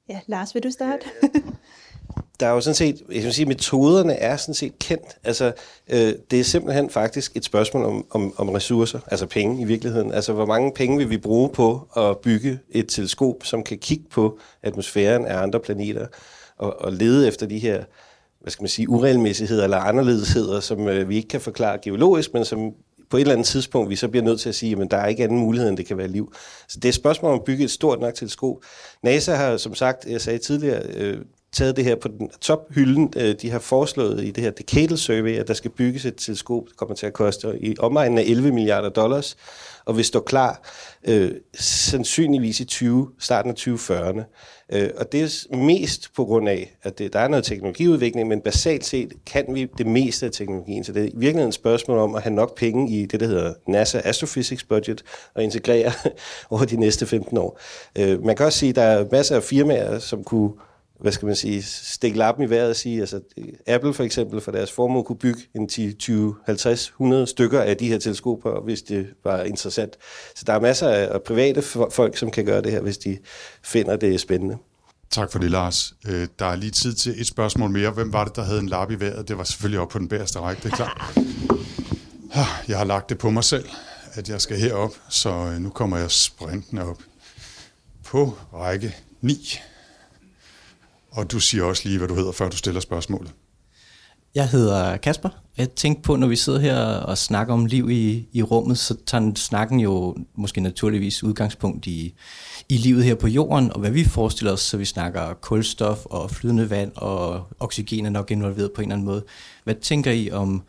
Ja, 0.10 0.20
Lars, 0.28 0.56
vil 0.56 0.64
du 0.64 0.72
starte? 0.72 1.06
der 2.40 2.48
er 2.48 2.52
jo 2.52 2.62
sådan 2.62 2.76
set, 2.76 3.02
jeg 3.12 3.24
vil 3.24 3.34
sige, 3.34 3.46
metoderne 3.46 4.14
er 4.14 4.38
sådan 4.38 4.54
set 4.54 4.80
kendt. 4.80 5.18
Altså, 5.24 5.54
øh, 5.90 6.14
det 6.32 6.40
er 6.40 6.44
simpelthen 6.44 6.90
faktisk 6.90 7.36
et 7.36 7.46
spørgsmål 7.46 7.86
om, 7.86 8.06
om, 8.10 8.34
om 8.38 8.50
ressourcer, 8.50 9.00
altså 9.08 9.26
penge 9.26 9.62
i 9.62 9.66
virkeligheden. 9.66 10.14
Altså, 10.14 10.34
hvor 10.34 10.46
mange 10.46 10.72
penge 10.76 10.98
vil 10.98 11.10
vi 11.10 11.18
bruge 11.18 11.50
på 11.50 11.88
at 11.98 12.18
bygge 12.18 12.60
et 12.70 12.88
teleskop, 12.88 13.36
som 13.44 13.64
kan 13.64 13.78
kigge 13.78 14.06
på 14.10 14.40
atmosfæren 14.64 15.26
af 15.26 15.42
andre 15.42 15.60
planeter, 15.60 16.08
og, 16.58 16.82
og 16.82 16.94
lede 16.94 17.28
efter 17.28 17.46
de 17.46 17.60
her, 17.60 17.84
hvad 18.42 18.52
skal 18.52 18.64
man 18.64 18.70
sige, 18.70 18.90
uregelmæssigheder 18.90 19.64
eller 19.64 19.78
anderledesheder, 19.78 20.60
som 20.60 20.88
øh, 20.88 21.10
vi 21.10 21.16
ikke 21.16 21.28
kan 21.28 21.42
forklare 21.42 21.78
geologisk, 21.84 22.34
men 22.34 22.46
som 22.46 22.74
på 23.10 23.18
et 23.18 23.22
eller 23.22 23.34
andet 23.34 23.48
tidspunkt, 23.48 23.90
vi 23.90 23.96
så 23.96 24.08
bliver 24.08 24.24
nødt 24.24 24.40
til 24.40 24.50
at 24.50 24.56
sige, 24.56 24.82
at 24.82 24.92
der 24.92 24.98
er 24.98 25.08
ikke 25.08 25.24
anden 25.24 25.40
mulighed, 25.40 25.70
end 25.70 25.78
det 25.78 25.86
kan 25.86 25.98
være 25.98 26.08
liv. 26.08 26.34
Så 26.68 26.80
det 26.80 26.86
er 26.86 26.90
et 26.90 26.96
spørgsmål 26.96 27.32
om 27.32 27.40
at 27.40 27.44
bygge 27.46 27.64
et 27.64 27.72
stort 27.72 28.00
nok 28.00 28.14
teleskop. 28.14 28.56
NASA 29.04 29.34
har, 29.36 29.58
som 29.58 29.76
sagt, 29.76 30.06
jeg 30.06 30.22
sagde 30.22 30.40
tidligere, 30.40 30.82
øh, 30.94 31.18
taget 31.54 31.76
det 31.76 31.86
her 31.86 31.96
på 31.96 32.08
den 32.08 32.30
tophylden. 32.42 33.14
Øh, 33.18 33.36
de 33.42 33.50
har 33.50 33.60
foreslået 33.60 34.24
i 34.24 34.32
det 34.32 34.44
her 34.44 34.52
Decadal 34.52 34.98
Survey, 34.98 35.38
at 35.38 35.48
der 35.48 35.54
skal 35.54 35.72
bygges 35.72 36.06
et 36.06 36.16
teleskop, 36.16 36.64
der 36.68 36.74
kommer 36.78 36.96
til 36.96 37.06
at 37.06 37.14
koste 37.14 37.48
i 37.62 37.76
omegnen 37.80 38.18
af 38.18 38.24
11 38.24 38.52
milliarder 38.52 38.90
dollars, 38.90 39.38
og 39.86 39.98
vil 39.98 40.06
stå 40.06 40.20
klar 40.20 40.70
øh, 41.08 41.32
sandsynligvis 41.60 42.60
i 42.60 42.66
20, 42.66 43.10
starten 43.20 43.52
af 43.52 43.56
2040'erne. 43.68 44.24
Øh, 44.72 44.90
og 44.98 45.12
det 45.12 45.22
er 45.22 45.56
mest 45.56 46.14
på 46.16 46.26
grund 46.26 46.50
af, 46.50 46.76
at 46.84 47.00
det, 47.00 47.14
der 47.14 47.20
er 47.20 47.28
noget 47.28 47.46
teknologiudvikling, 47.46 48.28
men 48.28 48.42
basalt 48.42 48.86
set 48.86 49.14
kan 49.26 49.46
vi 49.50 49.68
det 49.78 49.86
meste 49.86 50.26
af 50.26 50.32
teknologien. 50.32 50.84
Så 50.84 50.92
det 50.92 51.04
er 51.04 51.08
i 51.08 51.12
virkeligheden 51.16 51.48
et 51.48 51.54
spørgsmål 51.54 51.98
om 51.98 52.16
at 52.16 52.24
have 52.24 52.34
nok 52.34 52.58
penge 52.58 52.92
i 52.92 53.06
det, 53.06 53.20
der 53.20 53.28
hedder 53.28 53.54
NASA 53.68 54.02
Astrophysics 54.04 54.64
Budget, 54.64 55.04
og 55.36 55.44
integrere 55.44 55.92
over 56.52 56.66
de 56.66 56.78
næste 56.78 57.06
15 57.06 57.38
år. 57.38 57.60
Øh, 57.98 58.26
man 58.26 58.36
kan 58.36 58.46
også 58.46 58.60
sige, 58.60 58.70
at 58.70 58.76
der 58.76 58.82
er 58.82 59.06
masser 59.12 59.36
af 59.36 59.44
firmaer, 59.44 60.00
som 60.00 60.24
kunne 60.24 60.52
hvad 61.02 61.12
skal 61.12 61.26
man 61.26 61.36
sige, 61.36 61.64
stikke 61.64 62.18
lappen 62.18 62.46
i 62.46 62.50
vejret 62.50 62.70
og 62.70 62.76
sige, 62.76 63.00
altså 63.00 63.22
Apple 63.68 63.94
for 63.94 64.04
eksempel 64.04 64.42
for 64.42 64.52
deres 64.52 64.72
formål 64.72 65.04
kunne 65.04 65.18
bygge 65.18 65.42
en 65.56 65.68
10, 65.68 65.94
20, 65.94 66.36
50, 66.46 66.88
100 66.88 67.28
stykker 67.28 67.62
af 67.62 67.78
de 67.78 67.88
her 67.88 67.98
teleskoper, 67.98 68.62
hvis 68.64 68.82
det 68.82 69.08
var 69.24 69.44
interessant. 69.44 69.98
Så 70.36 70.44
der 70.48 70.54
er 70.54 70.60
masser 70.60 70.90
af 70.90 71.22
private 71.24 71.62
folk, 71.92 72.18
som 72.18 72.32
kan 72.32 72.46
gøre 72.46 72.62
det 72.62 72.72
her, 72.72 72.82
hvis 72.82 72.98
de 72.98 73.18
finder 73.64 73.96
det 73.96 74.20
spændende. 74.20 74.58
Tak 75.10 75.32
for 75.32 75.40
det, 75.40 75.52
Lars. 75.52 75.94
Øh, 76.08 76.28
der 76.40 76.46
er 76.46 76.56
lige 76.56 76.72
tid 76.72 76.94
til 76.94 77.22
et 77.22 77.28
spørgsmål 77.28 77.70
mere. 77.70 77.92
Hvem 77.92 78.14
var 78.14 78.24
det, 78.24 78.36
der 78.36 78.44
havde 78.44 78.60
en 78.60 78.70
lap 78.70 78.92
i 78.92 79.00
vejret? 79.00 79.28
Det 79.28 79.38
var 79.38 79.44
selvfølgelig 79.44 79.80
op 79.80 79.90
på 79.90 80.00
den 80.00 80.08
bagerste 80.08 80.40
række, 80.40 80.64
det 80.64 80.72
er 80.72 80.76
klart. 80.76 81.20
Jeg 82.68 82.78
har 82.78 82.86
lagt 82.86 83.10
det 83.10 83.18
på 83.18 83.30
mig 83.30 83.44
selv, 83.44 83.70
at 84.14 84.30
jeg 84.30 84.42
skal 84.42 84.58
herop, 84.58 84.92
så 85.10 85.30
øh, 85.30 85.60
nu 85.60 85.70
kommer 85.70 85.98
jeg 85.98 86.12
sprintende 86.12 86.84
op 86.84 86.98
på 88.04 88.38
række 88.54 88.96
9. 89.22 89.60
Og 91.12 91.32
du 91.32 91.40
siger 91.40 91.64
også 91.64 91.82
lige, 91.86 91.98
hvad 91.98 92.08
du 92.08 92.16
hedder, 92.16 92.32
før 92.32 92.50
du 92.50 92.58
stiller 92.58 92.82
spørgsmålet. 92.82 93.32
Jeg 94.36 94.50
hedder 94.50 94.98
Kasper. 94.98 95.30
Jeg 95.58 95.70
tænkte 95.70 96.02
på, 96.02 96.16
når 96.16 96.28
vi 96.28 96.36
sidder 96.36 96.60
her 96.60 96.78
og 96.86 97.18
snakker 97.18 97.54
om 97.54 97.66
liv 97.66 97.90
i, 97.90 98.28
i 98.32 98.44
rummet, 98.44 98.78
så 98.78 98.96
tager 99.06 99.32
snakken 99.36 99.80
jo 99.80 100.16
måske 100.36 100.62
naturligvis 100.62 101.24
udgangspunkt 101.24 101.88
i, 101.88 102.14
i 102.70 102.78
livet 102.78 103.04
her 103.04 103.16
på 103.16 103.28
jorden, 103.28 103.74
og 103.74 103.80
hvad 103.80 103.92
vi 103.92 104.04
forestiller 104.04 104.54
os, 104.54 104.62
så 104.62 104.78
vi 104.78 104.86
snakker 104.86 105.34
kulstof 105.34 106.06
og 106.06 106.32
flydende 106.32 106.70
vand, 106.70 106.92
og 106.96 107.48
oxygen 107.60 108.06
er 108.06 108.10
nok 108.10 108.32
involveret 108.32 108.72
på 108.76 108.82
en 108.82 108.88
eller 108.88 108.96
anden 108.96 109.06
måde. 109.06 109.24
Hvad 109.64 109.76
tænker 109.76 110.12
I 110.12 110.32
om 110.32 110.64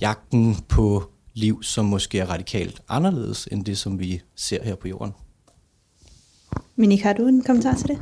jagten 0.00 0.56
på 0.68 1.10
liv, 1.34 1.62
som 1.62 1.84
måske 1.84 2.18
er 2.18 2.26
radikalt 2.26 2.82
anderledes 2.88 3.48
end 3.52 3.64
det, 3.64 3.78
som 3.78 3.98
vi 3.98 4.20
ser 4.36 4.64
her 4.64 4.74
på 4.74 4.88
jorden? 4.88 5.12
Minik, 6.76 7.02
har 7.02 7.12
du 7.12 7.26
en 7.26 7.42
kommentar 7.42 7.74
til 7.74 7.88
det? 7.88 7.98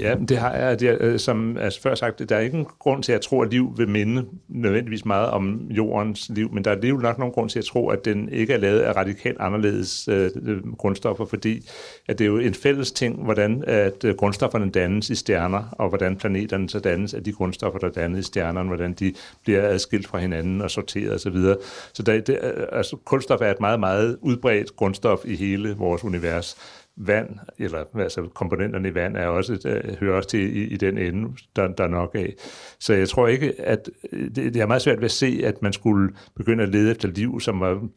Ja, 0.00 0.14
det 0.28 0.38
har 0.38 0.54
jeg. 0.54 0.80
Det 0.80 0.88
er, 0.88 0.96
øh, 1.00 1.18
som 1.18 1.56
altså 1.56 1.82
før 1.82 1.94
sagt, 1.94 2.28
der 2.28 2.36
er 2.36 2.40
ingen 2.40 2.66
grund 2.78 3.02
til 3.02 3.12
at 3.12 3.20
tro, 3.20 3.42
at 3.42 3.50
liv 3.50 3.74
vil 3.76 3.88
minde 3.88 4.26
nødvendigvis 4.48 5.04
meget 5.04 5.30
om 5.30 5.66
jordens 5.70 6.30
liv, 6.34 6.52
men 6.52 6.64
der 6.64 6.70
er 6.70 6.74
alligevel 6.74 7.02
nok 7.02 7.18
nogen 7.18 7.32
grund 7.32 7.50
til 7.50 7.58
at 7.58 7.64
tro, 7.64 7.88
at 7.88 8.04
den 8.04 8.28
ikke 8.28 8.52
er 8.52 8.58
lavet 8.58 8.80
af 8.80 8.96
radikalt 8.96 9.36
anderledes 9.40 10.08
øh, 10.08 10.30
øh, 10.42 10.72
grundstoffer, 10.72 11.24
fordi 11.24 11.68
at 12.08 12.18
det 12.18 12.24
er 12.24 12.28
jo 12.28 12.38
en 12.38 12.54
fælles 12.54 12.92
ting, 12.92 13.24
hvordan 13.24 13.64
at 13.66 14.04
øh, 14.04 14.14
grundstofferne 14.14 14.70
dannes 14.70 15.10
i 15.10 15.14
stjerner, 15.14 15.62
og 15.72 15.88
hvordan 15.88 16.16
planeterne 16.16 16.68
så 16.68 16.78
dannes 16.78 17.14
af 17.14 17.24
de 17.24 17.32
grundstoffer, 17.32 17.78
der 17.78 17.90
dannes 17.90 18.20
i 18.20 18.22
stjernerne, 18.28 18.68
hvordan 18.68 18.92
de 18.92 19.14
bliver 19.44 19.68
adskilt 19.68 20.06
fra 20.06 20.18
hinanden 20.18 20.60
og 20.60 20.70
sorteret 20.70 21.14
osv. 21.14 21.18
Så, 21.18 21.30
videre. 21.30 21.56
så 21.92 22.02
der, 22.02 22.20
det, 22.20 22.38
altså, 22.72 22.96
kulstof 23.04 23.40
er 23.40 23.50
et 23.50 23.60
meget, 23.60 23.80
meget 23.80 24.18
udbredt 24.20 24.76
grundstof 24.76 25.18
i 25.24 25.36
hele 25.36 25.74
vores 25.76 26.04
univers 26.04 26.56
vand, 26.96 27.28
eller 27.58 27.84
altså 27.94 28.28
komponenterne 28.34 28.88
i 28.88 28.94
vand, 28.94 29.16
er 29.16 29.26
også, 29.26 29.60
der, 29.62 29.96
hører 30.00 30.16
også 30.16 30.28
til 30.28 30.56
i, 30.56 30.64
i 30.64 30.76
den 30.76 30.98
ende, 30.98 31.28
der, 31.56 31.68
der 31.68 31.84
er 31.84 31.88
nok 31.88 32.14
af. 32.14 32.34
Så 32.80 32.94
jeg 32.94 33.08
tror 33.08 33.28
ikke, 33.28 33.60
at 33.60 33.90
øh, 34.12 34.24
det, 34.24 34.36
det 34.36 34.56
er 34.56 34.66
meget 34.66 34.82
svært 34.82 34.98
ved 34.98 35.04
at 35.04 35.10
se, 35.10 35.40
at 35.44 35.62
man 35.62 35.72
skulle 35.72 36.14
begynde 36.36 36.62
at 36.62 36.68
lede 36.68 36.90
efter 36.90 37.08
liv, 37.08 37.40
som 37.40 37.60
var 37.60 37.88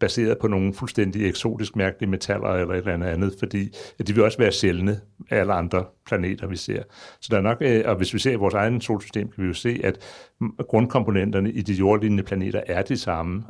baseret 0.00 0.38
på 0.38 0.48
nogle 0.48 0.74
fuldstændig 0.74 1.28
eksotisk 1.28 1.76
mærkelige 1.76 2.10
metaller 2.10 2.48
eller 2.48 2.74
et 2.74 2.88
eller 2.88 3.06
andet, 3.06 3.34
fordi 3.38 3.74
at 3.98 4.08
de 4.08 4.14
vil 4.14 4.24
også 4.24 4.38
være 4.38 4.52
sjældne 4.52 5.00
af 5.30 5.40
alle 5.40 5.52
andre 5.52 5.84
planeter, 6.06 6.46
vi 6.46 6.56
ser. 6.56 6.82
Så 7.20 7.28
der 7.30 7.36
er 7.36 7.42
nok, 7.42 7.58
øh, 7.60 7.82
og 7.86 7.96
hvis 7.96 8.14
vi 8.14 8.18
ser 8.18 8.32
i 8.32 8.34
vores 8.34 8.54
egen 8.54 8.80
solsystem, 8.80 9.28
kan 9.28 9.42
vi 9.42 9.48
jo 9.48 9.54
se, 9.54 9.80
at 9.84 9.98
grundkomponenterne 10.68 11.52
i 11.52 11.62
de 11.62 11.72
jordlignende 11.72 12.22
planeter 12.22 12.60
er 12.66 12.82
de 12.82 12.96
samme. 12.96 13.42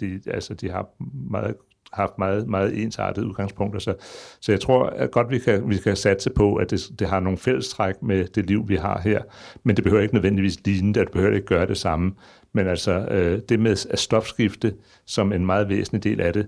De, 0.00 0.20
altså, 0.26 0.54
de 0.54 0.70
har 0.70 0.88
meget 1.30 1.54
haft 1.92 2.18
meget, 2.18 2.48
meget 2.48 2.82
ensartet 2.82 3.24
udgangspunkter. 3.24 3.80
Så, 3.80 3.94
så 4.40 4.52
jeg 4.52 4.60
tror 4.60 4.86
at 4.86 5.10
godt, 5.10 5.30
vi 5.30 5.38
kan, 5.38 5.68
vi 5.68 5.76
kan 5.76 5.96
satse 5.96 6.30
på, 6.30 6.54
at 6.54 6.70
det, 6.70 6.80
det 6.98 7.08
har 7.08 7.20
nogle 7.20 7.38
fællestræk 7.38 8.02
med 8.02 8.24
det 8.24 8.46
liv, 8.46 8.68
vi 8.68 8.76
har 8.76 9.00
her. 9.00 9.22
Men 9.64 9.76
det 9.76 9.84
behøver 9.84 10.02
ikke 10.02 10.14
nødvendigvis 10.14 10.66
ligne 10.66 10.94
det, 10.94 11.06
det 11.06 11.12
behøver 11.12 11.34
ikke 11.34 11.46
gøre 11.46 11.66
det 11.66 11.78
samme. 11.78 12.12
Men 12.52 12.66
altså, 12.66 12.92
øh, 12.92 13.40
det 13.48 13.60
med 13.60 13.86
at 13.90 13.98
stofskifte 13.98 14.74
som 15.06 15.32
en 15.32 15.46
meget 15.46 15.68
væsentlig 15.68 16.04
del 16.04 16.20
af 16.20 16.32
det, 16.32 16.46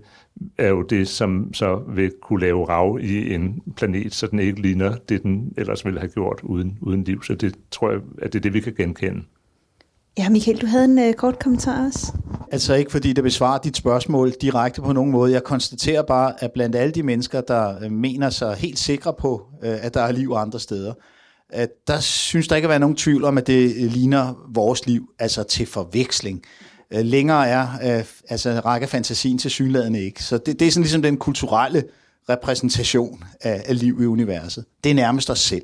er 0.58 0.68
jo 0.68 0.82
det, 0.82 1.08
som 1.08 1.54
så 1.54 1.82
vil 1.88 2.12
kunne 2.22 2.40
lave 2.40 2.68
rav 2.68 2.98
i 3.02 3.34
en 3.34 3.62
planet, 3.76 4.14
så 4.14 4.26
den 4.26 4.38
ikke 4.38 4.62
ligner 4.62 4.96
det, 5.08 5.22
den 5.22 5.54
ellers 5.56 5.84
ville 5.84 6.00
have 6.00 6.10
gjort 6.10 6.40
uden, 6.42 6.78
uden 6.80 7.04
liv. 7.04 7.22
Så 7.22 7.34
det 7.34 7.54
tror 7.70 7.90
jeg, 7.90 8.00
at 8.22 8.32
det 8.32 8.38
er 8.38 8.42
det, 8.42 8.54
vi 8.54 8.60
kan 8.60 8.74
genkende. 8.74 9.22
Ja, 10.18 10.28
Michael, 10.28 10.60
du 10.60 10.66
havde 10.66 10.84
en 10.84 10.98
øh, 10.98 11.14
kort 11.14 11.38
kommentar 11.38 11.86
også. 11.86 12.12
Altså 12.52 12.74
ikke 12.74 12.90
fordi 12.90 13.12
det 13.12 13.24
besvarer 13.24 13.58
dit 13.58 13.76
spørgsmål 13.76 14.32
direkte 14.40 14.82
på 14.82 14.92
nogen 14.92 15.10
måde. 15.10 15.32
Jeg 15.32 15.44
konstaterer 15.44 16.02
bare, 16.02 16.44
at 16.44 16.52
blandt 16.52 16.76
alle 16.76 16.92
de 16.92 17.02
mennesker, 17.02 17.40
der 17.40 17.84
øh, 17.84 17.92
mener 17.92 18.30
sig 18.30 18.54
helt 18.54 18.78
sikre 18.78 19.14
på, 19.18 19.46
øh, 19.62 19.84
at 19.84 19.94
der 19.94 20.00
er 20.00 20.12
liv 20.12 20.32
andre 20.36 20.60
steder, 20.60 20.92
at 21.50 21.68
der 21.86 22.00
synes 22.00 22.48
der 22.48 22.56
ikke 22.56 22.66
at 22.66 22.70
være 22.70 22.78
nogen 22.78 22.96
tvivl 22.96 23.24
om, 23.24 23.38
at 23.38 23.46
det 23.46 23.74
øh, 23.76 23.92
ligner 23.92 24.48
vores 24.54 24.86
liv, 24.86 25.10
altså 25.18 25.42
til 25.42 25.66
forveksling. 25.66 26.42
Øh, 26.90 27.04
længere 27.04 27.48
er 27.48 27.66
altså, 28.28 28.60
rækker 28.64 28.88
fantasien 28.88 29.38
til 29.38 29.50
synlædende 29.50 30.04
ikke. 30.04 30.24
Så 30.24 30.38
det, 30.38 30.60
det 30.60 30.66
er 30.66 30.70
sådan 30.70 30.82
ligesom 30.82 31.02
den 31.02 31.16
kulturelle 31.16 31.84
repræsentation 32.28 33.24
af, 33.40 33.62
af 33.66 33.78
liv 33.78 33.98
i 34.02 34.06
universet. 34.06 34.64
Det 34.84 34.90
er 34.90 34.94
nærmest 34.94 35.30
os 35.30 35.40
selv 35.40 35.62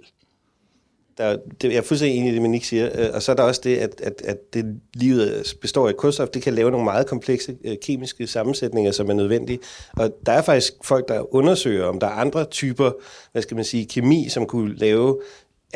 der, 1.18 1.36
det, 1.62 1.68
jeg 1.68 1.76
er 1.76 1.82
fuldstændig 1.82 2.18
enig 2.18 2.30
i 2.30 2.34
det, 2.34 2.42
Monique 2.42 2.66
siger. 2.66 2.88
Øh, 2.94 3.08
og 3.14 3.22
så 3.22 3.32
er 3.32 3.36
der 3.36 3.42
også 3.42 3.60
det, 3.64 3.76
at, 3.76 4.00
at, 4.02 4.22
at 4.24 4.54
det 4.54 4.80
livet 4.94 5.54
består 5.60 5.88
af 5.88 5.96
kulstof. 5.96 6.28
Det 6.28 6.42
kan 6.42 6.54
lave 6.54 6.70
nogle 6.70 6.84
meget 6.84 7.06
komplekse 7.06 7.56
øh, 7.64 7.76
kemiske 7.82 8.26
sammensætninger, 8.26 8.92
som 8.92 9.10
er 9.10 9.14
nødvendige. 9.14 9.58
Og 9.92 10.16
der 10.26 10.32
er 10.32 10.42
faktisk 10.42 10.72
folk, 10.84 11.08
der 11.08 11.34
undersøger, 11.34 11.84
om 11.84 12.00
der 12.00 12.06
er 12.06 12.10
andre 12.10 12.44
typer, 12.44 12.90
hvad 13.32 13.42
skal 13.42 13.54
man 13.54 13.64
sige, 13.64 13.86
kemi, 13.86 14.28
som 14.28 14.46
kunne 14.46 14.76
lave 14.76 15.20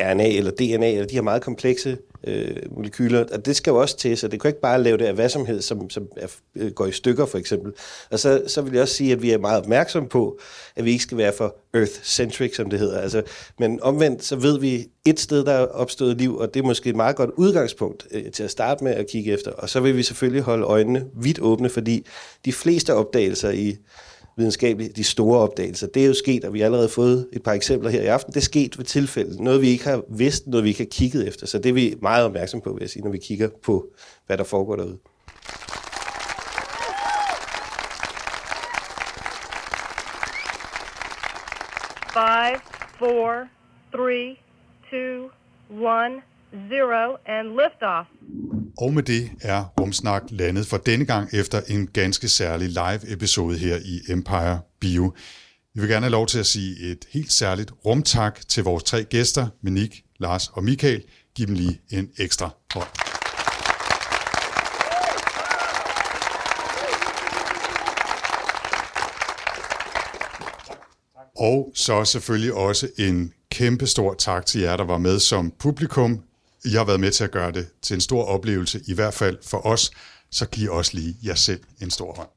RNA 0.01 0.27
eller 0.27 0.51
DNA, 0.51 0.91
eller 0.91 1.05
de 1.05 1.15
her 1.15 1.21
meget 1.21 1.41
komplekse 1.41 1.97
øh, 2.27 2.55
molekyler, 2.71 3.25
og 3.31 3.45
det 3.45 3.55
skal 3.55 3.71
jo 3.71 3.77
også 3.77 3.97
til, 3.97 4.17
så 4.17 4.27
det 4.27 4.41
kan 4.41 4.49
ikke 4.49 4.61
bare 4.61 4.83
lave 4.83 4.97
det 4.97 5.05
af 5.05 5.13
hvad 5.13 5.29
som 5.29 5.45
helst, 5.45 5.67
som, 5.67 5.89
som 5.89 6.07
er, 6.17 6.27
øh, 6.55 6.71
går 6.71 6.85
i 6.85 6.91
stykker 6.91 7.25
for 7.25 7.37
eksempel. 7.37 7.73
Og 8.11 8.19
så, 8.19 8.41
så 8.47 8.61
vil 8.61 8.73
jeg 8.73 8.81
også 8.81 8.93
sige, 8.93 9.11
at 9.11 9.21
vi 9.21 9.31
er 9.31 9.37
meget 9.37 9.61
opmærksomme 9.61 10.09
på, 10.09 10.39
at 10.75 10.85
vi 10.85 10.91
ikke 10.91 11.03
skal 11.03 11.17
være 11.17 11.33
for 11.37 11.55
earth-centric, 11.73 12.55
som 12.55 12.69
det 12.69 12.79
hedder. 12.79 12.99
Altså, 12.99 13.23
men 13.59 13.79
omvendt, 13.81 14.23
så 14.23 14.35
ved 14.35 14.59
vi 14.59 14.87
et 15.05 15.19
sted, 15.19 15.45
der 15.45 15.53
er 15.53 15.65
opstået 15.65 16.17
liv, 16.17 16.37
og 16.37 16.53
det 16.53 16.59
er 16.59 16.63
måske 16.63 16.89
et 16.89 16.95
meget 16.95 17.15
godt 17.15 17.29
udgangspunkt 17.35 18.07
øh, 18.11 18.31
til 18.31 18.43
at 18.43 18.51
starte 18.51 18.83
med 18.83 18.91
at 18.91 19.07
kigge 19.07 19.31
efter. 19.31 19.51
Og 19.51 19.69
så 19.69 19.79
vil 19.79 19.97
vi 19.97 20.03
selvfølgelig 20.03 20.43
holde 20.43 20.63
øjnene 20.63 21.05
vidt 21.13 21.39
åbne, 21.39 21.69
fordi 21.69 22.05
de 22.45 22.53
fleste 22.53 22.93
opdagelser 22.93 23.49
i 23.49 23.77
videnskabeligt 24.37 24.95
de 24.95 25.03
store 25.03 25.39
opdagelser. 25.39 25.87
Det 25.87 26.03
er 26.03 26.07
jo 26.07 26.13
sket, 26.13 26.45
og 26.45 26.53
vi 26.53 26.59
har 26.59 26.65
allerede 26.65 26.89
fået 26.89 27.29
et 27.33 27.43
par 27.43 27.53
eksempler 27.53 27.89
her 27.89 28.01
i 28.01 28.05
aften. 28.05 28.33
Det 28.33 28.39
er 28.39 28.45
sket 28.45 28.77
ved 28.77 28.85
tilfælde. 28.85 29.43
Noget, 29.43 29.61
vi 29.61 29.67
ikke 29.67 29.83
har 29.83 30.01
vidst, 30.09 30.47
noget, 30.47 30.63
vi 30.63 30.69
ikke 30.69 30.81
har 30.81 30.89
kigget 30.91 31.27
efter. 31.27 31.47
Så 31.47 31.57
det 31.57 31.69
er 31.69 31.73
vi 31.73 31.95
meget 32.01 32.25
opmærksom 32.25 32.61
på, 32.61 32.73
vil 32.73 32.81
jeg 32.81 32.89
sige, 32.89 33.03
når 33.03 33.11
vi 33.11 33.17
kigger 33.17 33.49
på, 33.63 33.87
hvad 34.27 34.37
der 34.37 34.43
foregår 34.43 34.75
derude. 34.75 34.97
Five, 42.13 42.59
four, 42.99 43.47
three, 43.91 44.35
two, 44.89 45.29
one, 45.69 46.21
zero, 46.69 47.17
and 47.25 47.47
liftoff. 47.47 48.07
Og 48.77 48.93
med 48.93 49.03
det 49.03 49.29
er 49.41 49.63
Rumsnak 49.63 50.23
landet 50.29 50.67
for 50.67 50.77
denne 50.77 51.05
gang 51.05 51.29
efter 51.33 51.61
en 51.67 51.87
ganske 51.87 52.29
særlig 52.29 52.67
live-episode 52.67 53.57
her 53.57 53.77
i 53.85 54.11
Empire 54.11 54.59
Bio. 54.79 55.13
Vi 55.73 55.81
vil 55.81 55.89
gerne 55.89 56.03
have 56.03 56.11
lov 56.11 56.27
til 56.27 56.39
at 56.39 56.45
sige 56.45 56.91
et 56.91 57.05
helt 57.11 57.31
særligt 57.31 57.71
rumtak 57.85 58.39
til 58.47 58.63
vores 58.63 58.83
tre 58.83 59.03
gæster, 59.03 59.47
Menik, 59.63 60.03
Lars 60.19 60.47
og 60.47 60.63
Michael. 60.63 61.03
Giv 61.35 61.47
dem 61.47 61.55
lige 61.55 61.81
en 61.89 62.09
ekstra 62.17 62.49
hånd. 62.73 62.87
Og 71.37 71.71
så 71.75 72.05
selvfølgelig 72.05 72.53
også 72.53 72.87
en 72.97 73.33
kæmpe 73.51 73.87
stor 73.87 74.13
tak 74.13 74.45
til 74.45 74.61
jer, 74.61 74.77
der 74.77 74.83
var 74.83 74.97
med 74.97 75.19
som 75.19 75.53
publikum. 75.59 76.23
I 76.65 76.69
har 76.69 76.83
været 76.83 76.99
med 76.99 77.11
til 77.11 77.23
at 77.23 77.31
gøre 77.31 77.51
det 77.51 77.67
til 77.81 77.93
en 77.93 78.01
stor 78.01 78.23
oplevelse, 78.23 78.81
i 78.87 78.93
hvert 78.93 79.13
fald 79.13 79.37
for 79.43 79.65
os. 79.65 79.91
Så 80.31 80.45
giv 80.45 80.71
også 80.71 80.91
lige 80.93 81.15
jer 81.23 81.35
selv 81.35 81.59
en 81.81 81.91
stor 81.91 82.13
hånd. 82.13 82.29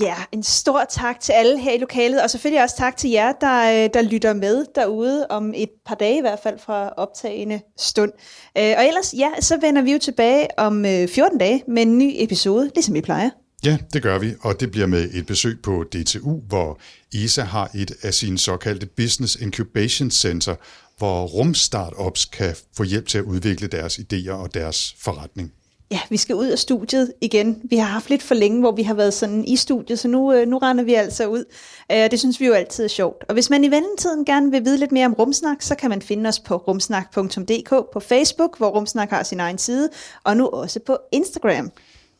Ja, 0.00 0.14
en 0.32 0.42
stor 0.42 0.84
tak 0.90 1.20
til 1.20 1.32
alle 1.32 1.60
her 1.60 1.72
i 1.72 1.78
lokalet, 1.78 2.22
og 2.22 2.30
selvfølgelig 2.30 2.62
også 2.62 2.76
tak 2.76 2.96
til 2.96 3.10
jer, 3.10 3.32
der, 3.32 3.84
øh, 3.84 3.90
der 3.94 4.02
lytter 4.02 4.34
med 4.34 4.64
derude 4.74 5.26
om 5.30 5.52
et 5.56 5.70
par 5.86 5.94
dage 5.94 6.18
i 6.18 6.20
hvert 6.20 6.38
fald 6.42 6.58
fra 6.58 6.88
optagende 6.96 7.60
stund. 7.78 8.12
Øh, 8.58 8.74
og 8.78 8.86
ellers, 8.86 9.14
ja, 9.18 9.30
så 9.40 9.58
vender 9.60 9.82
vi 9.82 9.92
jo 9.92 9.98
tilbage 9.98 10.48
om 10.58 10.84
øh, 10.84 11.08
14 11.08 11.38
dage 11.38 11.62
med 11.68 11.82
en 11.82 11.98
ny 11.98 12.12
episode, 12.14 12.70
ligesom 12.74 12.94
vi 12.94 13.00
plejer. 13.00 13.30
Ja, 13.64 13.78
det 13.92 14.02
gør 14.02 14.18
vi, 14.18 14.34
og 14.40 14.60
det 14.60 14.70
bliver 14.70 14.86
med 14.86 15.10
et 15.12 15.26
besøg 15.26 15.60
på 15.62 15.84
DTU, 15.92 16.40
hvor 16.48 16.80
ESA 17.14 17.42
har 17.42 17.70
et 17.74 17.92
af 18.02 18.14
sine 18.14 18.38
såkaldte 18.38 18.86
Business 18.86 19.36
Incubation 19.36 20.10
Center, 20.10 20.54
hvor 20.98 21.26
rumstartups 21.26 22.24
kan 22.24 22.54
få 22.76 22.82
hjælp 22.82 23.06
til 23.06 23.18
at 23.18 23.24
udvikle 23.24 23.68
deres 23.68 23.98
idéer 23.98 24.32
og 24.32 24.54
deres 24.54 24.96
forretning. 24.98 25.52
Ja, 25.90 26.00
vi 26.10 26.16
skal 26.16 26.36
ud 26.36 26.46
af 26.46 26.58
studiet 26.58 27.12
igen. 27.20 27.60
Vi 27.64 27.76
har 27.76 27.86
haft 27.86 28.10
lidt 28.10 28.22
for 28.22 28.34
længe, 28.34 28.60
hvor 28.60 28.72
vi 28.72 28.82
har 28.82 28.94
været 28.94 29.14
sådan 29.14 29.44
i 29.44 29.56
studiet, 29.56 29.98
så 29.98 30.08
nu, 30.08 30.32
øh, 30.32 30.48
nu 30.48 30.58
render 30.58 30.84
vi 30.84 30.94
altså 30.94 31.26
ud. 31.26 31.44
Øh, 31.92 32.10
det 32.10 32.18
synes 32.18 32.40
vi 32.40 32.46
jo 32.46 32.52
altid 32.52 32.84
er 32.84 32.88
sjovt. 32.88 33.24
Og 33.28 33.32
hvis 33.32 33.50
man 33.50 33.64
i 33.64 33.70
ventetiden 33.70 34.24
gerne 34.24 34.50
vil 34.50 34.64
vide 34.64 34.78
lidt 34.78 34.92
mere 34.92 35.06
om 35.06 35.12
Rumsnak, 35.12 35.62
så 35.62 35.74
kan 35.74 35.90
man 35.90 36.02
finde 36.02 36.28
os 36.28 36.40
på 36.40 36.56
rumsnak.dk 36.56 37.70
på 37.92 38.00
Facebook, 38.00 38.58
hvor 38.58 38.68
Rumsnak 38.68 39.10
har 39.10 39.22
sin 39.22 39.40
egen 39.40 39.58
side, 39.58 39.88
og 40.24 40.36
nu 40.36 40.46
også 40.46 40.80
på 40.86 40.98
Instagram. 41.12 41.72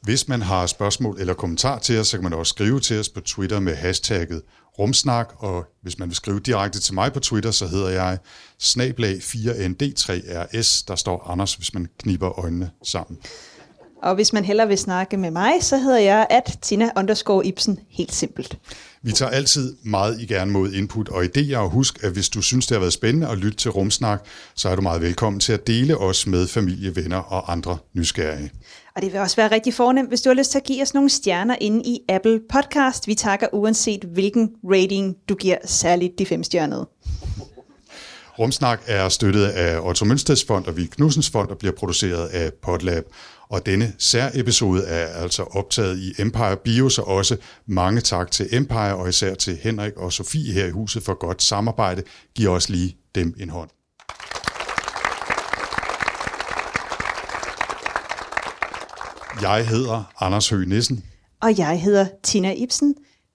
Hvis 0.06 0.28
man 0.28 0.42
har 0.42 0.66
spørgsmål 0.66 1.20
eller 1.20 1.34
kommentar 1.34 1.78
til 1.78 1.98
os, 1.98 2.08
så 2.08 2.16
kan 2.16 2.24
man 2.24 2.32
også 2.32 2.50
skrive 2.50 2.80
til 2.80 3.00
os 3.00 3.08
på 3.08 3.20
Twitter 3.20 3.60
med 3.60 3.74
hashtagget 3.74 4.42
rumsnak, 4.78 5.32
og 5.38 5.64
hvis 5.82 5.98
man 5.98 6.08
vil 6.08 6.16
skrive 6.16 6.40
direkte 6.40 6.80
til 6.80 6.94
mig 6.94 7.12
på 7.12 7.20
Twitter, 7.20 7.50
så 7.50 7.66
hedder 7.66 7.88
jeg 7.88 8.18
snablag 8.58 9.16
4ND3RS, 9.16 10.84
der 10.88 10.94
står 10.96 11.30
Anders, 11.30 11.54
hvis 11.54 11.74
man 11.74 11.86
kniber 11.98 12.38
øjnene 12.38 12.70
sammen. 12.82 13.18
Og 14.02 14.14
hvis 14.14 14.32
man 14.32 14.44
hellere 14.44 14.68
vil 14.68 14.78
snakke 14.78 15.16
med 15.16 15.30
mig, 15.30 15.52
så 15.60 15.78
hedder 15.78 15.98
jeg 15.98 16.26
at 16.30 16.58
Tina 16.62 16.90
underscore 16.96 17.46
Ibsen, 17.46 17.78
helt 17.88 18.14
simpelt. 18.14 18.58
Vi 19.02 19.12
tager 19.12 19.30
altid 19.30 19.76
meget 19.82 20.20
i 20.20 20.26
gerne 20.26 20.52
mod 20.52 20.72
input 20.72 21.08
og 21.08 21.24
idéer, 21.24 21.56
og 21.56 21.70
husk, 21.70 22.04
at 22.04 22.12
hvis 22.12 22.28
du 22.28 22.42
synes, 22.42 22.66
det 22.66 22.74
har 22.74 22.80
været 22.80 22.92
spændende 22.92 23.28
at 23.28 23.38
lytte 23.38 23.58
til 23.58 23.70
Rumsnak, 23.70 24.24
så 24.54 24.68
er 24.68 24.76
du 24.76 24.82
meget 24.82 25.02
velkommen 25.02 25.40
til 25.40 25.52
at 25.52 25.66
dele 25.66 25.98
os 25.98 26.26
med 26.26 26.46
familie, 26.46 26.96
venner 26.96 27.18
og 27.18 27.52
andre 27.52 27.78
nysgerrige. 27.94 28.50
Og 28.96 29.02
det 29.02 29.12
vil 29.12 29.20
også 29.20 29.36
være 29.36 29.50
rigtig 29.50 29.74
fornemt, 29.74 30.08
hvis 30.08 30.22
du 30.22 30.30
har 30.30 30.34
lyst 30.34 30.50
til 30.50 30.58
at 30.58 30.64
give 30.64 30.82
os 30.82 30.94
nogle 30.94 31.10
stjerner 31.10 31.56
inde 31.60 31.82
i 31.84 32.00
Apple 32.08 32.40
Podcast. 32.50 33.06
Vi 33.06 33.14
takker 33.14 33.46
uanset 33.52 34.04
hvilken 34.04 34.50
rating 34.64 35.16
du 35.28 35.34
giver, 35.34 35.56
særligt 35.64 36.18
de 36.18 36.26
fem 36.26 36.42
stjernede. 36.42 36.88
Rumsnak 38.38 38.80
er 38.86 39.08
støttet 39.08 39.46
af 39.46 39.80
Otto 39.80 40.04
Mønsteds 40.04 40.44
Fond 40.44 40.66
og 40.66 40.76
Vig 40.76 40.90
Knudsens 40.90 41.30
Fond 41.30 41.48
og 41.48 41.58
bliver 41.58 41.72
produceret 41.72 42.28
af 42.28 42.52
Podlab. 42.62 43.04
Og 43.48 43.66
denne 43.66 43.92
særepisode 43.98 44.84
er 44.84 45.06
altså 45.06 45.42
optaget 45.42 45.98
i 45.98 46.22
Empire 46.22 46.56
Bio, 46.56 46.88
så 46.88 47.02
også 47.02 47.36
mange 47.66 48.00
tak 48.00 48.30
til 48.30 48.48
Empire 48.52 48.96
og 48.96 49.08
især 49.08 49.34
til 49.34 49.56
Henrik 49.62 49.96
og 49.96 50.12
Sofie 50.12 50.52
her 50.52 50.66
i 50.66 50.70
huset 50.70 51.02
for 51.02 51.14
godt 51.14 51.42
samarbejde. 51.42 52.02
Giv 52.34 52.50
os 52.50 52.68
lige 52.68 52.96
dem 53.14 53.34
en 53.40 53.50
hånd. 53.50 53.70
Jeg 59.42 59.68
hedder 59.68 60.04
Anders 60.20 60.48
Høgh 60.48 60.68
Nissen. 60.68 61.04
Og 61.42 61.58
jeg 61.58 61.80
hedder 61.82 62.06
Tina 62.22 62.52
Ibsen. 62.52 62.94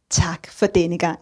Tak 0.10 0.47
for 0.52 0.66
denne 0.66 0.97
gang. 0.97 1.20